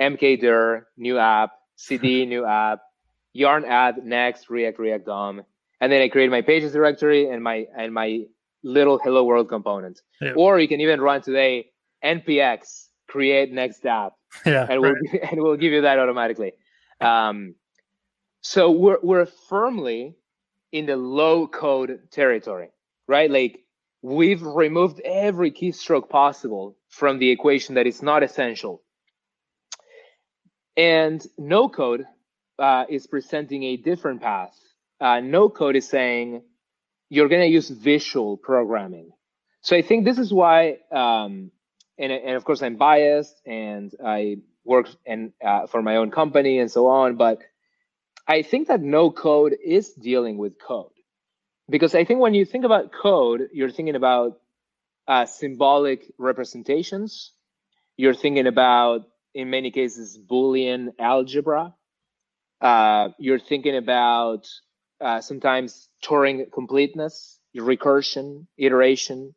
mkdir, 0.00 0.82
new 0.96 1.18
app, 1.18 1.50
CD, 1.76 2.26
new 2.34 2.44
app, 2.44 2.80
yarn 3.32 3.64
add, 3.64 4.04
next, 4.04 4.48
react, 4.48 4.78
react 4.78 5.06
DOM. 5.06 5.42
And 5.80 5.92
then 5.92 6.00
I 6.00 6.08
create 6.08 6.30
my 6.30 6.40
pages 6.40 6.72
directory 6.72 7.28
and 7.28 7.42
my 7.42 7.66
and 7.76 7.92
my 7.92 8.24
little 8.64 8.98
hello 8.98 9.24
world 9.24 9.48
component. 9.48 10.00
Yeah. 10.20 10.32
Or 10.36 10.58
you 10.58 10.68
can 10.68 10.80
even 10.80 11.00
run 11.00 11.20
today 11.20 11.66
npx 12.04 12.85
create 13.08 13.52
next 13.52 13.84
app. 13.86 14.12
Yeah, 14.44 14.66
and 14.68 14.82
we'll 14.82 14.94
and 15.30 15.40
we'll 15.40 15.56
give 15.56 15.72
you 15.72 15.82
that 15.82 15.98
automatically. 15.98 16.52
Um, 17.00 17.54
so 18.42 18.70
we're 18.70 18.98
we're 19.02 19.26
firmly 19.48 20.14
in 20.72 20.86
the 20.86 20.96
low 20.96 21.46
code 21.46 22.00
territory, 22.10 22.68
right? 23.08 23.30
Like 23.30 23.64
we've 24.02 24.42
removed 24.42 25.00
every 25.00 25.50
keystroke 25.50 26.08
possible 26.08 26.76
from 26.88 27.18
the 27.18 27.30
equation 27.30 27.76
that 27.76 27.86
is 27.86 28.02
not 28.02 28.22
essential. 28.22 28.82
And 30.76 31.26
no 31.38 31.68
code 31.68 32.04
uh, 32.58 32.84
is 32.88 33.06
presenting 33.06 33.62
a 33.64 33.76
different 33.76 34.20
path. 34.20 34.54
Uh, 35.00 35.20
no 35.20 35.48
code 35.48 35.76
is 35.76 35.88
saying 35.88 36.42
you're 37.08 37.28
going 37.28 37.42
to 37.42 37.48
use 37.48 37.70
visual 37.70 38.36
programming. 38.36 39.10
So 39.62 39.76
I 39.76 39.82
think 39.82 40.04
this 40.04 40.18
is 40.18 40.32
why, 40.32 40.78
um, 40.92 41.50
and, 41.98 42.12
and 42.12 42.36
of 42.36 42.44
course 42.44 42.62
I'm 42.62 42.76
biased 42.76 43.40
and 43.46 43.92
I 44.04 44.38
work 44.64 44.88
and 45.06 45.32
uh, 45.44 45.66
for 45.66 45.82
my 45.82 45.96
own 45.96 46.10
company 46.10 46.58
and 46.58 46.70
so 46.70 46.86
on, 46.88 47.16
but 47.16 47.42
I 48.26 48.42
think 48.42 48.68
that 48.68 48.80
no 48.80 49.10
code 49.10 49.56
is 49.64 49.92
dealing 49.92 50.36
with 50.38 50.58
code 50.58 50.90
because 51.68 51.94
I 51.94 52.04
think 52.04 52.20
when 52.20 52.34
you 52.34 52.44
think 52.44 52.64
about 52.64 52.92
code, 52.92 53.48
you're 53.52 53.70
thinking 53.70 53.96
about 53.96 54.40
uh, 55.08 55.26
symbolic 55.26 56.12
representations. 56.18 57.32
You're 57.96 58.14
thinking 58.14 58.46
about, 58.46 59.02
in 59.34 59.50
many 59.50 59.70
cases, 59.70 60.18
Boolean 60.18 60.90
algebra. 60.98 61.74
Uh, 62.60 63.10
you're 63.18 63.38
thinking 63.38 63.76
about 63.76 64.48
uh, 65.00 65.20
sometimes 65.20 65.88
Turing 66.04 66.50
completeness, 66.52 67.38
recursion, 67.56 68.46
iteration. 68.58 69.34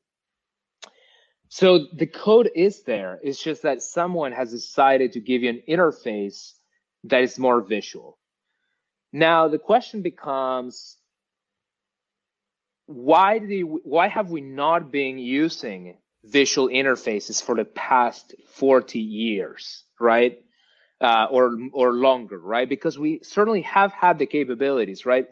So 1.49 1.88
the 1.93 2.07
code 2.07 2.49
is 2.55 2.83
there. 2.83 3.19
It's 3.23 3.41
just 3.41 3.63
that 3.63 3.81
someone 3.81 4.31
has 4.31 4.51
decided 4.51 5.13
to 5.13 5.19
give 5.19 5.43
you 5.43 5.49
an 5.49 5.63
interface 5.67 6.53
that 7.05 7.23
is 7.23 7.39
more 7.39 7.62
visual. 7.62 8.17
Now 9.12 9.47
the 9.47 9.59
question 9.59 10.01
becomes 10.01 10.97
why 12.85 13.39
did 13.39 13.63
why 13.83 14.07
have 14.07 14.31
we 14.31 14.41
not 14.41 14.91
been 14.91 15.19
using 15.19 15.97
visual 16.25 16.69
interfaces 16.69 17.41
for 17.41 17.55
the 17.55 17.65
past 17.65 18.35
40 18.53 18.99
years, 18.99 19.83
right? 19.99 20.39
Uh, 21.01 21.27
or 21.31 21.57
or 21.73 21.93
longer, 21.93 22.39
right? 22.39 22.67
Because 22.67 22.99
we 22.99 23.21
certainly 23.23 23.62
have 23.62 23.93
had 23.93 24.19
the 24.19 24.25
capabilities, 24.25 25.05
right? 25.05 25.27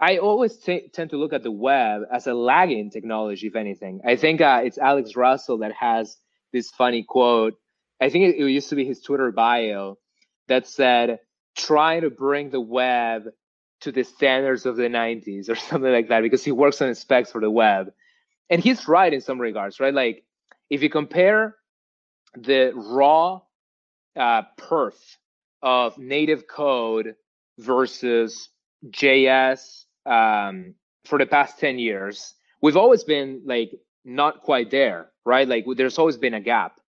I 0.00 0.18
always 0.18 0.56
t- 0.56 0.88
tend 0.92 1.10
to 1.10 1.18
look 1.18 1.32
at 1.34 1.42
the 1.42 1.50
web 1.50 2.02
as 2.10 2.26
a 2.26 2.34
lagging 2.34 2.90
technology, 2.90 3.48
if 3.48 3.56
anything. 3.56 4.00
I 4.06 4.16
think 4.16 4.40
uh, 4.40 4.62
it's 4.64 4.78
Alex 4.78 5.14
Russell 5.14 5.58
that 5.58 5.72
has 5.72 6.16
this 6.52 6.70
funny 6.70 7.04
quote. 7.04 7.54
I 8.00 8.08
think 8.08 8.24
it, 8.24 8.42
it 8.42 8.50
used 8.50 8.70
to 8.70 8.76
be 8.76 8.86
his 8.86 9.02
Twitter 9.02 9.30
bio 9.30 9.98
that 10.48 10.66
said, 10.66 11.20
trying 11.56 12.02
to 12.02 12.10
bring 12.10 12.50
the 12.50 12.60
web 12.60 13.24
to 13.82 13.92
the 13.92 14.04
standards 14.04 14.66
of 14.66 14.76
the 14.76 14.84
90s 14.84 15.48
or 15.50 15.54
something 15.54 15.92
like 15.92 16.08
that 16.08 16.22
because 16.22 16.44
he 16.44 16.52
works 16.52 16.80
on 16.80 16.94
specs 16.94 17.32
for 17.32 17.40
the 17.40 17.50
web 17.50 17.92
and 18.48 18.62
he's 18.62 18.88
right 18.88 19.12
in 19.12 19.20
some 19.20 19.40
regards 19.40 19.80
right 19.80 19.94
like 19.94 20.24
if 20.68 20.82
you 20.82 20.90
compare 20.90 21.56
the 22.36 22.72
raw 22.74 23.40
uh, 24.16 24.42
perf 24.58 24.94
of 25.62 25.98
native 25.98 26.46
code 26.46 27.14
versus 27.58 28.48
js 28.88 29.84
um, 30.06 30.74
for 31.04 31.18
the 31.18 31.26
past 31.26 31.58
10 31.58 31.78
years 31.78 32.34
we've 32.62 32.76
always 32.76 33.04
been 33.04 33.42
like 33.44 33.70
not 34.04 34.40
quite 34.42 34.70
there 34.70 35.10
right 35.24 35.48
like 35.48 35.64
there's 35.76 35.98
always 35.98 36.16
been 36.16 36.34
a 36.34 36.40
gap 36.40 36.80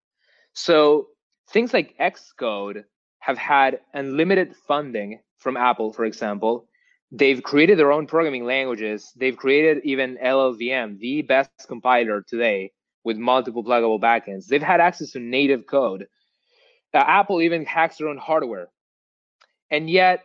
so 0.54 1.08
things 1.50 1.72
like 1.72 1.96
xcode 1.98 2.84
have 3.22 3.38
had 3.38 3.78
unlimited 3.94 4.52
funding 4.66 5.20
from 5.38 5.56
Apple, 5.56 5.92
for 5.92 6.04
example. 6.04 6.66
They've 7.12 7.40
created 7.40 7.78
their 7.78 7.92
own 7.92 8.08
programming 8.08 8.44
languages. 8.44 9.12
They've 9.14 9.36
created 9.36 9.82
even 9.84 10.18
LLVM, 10.24 10.98
the 10.98 11.22
best 11.22 11.50
compiler 11.68 12.22
today 12.22 12.72
with 13.04 13.18
multiple 13.18 13.62
pluggable 13.62 14.00
backends. 14.00 14.46
They've 14.46 14.60
had 14.60 14.80
access 14.80 15.12
to 15.12 15.20
native 15.20 15.66
code. 15.68 16.08
Uh, 16.92 16.98
Apple 16.98 17.40
even 17.40 17.64
hacks 17.64 17.98
their 17.98 18.08
own 18.08 18.18
hardware. 18.18 18.68
And 19.70 19.88
yet, 19.88 20.24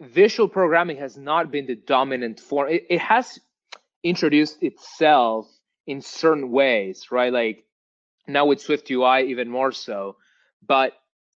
visual 0.00 0.48
programming 0.48 0.96
has 0.98 1.16
not 1.16 1.50
been 1.50 1.66
the 1.66 1.76
dominant 1.76 2.40
form. 2.40 2.68
It, 2.70 2.86
it 2.88 3.00
has 3.00 3.38
introduced 4.02 4.62
itself 4.62 5.48
in 5.86 6.00
certain 6.00 6.50
ways, 6.50 7.10
right? 7.10 7.32
Like 7.32 7.64
now 8.26 8.46
with 8.46 8.60
Swift 8.60 8.90
UI, 8.90 9.30
even 9.30 9.48
more 9.48 9.72
so. 9.72 10.16
But 10.66 10.94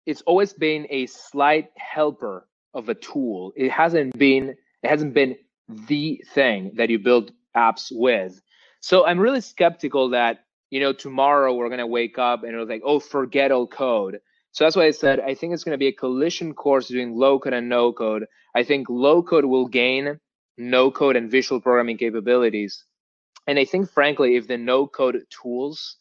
it's 0.06 0.22
always 0.22 0.54
been 0.54 0.88
a 0.90 1.06
slight 1.08 1.70
helper 1.78 2.48
of 2.74 2.90
a 2.90 2.96
tool. 2.96 3.54
It 3.56 3.72
hasn't 3.72 4.18
been 4.18 4.56
it 4.84 4.90
hasn't 4.90 5.14
been 5.14 5.36
the 5.70 6.24
thing 6.34 6.72
that 6.76 6.90
you 6.90 7.00
build 7.00 7.32
apps 7.56 7.92
with. 7.92 8.42
So 8.80 9.06
I'm 9.06 9.20
really 9.20 9.42
skeptical 9.42 10.10
that 10.10 10.46
you 10.70 10.80
know 10.80 10.94
tomorrow 10.94 11.54
we're 11.54 11.70
gonna 11.70 11.88
wake 11.88 12.18
up 12.18 12.44
and 12.44 12.56
it's 12.56 12.70
like 12.70 12.82
oh 12.84 13.00
forget 13.00 13.52
all 13.52 13.68
code. 13.68 14.20
So 14.52 14.64
that's 14.64 14.76
why 14.76 14.86
I 14.86 14.92
said 14.92 15.20
I 15.20 15.34
think 15.34 15.54
it's 15.54 15.64
gonna 15.64 15.78
be 15.78 15.88
a 15.88 15.94
collision 15.94 16.54
course 16.54 16.88
between 16.88 17.16
low 17.16 17.40
code 17.40 17.54
and 17.54 17.70
no 17.70 17.94
code. 17.94 18.26
I 18.56 18.64
think 18.64 18.90
low 18.90 19.24
code 19.24 19.46
will 19.46 19.68
gain 19.68 20.20
no 20.58 20.92
code 20.92 21.16
and 21.16 21.32
visual 21.32 21.62
programming 21.62 21.98
capabilities. 21.98 22.84
And 23.48 23.58
I 23.58 23.66
think 23.66 23.90
frankly, 23.90 24.36
if 24.36 24.48
the 24.48 24.58
no 24.58 24.88
code 24.88 25.24
tools 25.30 25.98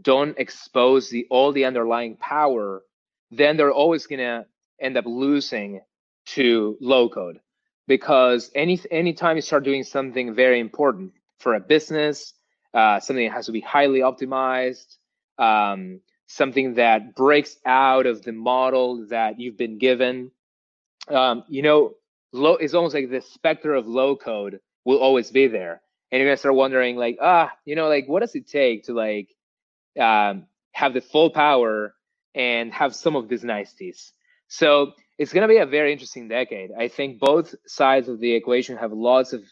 don't 0.00 0.38
expose 0.38 1.10
the 1.10 1.26
all 1.30 1.52
the 1.52 1.66
underlying 1.66 2.16
power, 2.16 2.82
then 3.30 3.56
they're 3.56 3.72
always 3.72 4.06
gonna 4.06 4.46
end 4.80 4.96
up 4.96 5.04
losing 5.06 5.80
to 6.24 6.76
low 6.80 7.08
code 7.08 7.40
because 7.86 8.50
any 8.54 8.80
anytime 8.90 9.36
you 9.36 9.42
start 9.42 9.64
doing 9.64 9.82
something 9.82 10.34
very 10.34 10.60
important 10.60 11.12
for 11.38 11.54
a 11.54 11.60
business, 11.60 12.34
uh, 12.74 13.00
something 13.00 13.26
that 13.26 13.34
has 13.34 13.46
to 13.46 13.52
be 13.52 13.60
highly 13.60 14.00
optimized, 14.00 14.96
um, 15.38 16.00
something 16.34 16.74
that 16.74 17.14
breaks 17.14 17.56
out 17.66 18.06
of 18.06 18.22
the 18.22 18.32
model 18.32 19.06
that 19.08 19.38
you've 19.38 19.58
been 19.58 19.78
given, 19.78 20.30
um, 21.08 21.44
you 21.48 21.62
know, 21.62 21.94
low 22.32 22.56
it's 22.56 22.74
almost 22.74 22.94
like 22.94 23.10
the 23.10 23.20
specter 23.20 23.74
of 23.74 23.86
low 23.86 24.16
code 24.16 24.60
will 24.84 24.98
always 24.98 25.30
be 25.30 25.46
there, 25.46 25.82
and 26.10 26.20
you're 26.20 26.28
gonna 26.28 26.36
start 26.36 26.54
wondering 26.54 26.96
like, 26.96 27.18
ah, 27.20 27.50
you 27.64 27.76
know, 27.76 27.88
like 27.88 28.08
what 28.08 28.20
does 28.20 28.34
it 28.34 28.48
take 28.48 28.84
to 28.84 28.94
like 28.94 29.28
um, 29.98 30.46
have 30.72 30.94
the 30.94 31.00
full 31.00 31.30
power 31.30 31.94
and 32.34 32.72
have 32.72 32.94
some 32.94 33.16
of 33.16 33.28
these 33.28 33.44
niceties. 33.44 34.12
So 34.48 34.92
it's 35.18 35.32
to 35.32 35.48
be 35.48 35.58
a 35.58 35.66
very 35.66 35.92
interesting 35.92 36.28
decade. 36.28 36.70
I 36.78 36.88
think 36.88 37.20
both 37.20 37.54
sides 37.66 38.08
of 38.08 38.20
the 38.20 38.32
equation 38.34 38.76
have 38.78 38.92
lots 38.92 39.32
of 39.32 39.42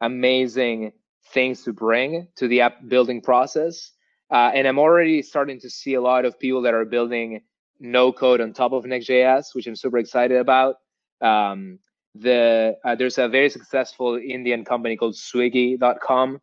amazing 0.00 0.92
things 1.32 1.64
to 1.64 1.72
bring 1.72 2.28
to 2.36 2.48
the 2.48 2.62
app 2.62 2.88
building 2.88 3.20
process. 3.20 3.92
Uh, 4.30 4.50
and 4.54 4.66
I'm 4.66 4.78
already 4.78 5.22
starting 5.22 5.58
to 5.60 5.70
see 5.70 5.94
a 5.94 6.00
lot 6.00 6.24
of 6.24 6.38
people 6.38 6.62
that 6.62 6.74
are 6.74 6.84
building 6.84 7.40
no 7.80 8.12
code 8.12 8.40
on 8.40 8.52
top 8.52 8.72
of 8.72 8.84
Next.js, 8.84 9.54
which 9.54 9.66
I'm 9.66 9.76
super 9.76 9.98
excited 9.98 10.38
about. 10.38 10.76
Um, 11.20 11.78
the 12.14 12.76
uh, 12.84 12.94
there's 12.96 13.18
a 13.18 13.28
very 13.28 13.50
successful 13.50 14.16
Indian 14.16 14.64
company 14.64 14.96
called 14.96 15.14
Swiggy.com. 15.14 16.40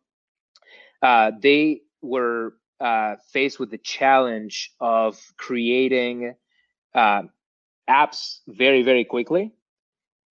Uh, 1.02 1.30
they 1.40 1.82
were 2.02 2.54
uh, 2.80 3.16
faced 3.32 3.58
with 3.58 3.70
the 3.70 3.78
challenge 3.78 4.72
of 4.80 5.18
creating 5.36 6.34
uh, 6.94 7.22
apps 7.88 8.38
very, 8.46 8.82
very 8.82 9.04
quickly. 9.04 9.52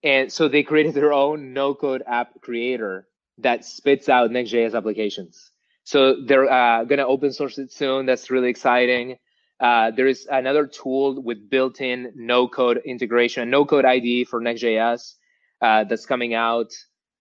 And 0.04 0.32
so 0.32 0.48
they 0.48 0.64
created 0.64 0.94
their 0.94 1.14
own 1.14 1.54
no 1.54 1.74
code 1.74 2.04
app 2.08 2.42
creator 2.42 3.08
that 3.40 3.66
spits 3.66 4.10
out 4.10 4.32
Next.js 4.32 4.76
applications. 4.76 5.52
So 5.88 6.18
they're 6.22 6.52
uh, 6.52 6.84
going 6.84 6.98
to 7.00 7.08
open 7.08 7.32
source 7.32 7.58
it 7.58 7.72
soon. 7.72 8.06
That's 8.06 8.30
really 8.30 8.50
exciting. 8.50 9.20
Uh, 9.58 9.92
there 9.92 10.06
is 10.06 10.28
another 10.30 10.68
tool 10.68 11.24
with 11.24 11.50
built-in 11.50 12.12
no-code 12.14 12.82
integration, 12.84 13.50
no-code 13.50 13.86
IDE 13.86 14.28
for 14.28 14.42
Next.js 14.42 15.14
uh, 15.62 15.86
that's 15.86 16.06
coming 16.06 16.34
out 16.34 16.74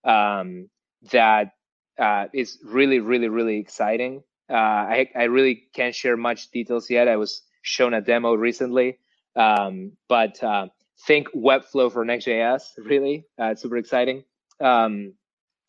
um, 0.03 0.69
that 1.13 1.53
uh, 1.97 2.25
is 2.35 2.59
really, 2.65 2.99
really, 2.99 3.29
really 3.29 3.59
exciting. 3.59 4.25
Uh, 4.51 4.55
I, 4.55 5.11
I 5.15 5.25
really 5.25 5.69
can't 5.73 5.95
share 5.95 6.17
much 6.17 6.51
details 6.51 6.91
yet. 6.91 7.07
I 7.07 7.19
was 7.19 7.43
shown 7.63 7.95
a 7.95 8.01
demo 8.01 8.35
recently, 8.35 8.99
um, 9.37 9.93
but 10.09 10.43
uh, 10.43 10.67
think 11.07 11.29
Webflow 11.37 11.93
for 11.93 12.05
Next.js, 12.05 12.63
really, 12.85 13.27
uh, 13.41 13.51
it's 13.53 13.63
super 13.63 13.77
exciting. 13.77 14.25
Um, 14.59 15.13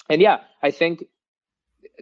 and 0.10 0.20
yeah, 0.20 0.40
I 0.64 0.72
think 0.72 1.04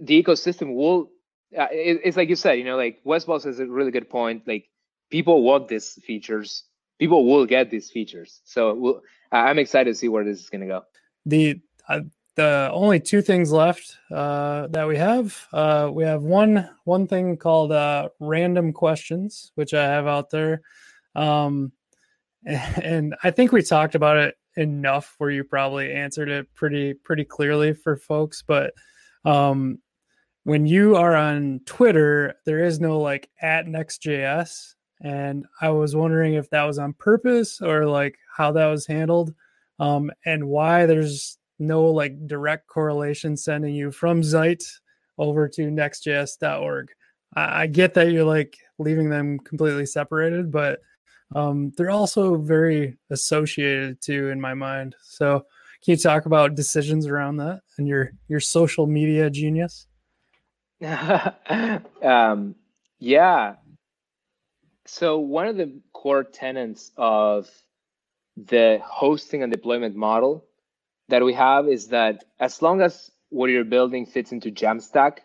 the 0.02 0.22
ecosystem 0.22 0.76
will. 0.76 1.12
Uh, 1.58 1.68
it, 1.72 2.02
it's 2.04 2.18
like 2.18 2.30
you 2.30 2.36
said, 2.36 2.54
you 2.54 2.64
know, 2.64 2.76
like 2.76 3.00
Westballs 3.04 3.46
is 3.46 3.60
a 3.60 3.66
really 3.66 3.92
good 3.92 4.10
point. 4.10 4.44
Like 4.48 4.68
people 5.10 5.44
want 5.44 5.68
these 5.68 5.94
features, 6.04 6.64
people 7.00 7.26
will 7.26 7.46
get 7.46 7.70
these 7.70 7.90
features. 7.90 8.42
So 8.44 8.74
we'll, 8.74 9.02
I'm 9.32 9.60
excited 9.60 9.92
to 9.92 9.96
see 9.96 10.10
where 10.10 10.24
this 10.24 10.40
is 10.40 10.50
going 10.50 10.62
to 10.62 10.68
go. 10.68 10.84
The 11.26 11.62
uh, 11.88 12.02
the 12.36 12.70
only 12.74 13.00
two 13.00 13.22
things 13.22 13.52
left 13.52 13.98
uh, 14.12 14.68
that 14.68 14.88
we 14.88 14.98
have. 14.98 15.48
Uh, 15.54 15.90
we 15.92 16.04
have 16.04 16.24
one 16.24 16.70
one 16.84 17.08
thing 17.08 17.38
called 17.38 17.72
uh, 17.72 18.10
random 18.20 18.74
questions, 18.74 19.52
which 19.56 19.74
I 19.74 19.86
have 19.86 20.08
out 20.08 20.30
there, 20.30 20.62
um, 21.16 21.72
and 22.46 23.16
I 23.24 23.32
think 23.32 23.52
we 23.52 23.62
talked 23.62 23.96
about 23.96 24.18
it 24.18 24.36
enough 24.58 25.16
where 25.18 25.30
you 25.30 25.44
probably 25.44 25.94
answered 25.94 26.30
it 26.30 26.54
pretty 26.54 26.94
pretty 26.94 27.24
clearly 27.24 27.74
for 27.74 27.96
folks. 27.96 28.44
But 28.46 28.74
um, 29.24 29.80
when 30.46 30.68
you 30.68 30.96
are 30.96 31.16
on 31.16 31.60
Twitter, 31.66 32.36
there 32.46 32.64
is 32.64 32.80
no 32.80 33.00
like 33.00 33.30
at 33.42 33.68
Next.js, 33.68 34.76
and 35.02 35.44
I 35.60 35.70
was 35.70 35.96
wondering 35.96 36.36
if 36.36 36.52
that 36.52 36.64
was 36.66 36.78
on 36.78 36.94
purpose 36.94 37.62
or 37.62 37.88
like 37.88 38.16
how 38.38 38.52
that 38.52 38.68
was 38.68 38.86
handled, 38.86 39.34
um, 39.80 40.12
and 40.24 40.48
why 40.48 40.86
there's 40.86 41.40
no 41.58 41.86
like 41.86 42.28
direct 42.28 42.68
correlation 42.68 43.36
sending 43.36 43.74
you 43.74 43.92
from 43.92 44.22
Zeit 44.22 44.64
over 45.18 45.50
to 45.50 45.64
nextjs.org. 45.64 46.90
I, 47.36 47.64
I 47.64 47.68
get 47.68 47.96
that 47.96 48.12
you're 48.12 48.24
like 48.24 48.56
leaving 48.78 49.10
them 49.10 49.40
completely 49.40 49.88
separated, 49.88 50.52
but 50.52 50.80
um, 51.34 51.72
they're 51.76 51.90
also 51.90 52.36
very 52.36 53.00
associated 53.10 54.00
too 54.00 54.30
in 54.30 54.40
my 54.40 54.54
mind. 54.54 54.96
So 55.02 55.40
can 55.84 55.94
you 55.94 55.98
talk 55.98 56.28
about 56.28 56.54
decisions 56.54 57.08
around 57.08 57.38
that 57.38 57.62
and 57.80 57.88
your 57.88 58.12
your 58.28 58.40
social 58.40 58.86
media 58.86 59.32
genius? 59.32 59.88
um, 62.02 62.56
yeah. 63.00 63.56
So 64.86 65.20
one 65.20 65.48
of 65.48 65.58
the 65.58 65.80
core 65.94 66.24
tenets 66.24 66.92
of 66.98 67.50
the 68.38 68.80
hosting 68.84 69.44
and 69.44 69.52
deployment 69.52 69.96
model 69.96 70.46
that 71.10 71.24
we 71.24 71.34
have 71.34 71.68
is 71.68 71.88
that 71.88 72.24
as 72.40 72.62
long 72.62 72.82
as 72.82 73.12
what 73.30 73.50
you're 73.50 73.64
building 73.64 74.06
fits 74.06 74.32
into 74.32 74.52
Jamstack, 74.52 75.20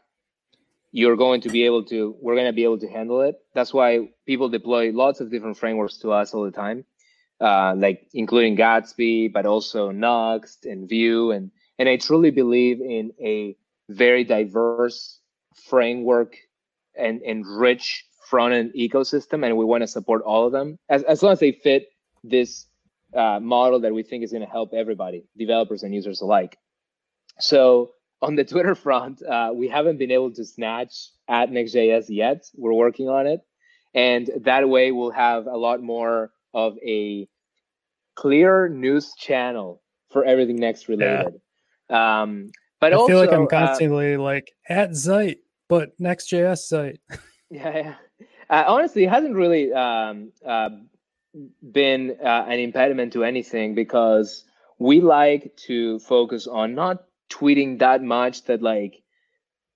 you're 0.93 1.17
going 1.17 1.41
to 1.43 1.49
be 1.49 1.65
able 1.65 1.85
to, 1.85 2.17
we're 2.21 2.35
going 2.35 2.47
to 2.47 2.53
be 2.53 2.65
able 2.65 2.79
to 2.79 2.89
handle 2.89 3.21
it. 3.21 3.37
That's 3.55 3.73
why 3.73 4.11
people 4.27 4.49
deploy 4.49 4.91
lots 4.93 5.21
of 5.21 5.31
different 5.31 5.59
frameworks 5.59 5.99
to 5.99 6.13
us 6.13 6.35
all 6.35 6.45
the 6.45 6.51
time, 6.51 6.85
uh, 7.41 7.75
like 7.77 8.09
including 8.13 8.57
Gatsby, 8.57 9.33
but 9.33 9.47
also 9.47 9.93
Nuxt 9.93 10.65
and 10.65 10.89
Vue. 10.89 11.31
And, 11.31 11.51
and 11.79 11.89
I 11.89 11.97
truly 11.97 12.31
believe 12.31 12.81
in 12.81 13.13
a 13.21 13.57
very 13.89 14.25
diverse 14.25 15.20
framework 15.55 16.37
and, 16.97 17.21
and 17.23 17.45
rich 17.47 18.05
front 18.29 18.55
end 18.55 18.73
ecosystem. 18.77 19.45
And 19.45 19.57
we 19.57 19.65
want 19.65 19.83
to 19.83 19.89
support 19.89 20.23
all 20.23 20.47
of 20.47 20.53
them 20.53 20.79
as, 20.89 21.03
as 21.05 21.23
long 21.23 21.33
as 21.33 21.41
they 21.41 21.53
fit 21.53 21.89
this 22.23 22.67
uh, 23.15 23.41
model 23.41 23.81
that 23.81 23.93
we 23.93 24.03
think 24.03 24.25
is 24.25 24.31
going 24.31 24.45
to 24.45 24.51
help 24.51 24.73
everybody, 24.73 25.25
developers 25.37 25.83
and 25.83 25.95
users 25.95 26.21
alike. 26.21 26.57
So 27.39 27.91
on 28.23 28.37
the 28.37 28.45
Twitter 28.53 28.75
front, 28.75 29.23
uh, 29.23 29.51
we 29.55 29.69
haven't 29.69 29.99
been 29.99 30.11
able 30.11 30.33
to 30.35 30.45
snatch 30.45 31.11
at 31.29 31.51
Next.js 31.51 32.07
yet. 32.09 32.45
We're 32.55 32.75
working 32.75 33.09
on 33.09 33.27
it. 33.27 33.41
And 33.95 34.31
that 34.43 34.69
way 34.69 34.93
we'll 34.93 35.11
have 35.11 35.47
a 35.47 35.57
lot 35.57 35.83
more 35.83 36.31
of 36.55 36.77
a 36.87 37.29
clear 38.15 38.69
news 38.69 39.15
channel 39.19 39.83
for 40.11 40.25
everything 40.25 40.57
Next 40.57 40.89
related. 40.89 41.41
Yeah. 41.89 42.23
Um, 42.23 42.51
but 42.81 42.93
I 42.93 42.97
also, 42.97 43.09
feel 43.09 43.19
like 43.19 43.33
I'm 43.33 43.45
uh, 43.45 43.47
constantly 43.47 44.15
uh, 44.15 44.21
like 44.21 44.53
at 44.69 44.95
Zeit, 44.97 45.39
but 45.69 45.93
Next.js 45.99 46.59
Zeit. 46.59 46.99
yeah, 47.51 47.77
yeah. 47.77 47.95
Uh, 48.49 48.65
honestly, 48.67 49.05
it 49.05 49.11
hasn't 49.11 49.37
really 49.37 49.73
um, 49.73 50.33
uh, 50.45 50.71
been 51.73 52.17
uh, 52.23 52.45
an 52.49 52.59
impediment 52.59 53.13
to 53.13 53.25
anything 53.25 53.75
because 53.75 54.45
we 54.79 55.01
like 55.01 55.55
to 55.57 55.99
focus 56.01 56.47
on 56.47 56.75
not 56.75 57.05
tweeting 57.31 57.79
that 57.79 58.03
much 58.03 58.45
that 58.45 58.61
like 58.61 59.03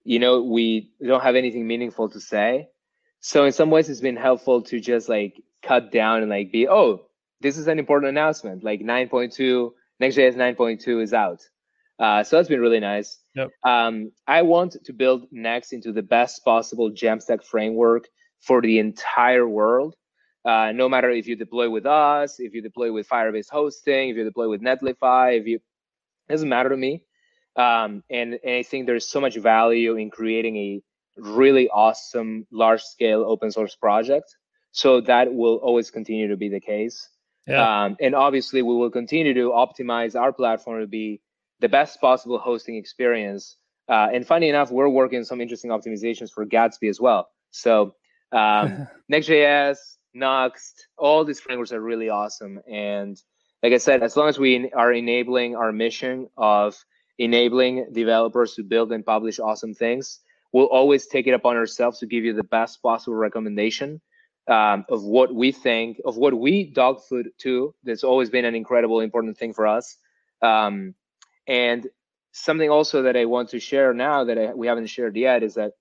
you 0.03 0.19
know 0.19 0.43
we 0.43 0.91
don't 1.07 1.23
have 1.23 1.37
anything 1.37 1.67
meaningful 1.67 2.09
to 2.09 2.21
say 2.21 2.69
so 3.21 3.45
in 3.45 3.53
some 3.53 3.71
ways 3.71 3.89
it's 3.89 4.01
been 4.01 4.17
helpful 4.17 4.61
to 4.61 4.81
just 4.81 5.09
like 5.09 5.41
cut 5.63 5.93
down 5.93 6.21
and 6.21 6.31
like 6.31 6.51
be 6.51 6.69
oh 6.69 7.07
this 7.41 7.57
is 7.57 7.69
an 7.69 7.79
important 7.79 8.09
announcement 8.09 8.65
like 8.65 8.81
9.2 8.81 9.71
nextjs 10.03 10.35
9.2 10.35 11.03
is 11.03 11.15
out 11.15 11.41
uh, 11.99 12.23
so 12.23 12.37
that's 12.37 12.49
been 12.49 12.61
really 12.61 12.81
nice 12.81 13.19
yep. 13.35 13.51
um, 13.65 14.11
i 14.27 14.43
want 14.43 14.77
to 14.85 14.93
build 14.93 15.27
next 15.31 15.73
into 15.73 15.93
the 15.93 16.03
best 16.03 16.45
possible 16.45 16.91
jamstack 16.91 17.43
framework 17.45 18.09
for 18.41 18.61
the 18.61 18.79
entire 18.79 19.49
world 19.49 19.95
uh, 20.45 20.73
no 20.73 20.89
matter 20.89 21.11
if 21.11 21.27
you 21.27 21.37
deploy 21.37 21.71
with 21.71 21.87
us, 21.87 22.39
if 22.39 22.53
you 22.55 22.61
deploy 22.61 22.93
with 22.93 23.09
Firebase 23.09 23.49
hosting, 23.51 24.11
if 24.11 24.17
you 24.17 24.25
deploy 24.25 24.49
with 24.49 24.61
Netlify, 24.61 25.41
if 25.41 25.47
you, 25.47 25.57
it 25.57 26.33
doesn't 26.33 26.49
matter 26.49 26.69
to 26.69 26.77
me. 26.77 27.05
Um, 27.57 28.03
and, 28.11 28.39
and 28.45 28.57
I 28.57 28.63
think 28.63 28.87
there's 28.87 29.09
so 29.09 29.21
much 29.21 29.37
value 29.37 29.97
in 29.97 30.11
creating 30.11 30.57
a 30.57 30.83
really 31.17 31.69
awesome 31.69 32.47
large 32.51 32.83
scale 32.83 33.25
open 33.27 33.51
source 33.51 33.75
project. 33.75 34.37
So 34.73 35.01
that 35.03 35.33
will 35.33 35.57
always 35.57 35.91
continue 35.91 36.29
to 36.29 36.37
be 36.37 36.49
the 36.49 36.61
case. 36.61 37.09
Yeah. 37.47 37.85
Um, 37.85 37.97
and 38.01 38.15
obviously, 38.15 38.63
we 38.63 38.75
will 38.75 38.91
continue 38.91 39.35
to 39.35 39.51
optimize 39.51 40.19
our 40.19 40.33
platform 40.33 40.81
to 40.81 40.87
be 40.87 41.21
the 41.65 41.69
best 41.71 41.99
possible 41.99 42.39
hosting 42.39 42.77
experience. 42.77 43.57
Uh, 43.89 44.09
and 44.13 44.27
funny 44.27 44.51
enough, 44.51 44.71
we're 44.71 44.87
working 44.87 45.21
on 45.21 45.25
some 45.25 45.41
interesting 45.41 45.71
optimizations 45.71 46.31
for 46.31 46.45
Gatsby 46.45 46.91
as 46.91 47.01
well. 47.01 47.31
So 47.53 47.95
um, 48.33 48.87
Next.js, 49.09 49.79
Nuxt, 50.15 50.75
all 50.99 51.25
these 51.25 51.41
frameworks 51.41 51.73
are 51.73 51.81
really 51.81 52.11
awesome. 52.11 52.61
And 52.71 53.17
like 53.63 53.73
I 53.73 53.79
said, 53.79 54.03
as 54.03 54.15
long 54.15 54.29
as 54.29 54.39
we 54.39 54.71
are 54.73 54.93
enabling 54.93 55.57
our 55.57 55.73
mission 55.73 56.29
of 56.37 56.77
enabling 57.19 57.95
developers 57.95 58.53
to 58.57 58.63
build 58.63 58.93
and 58.93 59.03
publish 59.03 59.41
awesome 59.41 59.73
things, 59.73 60.21
we'll 60.53 60.67
always 60.67 61.07
take 61.07 61.27
it 61.27 61.33
upon 61.33 61.57
ourselves 61.57 61.99
to 62.01 62.07
give 62.07 62.25
you 62.25 62.35
the 62.35 62.45
best 62.45 62.83
possible 62.83 63.17
recommendation 63.17 64.03
um, 64.49 64.85
of 64.91 65.03
what 65.03 65.35
we 65.35 65.51
think, 65.51 65.99
of 66.05 66.19
what 66.19 66.35
we 66.35 66.65
dog 66.65 67.03
food 67.09 67.31
to. 67.39 67.75
That's 67.85 68.05
always 68.05 68.29
been 68.29 68.45
an 68.45 68.55
incredible, 68.55 69.01
important 69.01 69.39
thing 69.39 69.55
for 69.55 69.67
us. 69.67 69.97
Um, 70.43 70.95
and 71.47 71.87
something 72.33 72.71
also 72.71 73.03
that 73.03 73.17
I 73.17 73.27
want 73.27 73.51
to 73.51 73.61
share 73.61 73.95
now 73.95 74.25
that 74.25 74.39
I, 74.39 74.55
we 74.55 74.67
haven't 74.67 74.87
shared 74.87 75.17
yet 75.17 75.43
is 75.43 75.55
that 75.55 75.73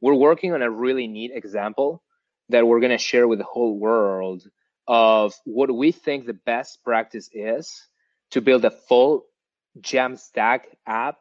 we're 0.00 0.14
working 0.14 0.52
on 0.52 0.62
a 0.62 0.70
really 0.70 1.06
neat 1.06 1.32
example 1.34 2.02
that 2.48 2.66
we're 2.66 2.80
going 2.80 2.92
to 2.92 2.98
share 2.98 3.26
with 3.26 3.38
the 3.38 3.44
whole 3.44 3.76
world 3.76 4.44
of 4.86 5.34
what 5.44 5.74
we 5.74 5.90
think 5.90 6.26
the 6.26 6.32
best 6.32 6.84
practice 6.84 7.28
is 7.32 7.88
to 8.30 8.40
build 8.40 8.64
a 8.64 8.70
full 8.70 9.24
Jamstack 9.80 10.60
app, 10.86 11.18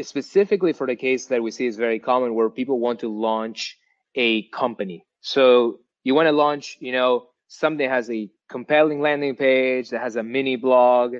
specifically 0.00 0.72
for 0.72 0.86
the 0.86 0.96
case 0.96 1.26
that 1.26 1.42
we 1.42 1.50
see 1.50 1.66
is 1.66 1.76
very 1.76 1.98
common 1.98 2.34
where 2.34 2.48
people 2.50 2.78
want 2.78 3.00
to 3.00 3.08
launch 3.08 3.78
a 4.14 4.42
company. 4.48 5.04
So 5.20 5.80
you 6.04 6.14
want 6.14 6.26
to 6.26 6.32
launch, 6.32 6.76
you 6.80 6.92
know, 6.92 7.28
something 7.48 7.88
has 7.88 8.10
a 8.10 8.30
compelling 8.48 9.00
landing 9.00 9.36
page, 9.36 9.90
that 9.90 10.00
has 10.00 10.16
a 10.16 10.22
mini 10.22 10.56
blog 10.56 11.16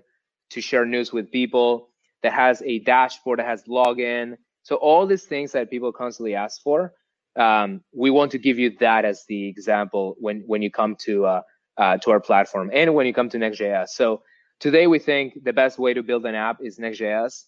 to 0.51 0.61
share 0.61 0.84
news 0.84 1.12
with 1.12 1.30
people, 1.30 1.88
that 2.22 2.32
has 2.32 2.62
a 2.62 2.78
dashboard 2.80 3.38
that 3.38 3.47
has 3.47 3.64
login. 3.64 4.36
So 4.62 4.76
all 4.76 5.07
these 5.07 5.24
things 5.24 5.53
that 5.53 5.70
people 5.70 5.92
constantly 5.92 6.34
ask 6.34 6.62
for, 6.62 6.95
um, 7.36 7.82
we 7.92 8.11
want 8.11 8.30
to 8.32 8.38
give 8.38 8.59
you 8.59 8.76
that 8.80 9.05
as 9.05 9.24
the 9.28 9.49
example 9.49 10.16
when 10.18 10.42
when 10.47 10.62
you 10.62 10.70
come 10.70 10.97
to 11.01 11.26
uh, 11.26 11.42
uh, 11.76 11.99
to 11.99 12.11
our 12.12 12.20
platform 12.20 12.70
and 12.72 12.95
when 12.95 13.07
you 13.07 13.12
come 13.12 13.28
to 13.30 13.38
Next.js. 13.38 13.88
So 13.88 14.22
today 14.61 14.86
we 14.86 14.99
think 14.99 15.45
the 15.45 15.53
best 15.53 15.78
way 15.78 15.95
to 15.95 16.03
build 16.03 16.24
an 16.24 16.34
app 16.34 16.59
is 16.62 16.78
Next.js. 16.78 17.45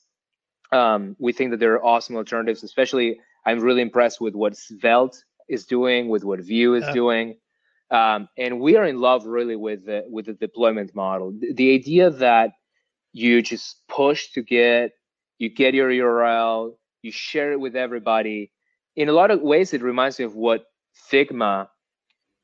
Um, 0.72 1.16
we 1.18 1.32
think 1.32 1.52
that 1.52 1.60
there 1.60 1.74
are 1.74 1.84
awesome 1.84 2.16
alternatives, 2.16 2.64
especially 2.64 3.20
I'm 3.46 3.60
really 3.60 3.82
impressed 3.82 4.20
with 4.20 4.34
what 4.34 4.56
Svelte 4.56 5.16
is 5.48 5.64
doing, 5.64 6.08
with 6.08 6.24
what 6.24 6.40
Vue 6.40 6.74
is 6.74 6.84
yeah. 6.84 6.92
doing. 6.92 7.36
Um, 7.90 8.28
and 8.36 8.60
we 8.60 8.76
are 8.76 8.84
in 8.84 9.00
love 9.00 9.24
really 9.26 9.54
with 9.54 9.86
the, 9.86 10.04
with 10.10 10.26
the 10.26 10.32
deployment 10.32 10.92
model. 10.94 11.32
The, 11.38 11.52
the 11.54 11.74
idea 11.74 12.10
that 12.10 12.50
you 13.16 13.40
just 13.40 13.80
push 13.88 14.30
to 14.32 14.42
git, 14.42 14.92
you 15.38 15.48
get 15.48 15.72
your 15.72 15.88
URL, 15.88 16.74
you 17.00 17.10
share 17.10 17.52
it 17.52 17.58
with 17.58 17.74
everybody. 17.74 18.52
In 18.94 19.08
a 19.08 19.12
lot 19.12 19.30
of 19.30 19.40
ways, 19.40 19.72
it 19.72 19.82
reminds 19.82 20.18
me 20.18 20.26
of 20.26 20.34
what 20.34 20.66
Figma 21.10 21.68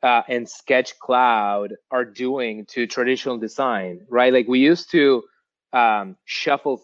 uh, 0.03 0.23
and 0.29 0.49
Sketch 0.49 0.99
Cloud 0.99 1.75
are 1.91 2.07
doing 2.07 2.64
to 2.70 2.87
traditional 2.87 3.37
design, 3.37 4.01
right? 4.09 4.33
Like 4.33 4.49
we 4.49 4.61
used 4.61 4.91
to 4.93 5.23
um, 5.75 6.16
shuffle 6.25 6.83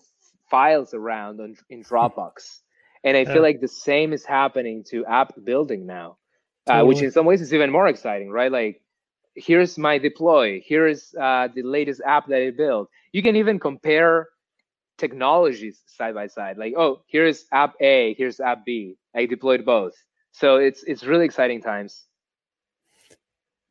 files 0.51 0.93
around 0.93 1.41
on, 1.41 1.57
in 1.71 1.83
Dropbox. 1.83 2.61
And 3.05 3.17
I 3.17 3.25
feel 3.25 3.43
like 3.43 3.61
the 3.61 3.69
same 3.69 4.13
is 4.13 4.25
happening 4.25 4.85
to 4.91 5.07
app 5.07 5.33
building 5.45 5.87
now, 5.87 6.19
uh, 6.67 6.85
which 6.85 7.01
in 7.01 7.11
some 7.11 7.25
ways 7.25 7.41
is 7.41 7.55
even 7.55 7.71
more 7.71 7.89
exciting, 7.89 8.31
right? 8.31 8.53
Like, 8.53 8.83
here's 9.39 9.79
my 9.79 9.99
deploy, 9.99 10.61
here's 10.65 11.15
uh, 11.15 11.49
the 11.55 11.63
latest 11.63 12.01
app 12.05 12.27
that 12.29 12.43
I 12.43 12.51
built. 12.51 12.91
You 13.13 13.23
can 13.23 13.37
even 13.37 13.59
compare 13.59 14.29
technologies 14.99 15.81
side 15.87 16.15
by 16.15 16.27
side. 16.27 16.59
Like, 16.59 16.75
oh, 16.77 17.03
here's 17.07 17.47
app 17.53 17.75
A, 17.81 18.15
here's 18.15 18.41
app 18.41 18.65
B. 18.65 18.97
I 19.15 19.27
deployed 19.27 19.65
both. 19.65 19.95
So 20.33 20.57
it's 20.57 20.83
it's 20.85 21.05
really 21.05 21.25
exciting 21.25 21.63
times. 21.63 22.05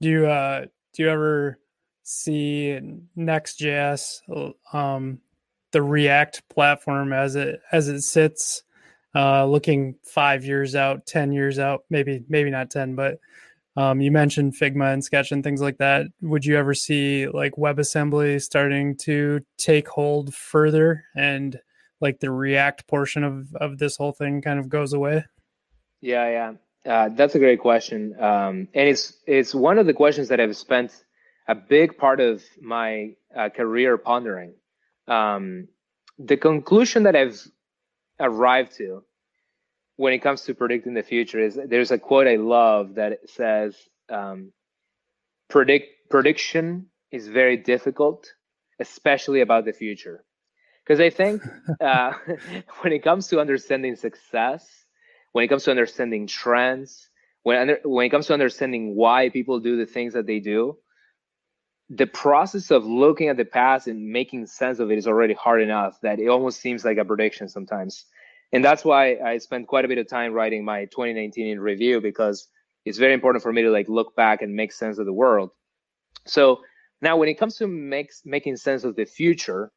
Do 0.02 0.10
you 0.10 0.28
uh 0.28 0.66
do 0.94 1.04
you 1.04 1.10
ever 1.10 1.60
see 2.04 2.80
Next.js 3.16 4.54
um 4.74 5.20
the 5.72 5.82
React 5.82 6.48
platform 6.50 7.14
as 7.14 7.36
it 7.36 7.62
as 7.72 7.90
it 7.90 8.02
sits, 8.02 8.64
uh, 9.14 9.46
looking 9.46 9.96
five 10.04 10.46
years 10.46 10.76
out, 10.76 11.06
ten 11.06 11.32
years 11.32 11.60
out, 11.60 11.84
maybe 11.90 12.24
maybe 12.30 12.50
not 12.50 12.72
ten, 12.72 12.96
but 12.96 13.20
um, 13.78 14.02
you 14.02 14.12
mentioned 14.12 14.56
Figma 14.56 14.92
and 14.92 15.04
Sketch 15.04 15.32
and 15.32 15.44
things 15.44 15.62
like 15.62 15.78
that. 15.78 16.08
Would 16.22 16.46
you 16.46 16.58
ever 16.58 16.74
see 16.74 17.28
like 17.28 17.54
WebAssembly 17.54 18.42
starting 18.42 18.98
to 19.04 19.42
take 19.60 19.88
hold 19.88 20.34
further, 20.34 21.04
and 21.16 21.60
like 22.02 22.20
the 22.20 22.32
React 22.32 22.88
portion 22.88 23.24
of 23.24 23.56
of 23.56 23.78
this 23.78 23.96
whole 23.96 24.14
thing 24.14 24.42
kind 24.42 24.60
of 24.60 24.68
goes 24.68 24.94
away? 24.94 25.26
Yeah, 26.02 26.30
yeah. 26.30 26.92
Uh, 26.92 27.10
that's 27.10 27.36
a 27.36 27.40
great 27.40 27.60
question, 27.60 28.16
um, 28.20 28.68
and 28.74 28.90
it's 28.90 29.14
it's 29.28 29.54
one 29.54 29.78
of 29.78 29.86
the 29.86 29.94
questions 29.94 30.30
that 30.30 30.40
I've 30.40 30.58
spent 30.58 31.04
a 31.48 31.54
big 31.54 31.98
part 31.98 32.20
of 32.20 32.44
my 32.60 33.12
uh, 33.38 33.50
career 33.50 33.98
pondering. 34.00 34.56
Um, 35.08 35.68
the 36.18 36.36
conclusion 36.36 37.04
that 37.04 37.16
I've 37.16 37.40
arrived 38.20 38.76
to 38.78 39.04
when 39.98 40.14
it 40.14 40.20
comes 40.20 40.44
to 40.44 40.54
predicting 40.54 40.94
the 40.94 41.04
future 41.04 41.40
is 41.40 41.60
there's 41.66 41.92
a 41.92 41.98
quote 41.98 42.28
I 42.28 42.38
love 42.38 42.96
that 42.96 43.30
says, 43.30 43.76
um, 44.10 44.54
"Predict 45.50 46.10
prediction 46.10 46.90
is 47.12 47.28
very 47.28 47.58
difficult, 47.58 48.32
especially 48.80 49.42
about 49.42 49.66
the 49.66 49.74
future." 49.74 50.24
Because 50.86 51.02
I 51.02 51.10
think 51.10 51.42
uh, 51.82 52.14
when 52.82 52.94
it 52.94 53.04
comes 53.04 53.28
to 53.28 53.42
understanding 53.42 53.96
success, 53.96 54.66
when 55.34 55.44
it 55.44 55.50
comes 55.50 55.66
to 55.66 55.72
understanding 55.72 56.28
trends, 56.28 57.10
when 57.44 57.58
under, 57.58 57.80
when 57.84 58.06
it 58.06 58.10
comes 58.10 58.28
to 58.28 58.34
understanding 58.34 58.96
why 58.96 59.30
people 59.30 59.60
do 59.60 59.78
the 59.78 59.86
things 59.86 60.14
that 60.14 60.28
they 60.28 60.40
do, 60.40 60.78
the 61.90 62.08
process 62.08 62.70
of 62.72 62.86
looking 62.86 63.30
at 63.30 63.38
the 63.38 63.46
past 63.46 63.88
and 63.88 64.10
making 64.10 64.46
sense 64.46 64.80
of 64.80 64.92
it 64.92 64.98
is 64.98 65.08
already 65.08 65.34
hard 65.34 65.62
enough 65.62 66.00
that 66.02 66.20
it 66.20 66.28
almost 66.28 66.60
seems 66.60 66.84
like 66.84 66.98
a 66.98 67.06
prediction 67.06 67.48
sometimes. 67.48 68.06
And 68.54 68.64
that's 68.64 68.86
why 68.86 69.18
I 69.18 69.38
spent 69.40 69.68
quite 69.68 69.86
a 69.86 69.88
bit 69.88 69.98
of 69.98 70.08
time 70.08 70.34
writing 70.34 70.64
my 70.64 70.86
2019 70.86 71.48
in 71.48 71.60
review 71.60 72.00
because 72.00 72.48
it's 72.86 72.98
very 72.98 73.14
important 73.14 73.44
for 73.44 73.52
me 73.52 73.64
to 73.64 73.70
like 73.70 73.90
look 73.90 74.16
back 74.16 74.42
and 74.42 74.56
make 74.56 74.72
sense 74.72 74.98
of 74.98 75.06
the 75.06 75.14
world. 75.14 75.52
So 76.26 76.62
now 77.02 77.18
when 77.18 77.30
it 77.30 77.36
comes 77.36 77.58
to 77.58 77.68
makes, 77.68 78.22
making 78.26 78.58
sense 78.58 78.84
of 78.84 78.96
the 78.96 79.06
future, 79.06 79.72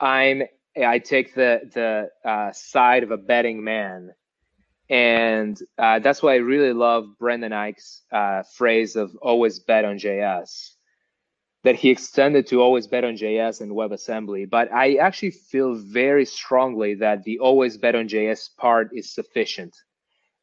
I'm 0.00 0.42
I 0.74 0.98
take 0.98 1.34
the 1.34 1.60
the 1.74 2.28
uh, 2.28 2.52
side 2.52 3.02
of 3.02 3.10
a 3.10 3.18
betting 3.18 3.62
man, 3.62 4.12
and 4.88 5.58
uh, 5.76 5.98
that's 5.98 6.22
why 6.22 6.32
I 6.32 6.36
really 6.36 6.72
love 6.72 7.04
Brendan 7.18 7.52
Eich's 7.52 8.02
uh, 8.10 8.42
phrase 8.42 8.96
of 8.96 9.14
always 9.20 9.58
bet 9.58 9.84
on 9.84 9.98
JS 9.98 10.72
that 11.64 11.76
he 11.76 11.90
extended 11.90 12.46
to 12.48 12.60
always 12.60 12.86
bet 12.86 13.04
on 13.04 13.16
JS 13.16 13.60
and 13.60 13.72
WebAssembly. 13.72 14.50
But 14.50 14.72
I 14.72 14.96
actually 14.96 15.30
feel 15.30 15.74
very 15.74 16.24
strongly 16.24 16.94
that 16.96 17.22
the 17.22 17.38
always 17.38 17.78
bet 17.78 17.94
on 17.94 18.08
JS 18.08 18.56
part 18.56 18.90
is 18.92 19.14
sufficient. 19.14 19.76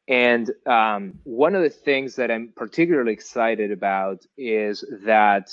And 0.08 0.50
um, 0.66 1.20
one 1.24 1.54
of 1.54 1.62
the 1.62 1.70
things 1.70 2.16
that 2.16 2.30
I'm 2.30 2.52
particularly 2.56 3.12
excited 3.12 3.70
about 3.70 4.18
is 4.36 4.84
that 5.04 5.48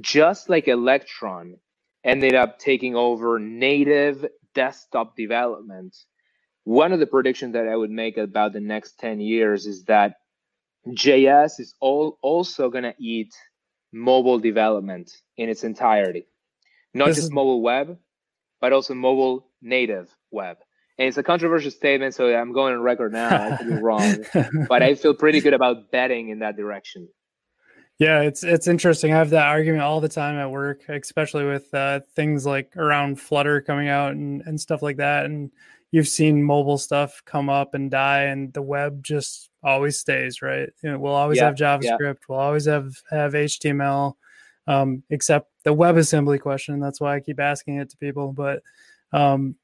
just 0.00 0.48
like 0.48 0.68
Electron 0.68 1.56
ended 2.02 2.34
up 2.34 2.58
taking 2.58 2.96
over 2.96 3.38
native 3.38 4.26
desktop 4.54 5.16
development, 5.16 5.96
one 6.64 6.92
of 6.92 6.98
the 6.98 7.06
predictions 7.06 7.52
that 7.54 7.68
I 7.68 7.76
would 7.76 7.90
make 7.90 8.18
about 8.18 8.52
the 8.52 8.60
next 8.60 8.98
10 8.98 9.20
years 9.20 9.64
is 9.64 9.84
that 9.84 10.16
JS 10.88 11.60
is 11.60 11.74
all, 11.80 12.18
also 12.20 12.68
going 12.68 12.84
to 12.84 12.94
eat 12.98 13.32
mobile 13.94 14.38
development 14.38 15.12
in 15.36 15.48
its 15.48 15.64
entirety, 15.64 16.26
not 16.92 17.06
this 17.06 17.16
just 17.16 17.26
is... 17.28 17.32
mobile 17.32 17.62
web, 17.62 17.96
but 18.60 18.72
also 18.72 18.94
mobile 18.94 19.46
native 19.62 20.14
web. 20.30 20.58
And 20.98 21.08
it's 21.08 21.16
a 21.16 21.22
controversial 21.22 21.70
statement, 21.70 22.14
so 22.14 22.34
I'm 22.34 22.52
going 22.52 22.74
on 22.74 22.80
record 22.80 23.12
now. 23.12 23.52
I 23.52 23.56
could 23.56 23.66
be 23.66 23.74
wrong, 23.74 24.24
but 24.68 24.82
I 24.82 24.94
feel 24.94 25.14
pretty 25.14 25.40
good 25.40 25.54
about 25.54 25.90
betting 25.90 26.28
in 26.28 26.38
that 26.40 26.56
direction. 26.56 27.08
Yeah, 27.98 28.22
it's 28.22 28.42
it's 28.42 28.66
interesting. 28.66 29.12
I 29.12 29.18
have 29.18 29.30
that 29.30 29.46
argument 29.46 29.82
all 29.82 30.00
the 30.00 30.08
time 30.08 30.36
at 30.36 30.50
work, 30.50 30.88
especially 30.88 31.44
with 31.44 31.72
uh, 31.72 32.00
things 32.14 32.44
like 32.44 32.76
around 32.76 33.20
Flutter 33.20 33.60
coming 33.60 33.88
out 33.88 34.12
and, 34.12 34.42
and 34.42 34.60
stuff 34.60 34.82
like 34.82 34.96
that. 34.96 35.26
And 35.26 35.50
you've 35.92 36.08
seen 36.08 36.42
mobile 36.42 36.78
stuff 36.78 37.22
come 37.24 37.48
up 37.48 37.74
and 37.74 37.90
die, 37.90 38.24
and 38.24 38.52
the 38.52 38.62
web 38.62 39.02
just 39.02 39.50
always 39.64 39.98
stays, 39.98 40.42
right? 40.42 40.68
You 40.82 40.92
know, 40.92 40.98
we'll 40.98 41.14
always 41.14 41.38
yeah, 41.38 41.46
have 41.46 41.54
JavaScript, 41.54 42.00
yeah. 42.00 42.12
we'll 42.28 42.38
always 42.38 42.66
have 42.66 42.92
have 43.10 43.32
HTML, 43.32 44.14
um, 44.66 45.02
except 45.10 45.50
the 45.64 45.74
WebAssembly 45.74 46.40
question. 46.40 46.80
That's 46.80 47.00
why 47.00 47.16
I 47.16 47.20
keep 47.20 47.40
asking 47.40 47.78
it 47.78 47.90
to 47.90 47.96
people. 47.96 48.32
But 48.32 48.62
um, 49.12 49.56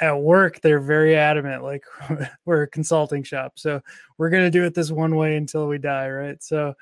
at 0.00 0.18
work, 0.18 0.60
they're 0.60 0.80
very 0.80 1.16
adamant, 1.16 1.62
like 1.62 1.84
we're 2.44 2.62
a 2.62 2.68
consulting 2.68 3.22
shop, 3.22 3.52
so 3.56 3.80
we're 4.18 4.30
gonna 4.30 4.50
do 4.50 4.64
it 4.64 4.74
this 4.74 4.90
one 4.90 5.16
way 5.16 5.36
until 5.36 5.66
we 5.66 5.78
die, 5.78 6.10
right? 6.10 6.42
So 6.42 6.74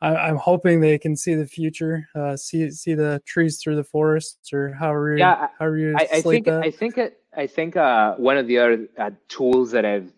I, 0.00 0.28
am 0.28 0.36
hoping 0.36 0.80
they 0.80 0.98
can 0.98 1.16
see 1.16 1.34
the 1.34 1.46
future, 1.46 2.08
uh, 2.14 2.36
see 2.36 2.70
see 2.70 2.94
the 2.94 3.22
trees 3.24 3.58
through 3.58 3.76
the 3.76 3.84
forests, 3.84 4.52
or 4.52 4.72
however. 4.72 5.16
Yeah, 5.16 5.48
however 5.58 5.78
you 5.78 5.96
I, 5.96 6.08
I 6.14 6.20
think 6.20 6.46
that. 6.46 6.62
I 6.62 6.70
think 6.70 6.98
it, 6.98 7.18
I 7.36 7.46
think 7.46 7.76
uh, 7.76 8.14
one 8.16 8.36
of 8.36 8.46
the 8.46 8.58
other 8.58 8.88
uh, 8.98 9.10
tools 9.28 9.70
that 9.72 9.84
I've 9.84 10.12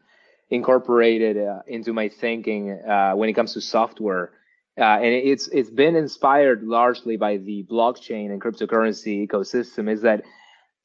incorporated 0.50 1.36
uh, 1.36 1.60
into 1.66 1.92
my 1.92 2.08
thinking 2.08 2.72
uh, 2.72 3.12
when 3.12 3.28
it 3.28 3.32
comes 3.32 3.54
to 3.54 3.60
software, 3.60 4.32
uh, 4.78 4.84
and 4.84 5.14
it's 5.14 5.48
it's 5.48 5.70
been 5.70 5.96
inspired 5.96 6.62
largely 6.62 7.16
by 7.16 7.36
the 7.38 7.64
blockchain 7.70 8.30
and 8.30 8.40
cryptocurrency 8.40 9.26
ecosystem, 9.26 9.90
is 9.90 10.02
that 10.02 10.22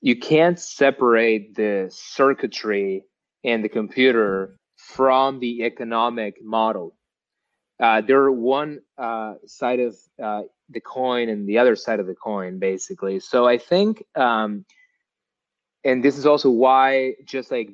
you 0.02 0.16
can't 0.16 0.60
separate 0.60 1.56
the 1.56 1.88
circuitry 1.92 3.04
and 3.44 3.64
the 3.64 3.70
computer 3.70 4.58
from 4.78 5.40
the 5.40 5.64
economic 5.64 6.44
model 6.44 6.96
uh, 7.82 8.02
they're 8.02 8.32
one 8.32 8.80
uh, 8.98 9.34
side 9.48 9.80
of 9.80 9.98
uh, 10.24 10.44
the 10.70 10.80
coin 10.80 11.30
and 11.30 11.50
the 11.50 11.58
other 11.58 11.76
side 11.76 12.00
of 12.00 12.06
the 12.06 12.14
coin, 12.14 12.60
basically. 12.60 13.20
So 13.20 13.48
I 13.48 13.58
think, 13.58 14.06
um, 14.16 14.66
and 15.84 16.04
this 16.04 16.16
is 16.16 16.28
also 16.28 16.52
why, 16.52 17.16
just 17.26 17.50
like 17.50 17.72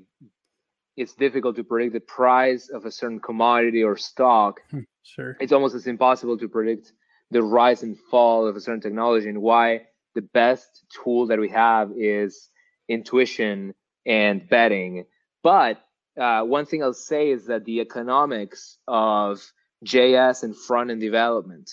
it's 0.98 1.14
difficult 1.14 1.56
to 1.56 1.64
predict 1.64 1.94
the 1.94 2.00
price 2.00 2.70
of 2.70 2.86
a 2.86 2.92
certain 2.92 3.20
commodity 3.20 3.84
or 3.84 3.96
stock, 3.96 4.60
hmm, 4.72 4.80
sure, 5.04 5.38
it's 5.40 5.54
almost 5.54 5.76
as 5.76 5.88
impossible 5.88 6.38
to 6.40 6.50
predict 6.50 6.92
the 7.32 7.42
rise 7.42 7.84
and 7.84 7.98
fall 8.12 8.48
of 8.48 8.56
a 8.56 8.62
certain 8.62 8.82
technology, 8.82 9.30
and 9.30 9.42
why 9.42 9.84
the 10.16 10.22
best 10.22 10.84
tool 10.90 11.28
that 11.28 11.40
we 11.40 11.50
have 11.50 11.92
is 11.96 12.50
intuition 12.90 13.76
and 14.06 14.50
betting. 14.50 15.06
But 15.44 15.80
uh, 16.20 16.42
one 16.42 16.66
thing 16.66 16.84
I'll 16.84 16.94
say 16.94 17.30
is 17.30 17.46
that 17.46 17.66
the 17.66 17.82
economics 17.82 18.78
of 18.88 19.40
JS 19.86 20.44
and 20.44 20.56
front 20.56 20.90
end 20.90 21.02
development 21.02 21.70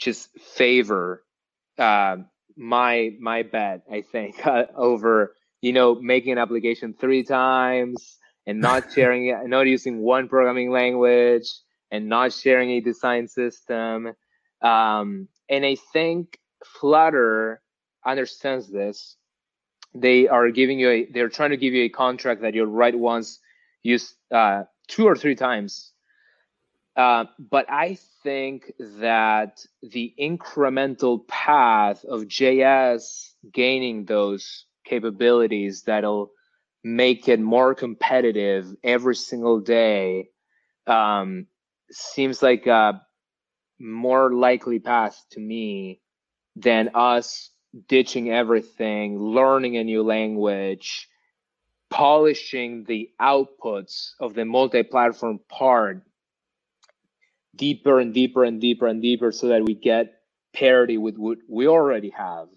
just 0.00 0.28
favor 0.38 1.22
uh, 1.78 2.16
my 2.56 3.10
my 3.20 3.42
bet. 3.42 3.82
I 3.90 4.02
think 4.02 4.44
uh, 4.44 4.64
over 4.76 5.36
you 5.60 5.72
know 5.72 5.94
making 5.94 6.32
an 6.32 6.38
application 6.38 6.94
three 6.98 7.22
times 7.22 8.18
and 8.46 8.60
not 8.60 8.92
sharing 8.92 9.28
it, 9.28 9.36
not 9.46 9.66
using 9.66 10.00
one 10.00 10.28
programming 10.28 10.70
language 10.70 11.48
and 11.90 12.08
not 12.08 12.32
sharing 12.32 12.70
a 12.70 12.80
design 12.80 13.28
system. 13.28 14.12
Um, 14.62 15.28
and 15.48 15.64
I 15.64 15.76
think 15.92 16.38
Flutter 16.64 17.62
understands 18.04 18.70
this. 18.70 19.16
They 19.94 20.28
are 20.28 20.50
giving 20.50 20.78
you 20.78 20.90
a, 20.90 21.04
they're 21.06 21.28
trying 21.28 21.50
to 21.50 21.56
give 21.56 21.74
you 21.74 21.84
a 21.84 21.88
contract 21.88 22.42
that 22.42 22.54
you'll 22.54 22.66
write 22.66 22.98
once, 22.98 23.40
use 23.82 24.14
uh, 24.30 24.64
two 24.88 25.06
or 25.06 25.16
three 25.16 25.34
times 25.34 25.92
uh, 26.96 27.24
but 27.38 27.66
I 27.70 27.98
think 28.22 28.72
that 28.78 29.64
the 29.82 30.12
incremental 30.20 31.26
path 31.28 32.04
of 32.04 32.22
JS 32.22 33.30
gaining 33.52 34.04
those 34.04 34.66
capabilities 34.84 35.82
that'll 35.84 36.32
make 36.84 37.28
it 37.28 37.40
more 37.40 37.74
competitive 37.74 38.74
every 38.84 39.16
single 39.16 39.60
day 39.60 40.30
um, 40.88 41.46
seems 41.90 42.42
like 42.42 42.66
a 42.68 43.02
more 43.80 44.34
likely 44.34 44.80
path 44.80 45.20
to 45.32 45.40
me 45.40 46.00
than 46.56 46.90
us 46.94 47.50
ditching 47.88 48.30
everything, 48.30 49.18
learning 49.18 49.76
a 49.78 49.84
new 49.84 50.02
language, 50.02 51.08
polishing 51.90 52.84
the 52.88 53.10
outputs 53.20 54.12
of 54.20 54.34
the 54.34 54.44
multi-platform 54.44 55.40
part 55.50 56.02
deeper 57.56 58.00
and 58.00 58.14
deeper 58.14 58.44
and 58.44 58.60
deeper 58.60 58.86
and 58.86 59.02
deeper 59.02 59.32
so 59.32 59.48
that 59.48 59.64
we 59.64 59.74
get 59.74 60.14
parity 60.54 60.98
with 60.98 61.16
what 61.16 61.38
we 61.48 61.68
already 61.68 62.10
have. 62.10 62.48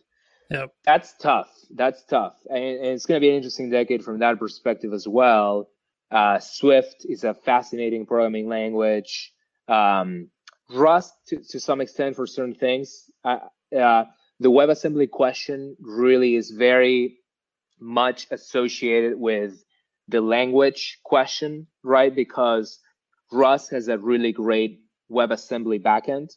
Yep. 0.54 0.72
That's 0.86 1.18
tough. 1.18 1.49
That's 1.72 2.04
tough. 2.04 2.36
And, 2.47 2.64
and 2.64 2.86
it's 2.86 3.08
going 3.08 3.20
to 3.20 3.26
be 3.26 3.30
an 3.30 3.36
interesting 3.36 3.72
decade 3.72 4.04
from 4.04 4.20
that 4.20 4.38
perspective 4.38 4.93
as 4.93 5.08
well. 5.08 5.70
Uh, 6.12 6.39
Swift 6.39 7.06
is 7.06 7.24
a 7.24 7.34
fascinating 7.34 8.06
programming 8.06 8.47
language. 8.47 9.34
Um, 9.68 10.30
Rust, 10.70 11.12
to, 11.28 11.38
to 11.49 11.60
some 11.60 11.82
extent, 11.82 12.16
for 12.16 12.28
certain 12.28 12.54
things. 12.54 13.10
Uh, 13.26 13.39
uh, 13.76 14.06
the 14.39 14.51
WebAssembly 14.51 15.10
question 15.10 15.76
really 15.80 16.36
is 16.36 16.51
very 16.51 17.18
much 17.80 18.28
associated 18.30 19.20
with 19.20 19.64
the 20.08 20.22
language 20.22 20.99
question, 21.04 21.66
right? 21.84 22.14
Because 22.16 22.80
Rust 23.32 23.72
has 23.72 23.88
a 23.88 23.97
really 23.97 24.32
great 24.32 24.82
WebAssembly 25.12 25.82
backend. 25.82 26.30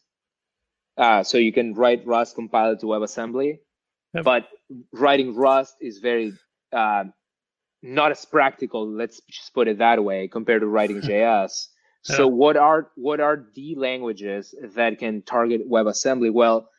Uh, 0.97 1.21
so 1.21 1.37
you 1.37 1.53
can 1.53 1.75
write 1.75 2.07
Rust, 2.07 2.33
compile 2.33 2.71
it 2.71 2.79
to 2.79 2.87
WebAssembly. 2.87 3.59
Yep. 4.13 4.23
But 4.23 4.47
writing 4.93 5.35
Rust 5.35 5.75
is 5.81 5.99
very 5.99 6.33
uh, 6.71 7.05
not 7.81 8.11
as 8.11 8.25
practical. 8.25 8.87
Let's 8.87 9.21
just 9.29 9.53
put 9.53 9.67
it 9.67 9.79
that 9.79 10.03
way 10.03 10.27
compared 10.27 10.61
to 10.61 10.67
writing 10.67 11.01
JS. 11.01 11.67
So 12.03 12.23
yeah. 12.23 12.35
what 12.35 12.57
are 12.57 12.91
what 12.95 13.19
are 13.19 13.47
the 13.53 13.75
languages 13.75 14.55
that 14.75 14.99
can 14.99 15.23
target 15.23 15.69
WebAssembly? 15.69 16.31
Well, 16.31 16.69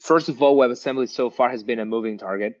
first 0.00 0.28
of 0.28 0.42
all, 0.42 0.56
WebAssembly 0.56 1.08
so 1.08 1.30
far 1.30 1.50
has 1.50 1.62
been 1.62 1.78
a 1.78 1.86
moving 1.86 2.18
target. 2.18 2.60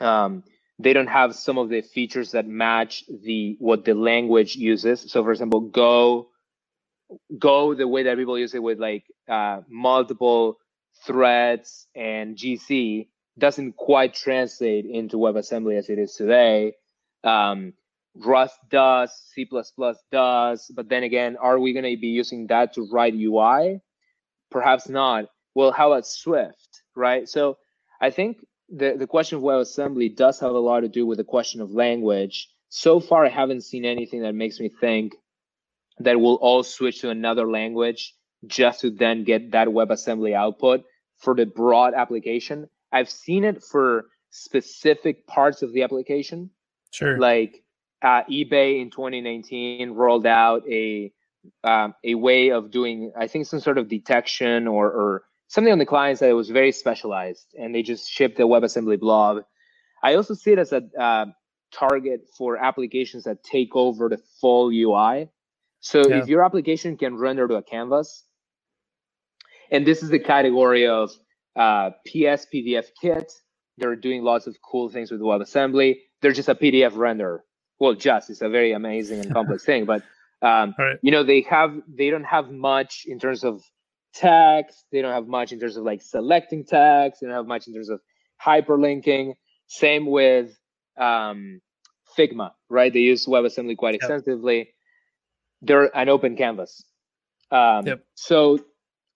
Um, 0.00 0.42
they 0.78 0.92
don't 0.92 1.06
have 1.06 1.34
some 1.34 1.58
of 1.58 1.68
the 1.68 1.82
features 1.82 2.32
that 2.32 2.46
match 2.46 3.04
the 3.22 3.56
what 3.60 3.84
the 3.84 3.94
language 3.94 4.56
uses. 4.56 5.10
So, 5.12 5.22
for 5.22 5.30
example, 5.30 5.60
Go 5.60 6.30
Go 7.38 7.74
the 7.74 7.88
way 7.88 8.04
that 8.04 8.16
people 8.16 8.38
use 8.38 8.54
it 8.54 8.62
with 8.62 8.78
like 8.78 9.04
uh, 9.28 9.62
multiple 9.68 10.58
threads 11.06 11.86
and 11.94 12.36
GC 12.36 13.08
doesn't 13.38 13.76
quite 13.76 14.14
translate 14.14 14.86
into 14.86 15.16
WebAssembly 15.16 15.78
as 15.78 15.88
it 15.88 15.98
is 15.98 16.14
today. 16.14 16.74
Um, 17.24 17.72
Rust 18.14 18.58
does, 18.68 19.12
C++ 19.32 19.48
does, 20.10 20.70
but 20.74 20.88
then 20.88 21.04
again, 21.04 21.36
are 21.36 21.58
we 21.58 21.72
going 21.72 21.84
to 21.84 22.00
be 22.00 22.08
using 22.08 22.48
that 22.48 22.74
to 22.74 22.88
write 22.90 23.14
UI? 23.14 23.80
Perhaps 24.50 24.88
not. 24.88 25.26
Well, 25.54 25.72
how 25.72 25.92
about 25.92 26.06
Swift, 26.06 26.82
right? 26.96 27.28
So 27.28 27.58
I 28.00 28.10
think 28.10 28.44
the, 28.68 28.96
the 28.98 29.06
question 29.06 29.38
of 29.38 29.44
WebAssembly 29.44 30.16
does 30.16 30.40
have 30.40 30.52
a 30.52 30.58
lot 30.58 30.80
to 30.80 30.88
do 30.88 31.06
with 31.06 31.18
the 31.18 31.24
question 31.24 31.60
of 31.60 31.70
language. 31.70 32.48
So 32.68 33.00
far, 33.00 33.24
I 33.24 33.30
haven't 33.30 33.62
seen 33.62 33.84
anything 33.84 34.22
that 34.22 34.34
makes 34.34 34.60
me 34.60 34.68
think 34.80 35.14
that 36.00 36.20
we'll 36.20 36.36
all 36.36 36.62
switch 36.62 37.00
to 37.00 37.10
another 37.10 37.48
language 37.48 38.14
just 38.46 38.80
to 38.80 38.90
then 38.90 39.24
get 39.24 39.52
that 39.52 39.68
WebAssembly 39.68 40.34
output 40.34 40.84
for 41.18 41.34
the 41.34 41.46
broad 41.46 41.94
application. 41.94 42.68
I've 42.92 43.10
seen 43.10 43.44
it 43.44 43.62
for 43.62 44.06
specific 44.30 45.26
parts 45.26 45.62
of 45.62 45.72
the 45.72 45.82
application. 45.82 46.50
Sure. 46.90 47.18
Like 47.18 47.62
uh, 48.02 48.22
eBay 48.30 48.80
in 48.80 48.90
2019 48.90 49.90
rolled 49.90 50.26
out 50.26 50.62
a 50.68 51.12
um, 51.64 51.94
a 52.04 52.14
way 52.14 52.50
of 52.50 52.70
doing, 52.70 53.12
I 53.18 53.26
think, 53.26 53.46
some 53.46 53.60
sort 53.60 53.78
of 53.78 53.88
detection 53.88 54.68
or, 54.68 54.86
or 54.86 55.24
something 55.48 55.72
on 55.72 55.78
the 55.78 55.86
client 55.86 56.20
that 56.20 56.34
was 56.34 56.50
very 56.50 56.72
specialized, 56.72 57.46
and 57.58 57.74
they 57.74 57.82
just 57.82 58.10
shipped 58.10 58.38
a 58.40 58.42
WebAssembly 58.42 59.00
blob. 59.00 59.44
I 60.02 60.14
also 60.14 60.34
see 60.34 60.52
it 60.52 60.58
as 60.58 60.72
a 60.72 60.82
uh, 60.98 61.26
target 61.72 62.22
for 62.36 62.56
applications 62.56 63.24
that 63.24 63.42
take 63.42 63.74
over 63.74 64.08
the 64.08 64.18
full 64.40 64.70
UI. 64.70 65.28
So 65.80 66.02
yeah. 66.06 66.18
if 66.18 66.28
your 66.28 66.44
application 66.44 66.96
can 66.96 67.16
render 67.16 67.48
to 67.48 67.54
a 67.54 67.62
canvas, 67.62 68.24
and 69.70 69.86
this 69.86 70.02
is 70.02 70.10
the 70.10 70.18
category 70.18 70.86
of 70.86 71.10
uh, 71.56 71.90
PS 72.06 72.46
PDF 72.52 72.86
kit, 73.00 73.32
they're 73.78 73.96
doing 73.96 74.22
lots 74.22 74.46
of 74.46 74.56
cool 74.62 74.88
things 74.88 75.10
with 75.10 75.20
WebAssembly. 75.20 75.98
They're 76.20 76.32
just 76.32 76.48
a 76.48 76.54
PDF 76.54 76.96
render. 76.96 77.44
Well, 77.78 77.94
just 77.94 78.30
it's 78.30 78.42
a 78.42 78.48
very 78.48 78.72
amazing 78.72 79.20
and 79.20 79.32
complex 79.32 79.64
thing, 79.70 79.84
but 79.86 80.02
um, 80.42 80.74
right. 80.78 80.98
you 81.02 81.10
know 81.10 81.22
they 81.22 81.42
have 81.42 81.74
they 81.88 82.10
don't 82.10 82.24
have 82.24 82.50
much 82.50 83.04
in 83.06 83.18
terms 83.18 83.44
of 83.44 83.62
text. 84.14 84.84
They 84.92 85.02
don't 85.02 85.12
have 85.12 85.26
much 85.26 85.52
in 85.52 85.60
terms 85.60 85.76
of 85.76 85.84
like 85.84 86.02
selecting 86.02 86.64
text. 86.64 87.20
They 87.20 87.26
don't 87.26 87.36
have 87.36 87.46
much 87.46 87.66
in 87.66 87.74
terms 87.74 87.88
of 87.88 88.00
hyperlinking. 88.44 89.34
Same 89.66 90.06
with 90.06 90.58
um, 90.98 91.60
Figma, 92.18 92.50
right? 92.68 92.92
They 92.92 93.00
use 93.00 93.26
WebAssembly 93.26 93.76
quite 93.76 93.94
yep. 93.94 94.02
extensively 94.02 94.74
they're 95.62 95.94
an 95.96 96.08
open 96.08 96.36
canvas. 96.36 96.84
Um, 97.50 97.86
yep. 97.86 98.04
So 98.14 98.58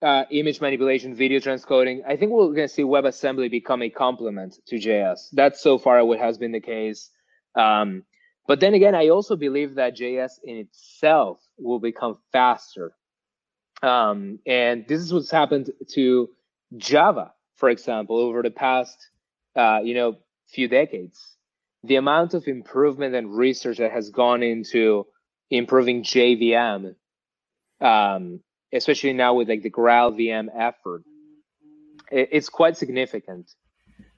uh, 0.04 0.24
image 0.30 0.60
manipulation, 0.60 1.14
video 1.14 1.40
transcoding. 1.40 2.02
I 2.06 2.16
think 2.16 2.30
we're 2.30 2.46
going 2.48 2.68
to 2.68 2.68
see 2.68 2.82
WebAssembly 2.82 3.50
become 3.50 3.82
a 3.82 3.88
complement 3.88 4.58
to 4.66 4.76
JS. 4.76 5.30
That's 5.32 5.62
so 5.62 5.78
far 5.78 6.04
what 6.04 6.18
has 6.18 6.36
been 6.36 6.52
the 6.52 6.60
case. 6.60 7.10
Um, 7.54 8.04
but 8.46 8.60
then 8.60 8.74
again, 8.74 8.94
I 8.94 9.08
also 9.08 9.36
believe 9.36 9.76
that 9.76 9.96
JS 9.96 10.32
in 10.44 10.56
itself 10.56 11.40
will 11.56 11.78
become 11.78 12.18
faster. 12.32 12.92
Um, 13.82 14.40
and 14.46 14.86
this 14.86 15.00
is 15.00 15.12
what's 15.12 15.30
happened 15.30 15.70
to 15.92 16.28
Java, 16.76 17.32
for 17.56 17.70
example, 17.70 18.18
over 18.18 18.42
the 18.42 18.50
past, 18.50 19.08
uh, 19.56 19.80
you 19.82 19.94
know, 19.94 20.18
few 20.50 20.68
decades. 20.68 21.18
The 21.84 21.96
amount 21.96 22.34
of 22.34 22.46
improvement 22.46 23.14
and 23.14 23.34
research 23.34 23.78
that 23.78 23.92
has 23.92 24.10
gone 24.10 24.42
into 24.42 25.06
improving 25.50 26.02
JVM 26.02 26.94
um, 27.80 28.40
especially 28.74 29.12
now 29.12 29.34
with 29.34 29.48
like 29.48 29.62
the 29.62 29.70
GraalVM 29.70 30.48
effort, 30.54 31.02
it's 32.10 32.48
quite 32.48 32.76
significant. 32.76 33.50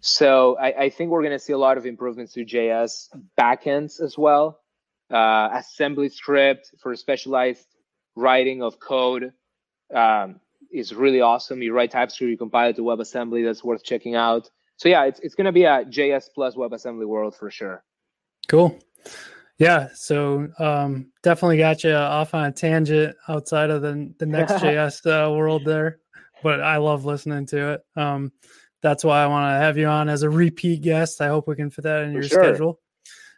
So 0.01 0.57
I, 0.59 0.85
I 0.85 0.91
think 0.91 1.11
we're 1.11 1.23
going 1.23 1.33
to 1.33 1.39
see 1.39 1.53
a 1.53 1.59
lot 1.59 1.79
of 1.79 1.87
improvements 1.87 2.33
to 2.35 2.45
JS 2.45 3.09
backends 3.39 4.01
as 4.01 4.17
well. 4.19 4.61
Uh, 5.11 5.61
AssemblyScript 5.61 6.81
for 6.81 6.95
specialized 6.97 7.67
writing 8.17 8.63
of 8.63 8.81
code 8.81 9.33
um, 9.95 10.41
is 10.73 10.95
really 10.95 11.21
awesome. 11.21 11.63
You 11.63 11.73
write 11.73 11.93
TypeScript, 11.93 12.31
you 12.31 12.37
compile 12.37 12.71
it 12.71 12.77
to 12.77 12.83
WebAssembly. 12.83 13.45
That's 13.45 13.63
worth 13.63 13.85
checking 13.85 14.15
out. 14.17 14.51
So 14.79 14.89
yeah, 14.89 15.05
it's 15.05 15.21
it's 15.21 15.35
going 15.35 15.47
to 15.47 15.53
be 15.53 15.65
a 15.65 15.85
JS 15.85 16.29
plus 16.35 16.55
WebAssembly 16.55 17.07
world 17.07 17.35
for 17.37 17.51
sure. 17.51 17.83
Cool. 18.49 18.79
Yeah, 19.59 19.89
so 19.95 20.49
um, 20.59 21.13
definitely 21.23 21.59
got 21.59 21.83
you 21.83 21.95
off 21.95 22.35
on 22.35 22.45
a 22.45 22.53
tangent 22.53 23.17
outside 23.29 23.71
of 23.71 23.83
the 23.83 24.13
the 24.19 24.27
next 24.27 24.53
JS 24.63 25.07
uh, 25.07 25.33
world 25.33 25.65
there, 25.65 25.99
but 26.43 26.61
I 26.61 26.77
love 26.77 27.05
listening 27.05 27.47
to 27.47 27.73
it. 27.75 27.81
Um, 27.97 28.33
that's 28.83 29.03
why 29.03 29.23
I 29.23 29.27
want 29.27 29.53
to 29.53 29.59
have 29.59 29.79
you 29.79 29.87
on 29.87 30.09
as 30.09 30.23
a 30.23 30.31
repeat 30.31 30.83
guest. 30.83 31.21
I 31.21 31.29
hope 31.29 31.49
we 31.49 31.57
can 31.57 31.71
fit 31.71 31.85
that 31.85 32.05
in 32.05 32.11
For 32.11 32.21
your 32.21 32.23
sure. 32.29 32.45
schedule. 32.45 32.81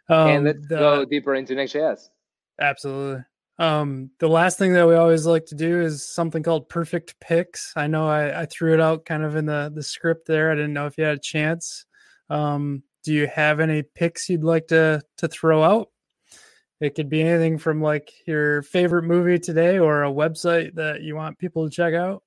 Um, 0.09 0.27
and 0.29 0.45
let's 0.45 0.67
the, 0.67 0.77
go 0.77 1.05
deeper 1.05 1.35
into 1.35 1.55
Next.js. 1.55 2.09
Absolutely. 2.59 3.23
Um, 3.57 4.11
the 4.19 4.27
last 4.27 4.57
thing 4.57 4.73
that 4.73 4.87
we 4.87 4.95
always 4.95 5.25
like 5.25 5.45
to 5.47 5.55
do 5.55 5.81
is 5.81 6.07
something 6.07 6.43
called 6.43 6.69
perfect 6.69 7.19
picks. 7.19 7.73
I 7.75 7.87
know 7.87 8.07
I, 8.07 8.41
I, 8.41 8.45
threw 8.45 8.73
it 8.73 8.79
out 8.79 9.05
kind 9.05 9.23
of 9.23 9.35
in 9.35 9.45
the 9.45 9.71
the 9.73 9.83
script 9.83 10.27
there. 10.27 10.51
I 10.51 10.55
didn't 10.55 10.73
know 10.73 10.85
if 10.85 10.97
you 10.97 11.03
had 11.03 11.17
a 11.17 11.21
chance. 11.21 11.85
Um, 12.29 12.83
do 13.03 13.13
you 13.13 13.27
have 13.27 13.59
any 13.59 13.83
picks 13.83 14.29
you'd 14.29 14.43
like 14.43 14.67
to 14.67 15.01
to 15.17 15.27
throw 15.27 15.63
out? 15.63 15.89
It 16.79 16.95
could 16.95 17.09
be 17.09 17.21
anything 17.21 17.57
from 17.57 17.81
like 17.81 18.11
your 18.25 18.61
favorite 18.61 19.03
movie 19.03 19.39
today 19.39 19.79
or 19.79 20.03
a 20.03 20.11
website 20.11 20.75
that 20.75 21.01
you 21.01 21.15
want 21.15 21.37
people 21.37 21.65
to 21.67 21.75
check 21.75 21.93
out. 21.93 22.23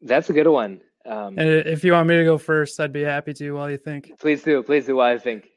That's 0.00 0.30
a 0.30 0.32
good 0.32 0.46
one. 0.46 0.80
Um, 1.04 1.38
and 1.38 1.48
if 1.48 1.82
you 1.82 1.92
want 1.92 2.08
me 2.08 2.16
to 2.16 2.24
go 2.24 2.38
first, 2.38 2.78
I'd 2.78 2.92
be 2.92 3.02
happy 3.02 3.32
to. 3.34 3.52
While 3.52 3.70
you 3.70 3.78
think, 3.78 4.12
please 4.20 4.42
do. 4.42 4.62
Please 4.62 4.86
do. 4.86 4.96
While 4.96 5.14
I 5.14 5.18
think. 5.18 5.48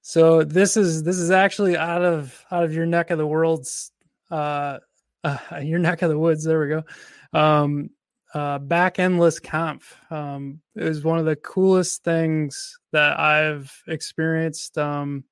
So 0.00 0.44
this 0.44 0.76
is 0.76 1.02
this 1.02 1.18
is 1.18 1.30
actually 1.30 1.76
out 1.76 2.02
of 2.02 2.44
out 2.50 2.64
of 2.64 2.72
your 2.72 2.86
neck 2.86 3.10
of 3.10 3.18
the 3.18 3.26
world's 3.26 3.90
uh, 4.30 4.78
uh 5.22 5.38
your 5.62 5.80
neck 5.80 6.02
of 6.02 6.08
the 6.08 6.18
woods. 6.18 6.44
There 6.44 6.60
we 6.60 6.68
go. 6.68 6.84
Um, 7.38 7.90
uh, 8.32 8.58
Backendless 8.58 9.42
Conf 9.42 9.96
um, 10.10 10.60
is 10.74 11.04
one 11.04 11.18
of 11.18 11.24
the 11.24 11.36
coolest 11.36 12.02
things 12.02 12.78
that 12.92 13.18
I've 13.18 13.72
experienced 13.86 14.76
um, 14.76 15.24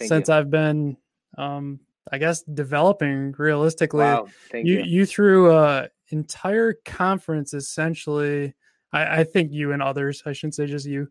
since 0.00 0.28
you. 0.28 0.34
I've 0.34 0.50
been, 0.50 0.96
um, 1.38 1.80
I 2.10 2.18
guess, 2.18 2.42
developing 2.42 3.34
realistically. 3.38 4.04
Wow. 4.04 4.28
Thank 4.50 4.66
you, 4.66 4.78
you. 4.78 4.84
You 4.84 5.06
threw 5.06 5.52
a 5.52 5.88
entire 6.08 6.74
conference 6.84 7.54
essentially. 7.54 8.54
I, 8.92 9.20
I 9.20 9.24
think 9.24 9.52
you 9.52 9.72
and 9.72 9.82
others, 9.82 10.22
I 10.26 10.32
shouldn't 10.32 10.54
say 10.54 10.66
just 10.66 10.86
you, 10.86 11.08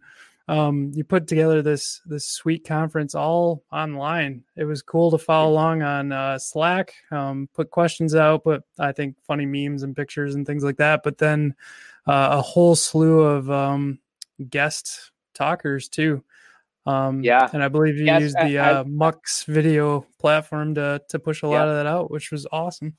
um, 0.47 0.91
you 0.93 1.03
put 1.03 1.27
together 1.27 1.61
this 1.61 2.01
this 2.05 2.25
sweet 2.25 2.65
conference 2.65 3.15
all 3.15 3.63
online. 3.71 4.43
It 4.55 4.65
was 4.65 4.81
cool 4.81 5.11
to 5.11 5.17
follow 5.17 5.51
along 5.51 5.81
on 5.81 6.11
uh, 6.11 6.37
Slack, 6.37 6.93
um, 7.11 7.47
put 7.53 7.71
questions 7.71 8.15
out, 8.15 8.43
but 8.43 8.63
I 8.77 8.91
think 8.91 9.15
funny 9.25 9.45
memes 9.45 9.83
and 9.83 9.95
pictures 9.95 10.35
and 10.35 10.45
things 10.45 10.63
like 10.63 10.77
that. 10.77 11.03
But 11.03 11.17
then 11.17 11.55
uh, 12.07 12.29
a 12.31 12.41
whole 12.41 12.75
slew 12.75 13.21
of 13.21 13.49
um, 13.49 13.99
guest 14.49 15.11
talkers 15.33 15.87
too. 15.87 16.23
Um, 16.85 17.23
yeah, 17.23 17.47
and 17.53 17.63
I 17.63 17.67
believe 17.67 17.97
you 17.97 18.05
yes, 18.05 18.21
used 18.21 18.37
the 18.37 18.57
I, 18.57 18.73
uh, 18.79 18.83
Mux 18.85 19.43
video 19.43 20.05
platform 20.19 20.75
to 20.75 21.01
to 21.09 21.19
push 21.19 21.43
a 21.43 21.47
yeah. 21.47 21.51
lot 21.51 21.67
of 21.67 21.75
that 21.75 21.85
out, 21.85 22.09
which 22.09 22.31
was 22.31 22.47
awesome. 22.51 22.97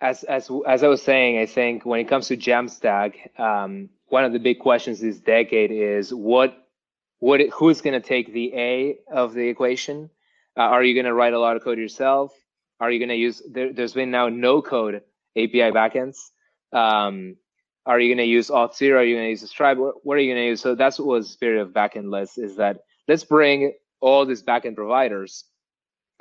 As 0.00 0.24
as 0.24 0.50
as 0.66 0.82
I 0.82 0.88
was 0.88 1.02
saying, 1.02 1.38
I 1.38 1.46
think 1.46 1.84
when 1.84 2.00
it 2.00 2.08
comes 2.08 2.28
to 2.28 2.36
Jamstack, 2.36 3.38
um, 3.38 3.90
one 4.08 4.24
of 4.24 4.32
the 4.32 4.38
big 4.38 4.58
questions 4.58 5.00
this 5.00 5.18
decade 5.18 5.70
is 5.70 6.14
what 6.14 6.56
what 7.18 7.40
it, 7.40 7.50
who's 7.50 7.80
going 7.80 8.00
to 8.00 8.06
take 8.06 8.32
the 8.32 8.52
A 8.54 8.98
of 9.12 9.34
the 9.34 9.48
equation? 9.48 10.10
Uh, 10.56 10.62
are 10.62 10.82
you 10.84 10.94
going 10.94 11.06
to 11.06 11.14
write 11.14 11.32
a 11.32 11.38
lot 11.38 11.56
of 11.56 11.64
code 11.64 11.78
yourself? 11.78 12.32
Are 12.80 12.90
you 12.90 12.98
going 12.98 13.08
to 13.08 13.16
use? 13.16 13.42
There, 13.50 13.72
has 13.72 13.92
been 13.92 14.10
now 14.10 14.28
no 14.28 14.62
code 14.62 14.96
API 15.36 15.72
backends. 15.72 16.16
Um, 16.72 17.36
are 17.86 18.00
you 18.00 18.08
going 18.08 18.24
to 18.24 18.30
use 18.30 18.48
Auth0? 18.48 18.96
Are 18.96 19.04
you 19.04 19.16
going 19.16 19.26
to 19.26 19.30
use 19.30 19.48
Stripe? 19.48 19.78
What, 19.78 20.04
what 20.04 20.16
are 20.16 20.20
you 20.20 20.32
going 20.32 20.42
to 20.42 20.48
use? 20.48 20.60
So 20.60 20.74
that's 20.74 20.98
what 20.98 21.08
was 21.08 21.30
spirit 21.30 21.60
of 21.60 21.70
backendless 21.70 22.38
is 22.38 22.56
that 22.56 22.78
let's 23.08 23.24
bring 23.24 23.72
all 24.00 24.26
these 24.26 24.42
backend 24.42 24.76
providers 24.76 25.44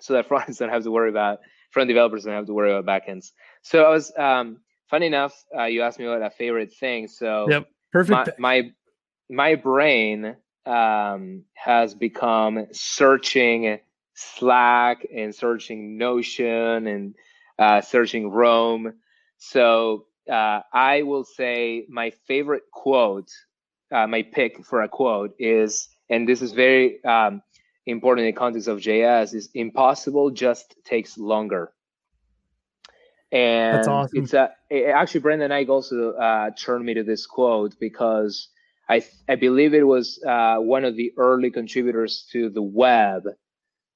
so 0.01 0.13
that 0.13 0.29
frontends 0.29 0.59
don't 0.59 0.69
have 0.69 0.83
to 0.83 0.91
worry 0.91 1.09
about 1.09 1.39
front 1.71 1.87
developers 1.87 2.23
don't 2.23 2.35
have 2.35 2.45
to 2.45 2.53
worry 2.53 2.73
about 2.73 2.85
backends. 2.85 3.31
So 3.63 3.83
I 3.83 3.89
was 3.89 4.13
um, 4.17 4.59
funny 4.89 5.07
enough, 5.07 5.33
uh, 5.57 5.65
you 5.65 5.81
asked 5.81 5.99
me 5.99 6.07
what 6.07 6.21
a 6.21 6.29
favorite 6.29 6.73
thing. 6.73 7.07
So 7.07 7.47
yep, 7.49 7.67
perfect. 7.91 8.39
My 8.39 8.61
my, 8.61 8.71
my 9.29 9.55
brain 9.55 10.35
um, 10.65 11.43
has 11.55 11.95
become 11.95 12.67
searching 12.71 13.79
Slack 14.13 15.07
and 15.13 15.33
searching 15.33 15.97
Notion 15.97 16.87
and 16.87 17.15
uh, 17.57 17.81
searching 17.81 18.29
Roam. 18.29 18.93
So 19.39 20.05
uh, 20.31 20.61
I 20.71 21.01
will 21.01 21.23
say 21.23 21.85
my 21.89 22.11
favorite 22.27 22.63
quote, 22.71 23.31
uh, 23.91 24.07
my 24.07 24.21
pick 24.23 24.63
for 24.65 24.81
a 24.83 24.87
quote 24.87 25.33
is 25.39 25.89
and 26.09 26.27
this 26.27 26.41
is 26.41 26.51
very 26.51 27.03
um, 27.03 27.41
important 27.85 28.27
in 28.27 28.33
the 28.33 28.37
context 28.37 28.67
of 28.67 28.79
JS, 28.79 29.33
is 29.33 29.49
impossible 29.53 30.31
just 30.31 30.75
takes 30.85 31.17
longer. 31.17 31.71
And 33.31 33.87
awesome. 33.87 34.23
it's 34.23 34.33
a, 34.33 34.51
it, 34.69 34.85
actually 34.85 35.21
Brendan 35.21 35.51
Eich 35.51 35.67
also 35.67 36.13
uh, 36.13 36.51
turned 36.51 36.85
me 36.85 36.93
to 36.93 37.03
this 37.03 37.25
quote 37.25 37.73
because 37.79 38.49
I 38.87 39.03
I 39.27 39.35
believe 39.35 39.73
it 39.73 39.87
was 39.87 40.23
uh, 40.27 40.57
one 40.57 40.85
of 40.85 40.95
the 40.95 41.13
early 41.17 41.49
contributors 41.49 42.27
to 42.31 42.49
the 42.49 42.61
web 42.61 43.23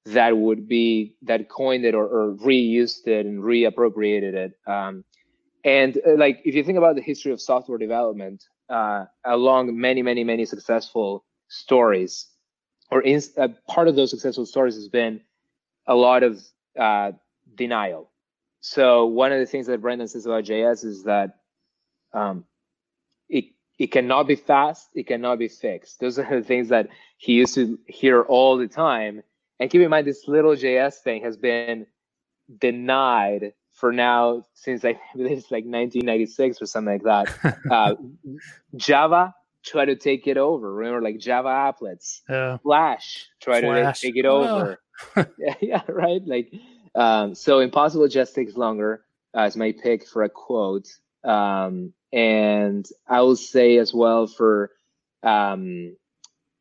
that 0.06 0.36
would 0.36 0.66
be 0.66 1.14
that 1.22 1.48
coined 1.48 1.84
it 1.84 1.94
or, 1.94 2.06
or 2.06 2.34
reused 2.34 3.06
it 3.06 3.26
and 3.26 3.40
reappropriated 3.40 4.34
it. 4.34 4.52
Um, 4.66 5.04
and 5.64 5.96
uh, 6.04 6.16
like 6.16 6.40
if 6.44 6.54
you 6.56 6.64
think 6.64 6.78
about 6.78 6.96
the 6.96 7.02
history 7.02 7.30
of 7.30 7.40
software 7.40 7.78
development, 7.78 8.42
uh, 8.68 9.04
along 9.24 9.78
many 9.78 10.02
many 10.02 10.24
many 10.24 10.46
successful 10.46 11.24
stories, 11.48 12.28
or 12.90 13.02
in, 13.02 13.22
uh, 13.38 13.48
part 13.68 13.88
of 13.88 13.96
those 13.96 14.10
successful 14.10 14.46
stories 14.46 14.76
has 14.76 14.88
been 14.88 15.20
a 15.86 15.94
lot 15.94 16.22
of 16.24 16.40
uh, 16.78 17.12
denial. 17.56 18.10
So 18.60 19.06
one 19.06 19.32
of 19.32 19.40
the 19.40 19.46
things 19.46 19.66
that 19.68 19.82
Brendan 19.82 20.08
says 20.08 20.26
about 20.26 20.44
JS 20.44 20.84
is 20.84 21.04
that 21.04 21.38
um, 22.14 22.44
it 23.28 23.46
it 23.78 23.88
cannot 23.88 24.28
be 24.28 24.36
fast, 24.36 24.88
it 24.94 25.06
cannot 25.06 25.38
be 25.38 25.48
fixed. 25.48 26.00
Those 26.00 26.18
are 26.18 26.40
the 26.40 26.46
things 26.46 26.70
that 26.70 26.88
he 27.18 27.34
used 27.34 27.54
to 27.56 27.78
hear 27.86 28.22
all 28.22 28.58
the 28.58 28.68
time. 28.68 29.22
And 29.60 29.70
keep 29.70 29.82
in 29.82 29.90
mind, 29.90 30.06
this 30.06 30.28
little 30.28 30.52
JS 30.56 30.96
thing 31.02 31.22
has 31.24 31.36
been 31.36 31.86
denied 32.60 33.52
for 33.74 33.92
now 33.92 34.44
since 34.54 34.84
I 34.84 34.98
believe 35.16 35.38
it's 35.38 35.50
like 35.50 35.64
1996 35.64 36.62
or 36.62 36.66
something 36.66 37.00
like 37.04 37.30
that. 37.42 37.58
uh, 37.70 37.94
Java 38.76 39.34
try 39.68 39.84
to 39.84 39.96
take 39.96 40.26
it 40.26 40.36
over. 40.36 40.72
Remember, 40.72 41.02
like 41.02 41.18
Java 41.18 41.48
applets, 41.48 42.22
yeah. 42.28 42.56
Flash 42.58 43.26
try 43.40 43.60
Flash. 43.60 44.00
to 44.00 44.06
take 44.06 44.16
it 44.16 44.26
over. 44.26 44.80
Oh. 45.16 45.24
yeah, 45.38 45.54
yeah, 45.60 45.82
right. 45.88 46.22
Like, 46.26 46.52
um, 46.94 47.34
so 47.34 47.60
impossible 47.60 48.08
just 48.08 48.34
takes 48.34 48.56
longer. 48.56 49.04
Uh, 49.34 49.40
as 49.40 49.56
my 49.56 49.72
pick 49.72 50.06
for 50.06 50.22
a 50.22 50.28
quote, 50.28 50.88
um, 51.22 51.92
and 52.12 52.88
I 53.06 53.20
will 53.20 53.36
say 53.36 53.76
as 53.76 53.92
well 53.92 54.26
for 54.26 54.70
um, 55.22 55.96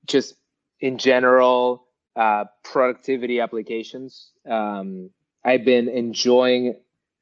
just 0.05 0.35
in 0.81 0.97
general 0.97 1.85
uh, 2.17 2.45
productivity 2.63 3.39
applications. 3.39 4.31
Um, 4.45 5.11
I've 5.45 5.63
been 5.63 5.87
enjoying 5.87 6.75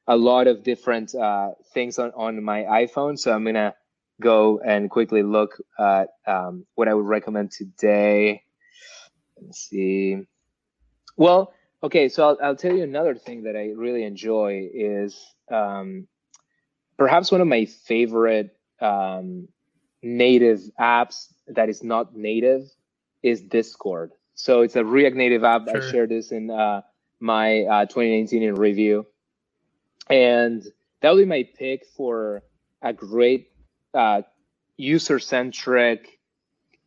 a 0.08 0.16
lot 0.16 0.48
of 0.48 0.64
different 0.64 1.14
uh, 1.14 1.52
things 1.72 1.98
on, 1.98 2.12
on 2.16 2.42
my 2.42 2.62
iPhone, 2.62 3.18
so 3.18 3.32
I'm 3.32 3.44
gonna 3.44 3.74
go 4.20 4.60
and 4.64 4.90
quickly 4.90 5.22
look 5.22 5.60
at 5.78 6.08
um, 6.26 6.66
what 6.74 6.88
I 6.88 6.94
would 6.94 7.06
recommend 7.06 7.50
today. 7.50 8.42
Let's 9.40 9.60
see. 9.60 10.18
Well, 11.16 11.52
okay, 11.82 12.08
so 12.08 12.28
I'll, 12.28 12.38
I'll 12.42 12.56
tell 12.56 12.74
you 12.74 12.82
another 12.82 13.14
thing 13.14 13.44
that 13.44 13.56
I 13.56 13.72
really 13.76 14.04
enjoy 14.04 14.68
is 14.72 15.34
um, 15.50 16.06
perhaps 16.98 17.30
one 17.30 17.40
of 17.40 17.46
my 17.46 17.64
favorite 17.64 18.56
um, 18.80 19.48
native 20.02 20.60
apps 20.80 21.32
that 21.48 21.68
is 21.68 21.82
not 21.82 22.16
native 22.16 22.70
is 23.22 23.40
Discord. 23.40 24.12
So 24.34 24.60
it's 24.60 24.76
a 24.76 24.84
React 24.84 25.16
Native 25.16 25.44
app. 25.44 25.68
Sure. 25.68 25.82
I 25.82 25.90
shared 25.90 26.10
this 26.10 26.30
in 26.30 26.50
uh, 26.50 26.82
my 27.20 27.62
uh, 27.62 27.86
2019 27.86 28.42
in 28.42 28.54
review, 28.54 29.06
and 30.10 30.62
that 31.00 31.14
would 31.14 31.20
be 31.20 31.24
my 31.24 31.48
pick 31.58 31.86
for 31.96 32.42
a 32.82 32.92
great 32.92 33.50
uh, 33.96 34.22
user 34.76 35.18
centric, 35.18 36.18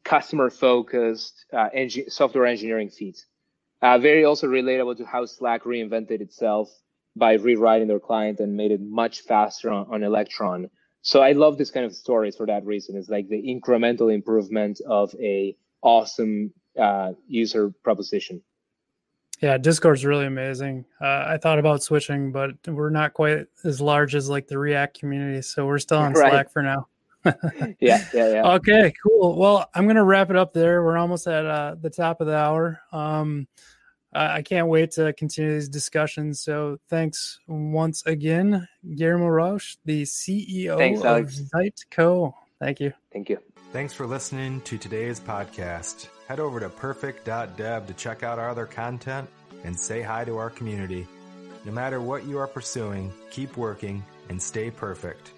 customer 0.03 0.49
focused 0.49 1.45
uh, 1.51 1.70
software 2.07 2.45
engineering 2.45 2.89
feat. 2.89 3.26
Uh, 3.82 3.97
very 3.97 4.26
also 4.26 4.47
relatable 4.47 4.95
to 4.97 5.05
how 5.05 5.26
Slack 5.26 5.64
reinvented 5.64 6.22
itself 6.22 6.70
by 7.16 7.34
rewriting 7.34 7.88
their 7.88 7.99
client 7.99 8.39
and 8.39 8.55
made 8.55 8.72
it 8.72 8.82
much 8.82 9.22
faster 9.22 9.70
on, 9.70 9.88
on 9.89 10.03
Electron. 10.03 10.70
So 11.01 11.22
I 11.22 11.32
love 11.32 11.57
this 11.57 11.72
kind 11.72 11.86
of 11.86 11.93
stories 11.95 12.36
for 12.36 12.45
that 12.45 12.66
reason. 12.66 12.97
It's 12.97 13.10
like 13.10 13.30
the 13.30 13.41
incremental 13.41 14.14
improvement 14.14 14.82
of 14.86 15.14
a 15.20 15.55
awesome 15.82 16.53
uh, 16.80 17.14
user 17.28 17.74
proposition. 17.84 18.41
Yeah, 19.41 19.57
Discord's 19.57 20.03
really 20.03 20.26
amazing. 20.26 20.84
Uh, 20.99 21.24
I 21.28 21.38
thought 21.41 21.60
about 21.60 21.82
switching, 21.82 22.34
but 22.34 22.51
we're 22.68 22.89
not 22.89 23.14
quite 23.14 23.45
as 23.64 23.80
large 23.80 24.14
as 24.14 24.30
like 24.30 24.47
the 24.47 24.57
React 24.57 24.99
community, 24.99 25.41
so 25.41 25.66
we're 25.66 25.80
still 25.80 25.99
on 25.99 26.12
right. 26.12 26.30
Slack 26.30 26.51
for 26.51 26.62
now. 26.62 26.89
yeah, 27.80 28.06
yeah, 28.14 28.32
yeah. 28.32 28.52
Okay, 28.54 28.94
cool. 29.04 29.38
Well, 29.38 29.70
I'm 29.74 29.88
gonna 29.88 30.04
wrap 30.04 30.30
it 30.30 30.36
up 30.36 30.54
there. 30.54 30.84
We're 30.84 30.98
almost 30.98 31.28
at 31.28 31.46
uh, 31.46 31.76
the 31.80 31.90
top 31.90 32.22
of 32.22 32.28
the 32.28 32.36
hour. 32.36 32.82
Um, 32.92 33.48
I 34.12 34.42
can't 34.42 34.68
wait 34.68 34.92
to 34.92 35.14
continue 35.14 35.54
these 35.54 35.70
discussions. 35.70 36.42
So 36.42 36.78
thanks 36.90 37.40
once 37.48 38.04
again, 38.06 38.68
Guillermo 38.96 39.28
Rauch, 39.28 39.78
the 39.86 40.04
CEO 40.04 40.78
thanks, 40.78 41.02
of 41.02 41.26
Zeitco. 41.28 42.34
Thank 42.60 42.80
you. 42.80 42.92
Thank 43.14 43.30
you. 43.30 43.38
Thanks 43.72 43.94
for 43.94 44.08
listening 44.08 44.62
to 44.62 44.80
today's 44.80 45.20
podcast. 45.20 46.08
Head 46.28 46.40
over 46.40 46.60
to 46.60 46.70
purrfect.dev 46.70 47.86
to 47.88 47.94
check 47.94 48.24
out 48.24 48.40
our 48.40 48.50
other 48.50 48.66
content 48.66 49.30
and 49.64 49.78
say 49.78 50.02
hi 50.02 50.26
to 50.26 50.38
our 50.38 50.50
community. 50.50 51.08
No 51.66 51.72
matter 51.72 52.02
what 52.02 52.26
you 52.26 52.40
are 52.40 52.48
pursuing, 52.48 53.14
keep 53.30 53.58
working 53.58 54.04
and 54.30 54.42
stay 54.42 54.72
perfect. 54.72 55.34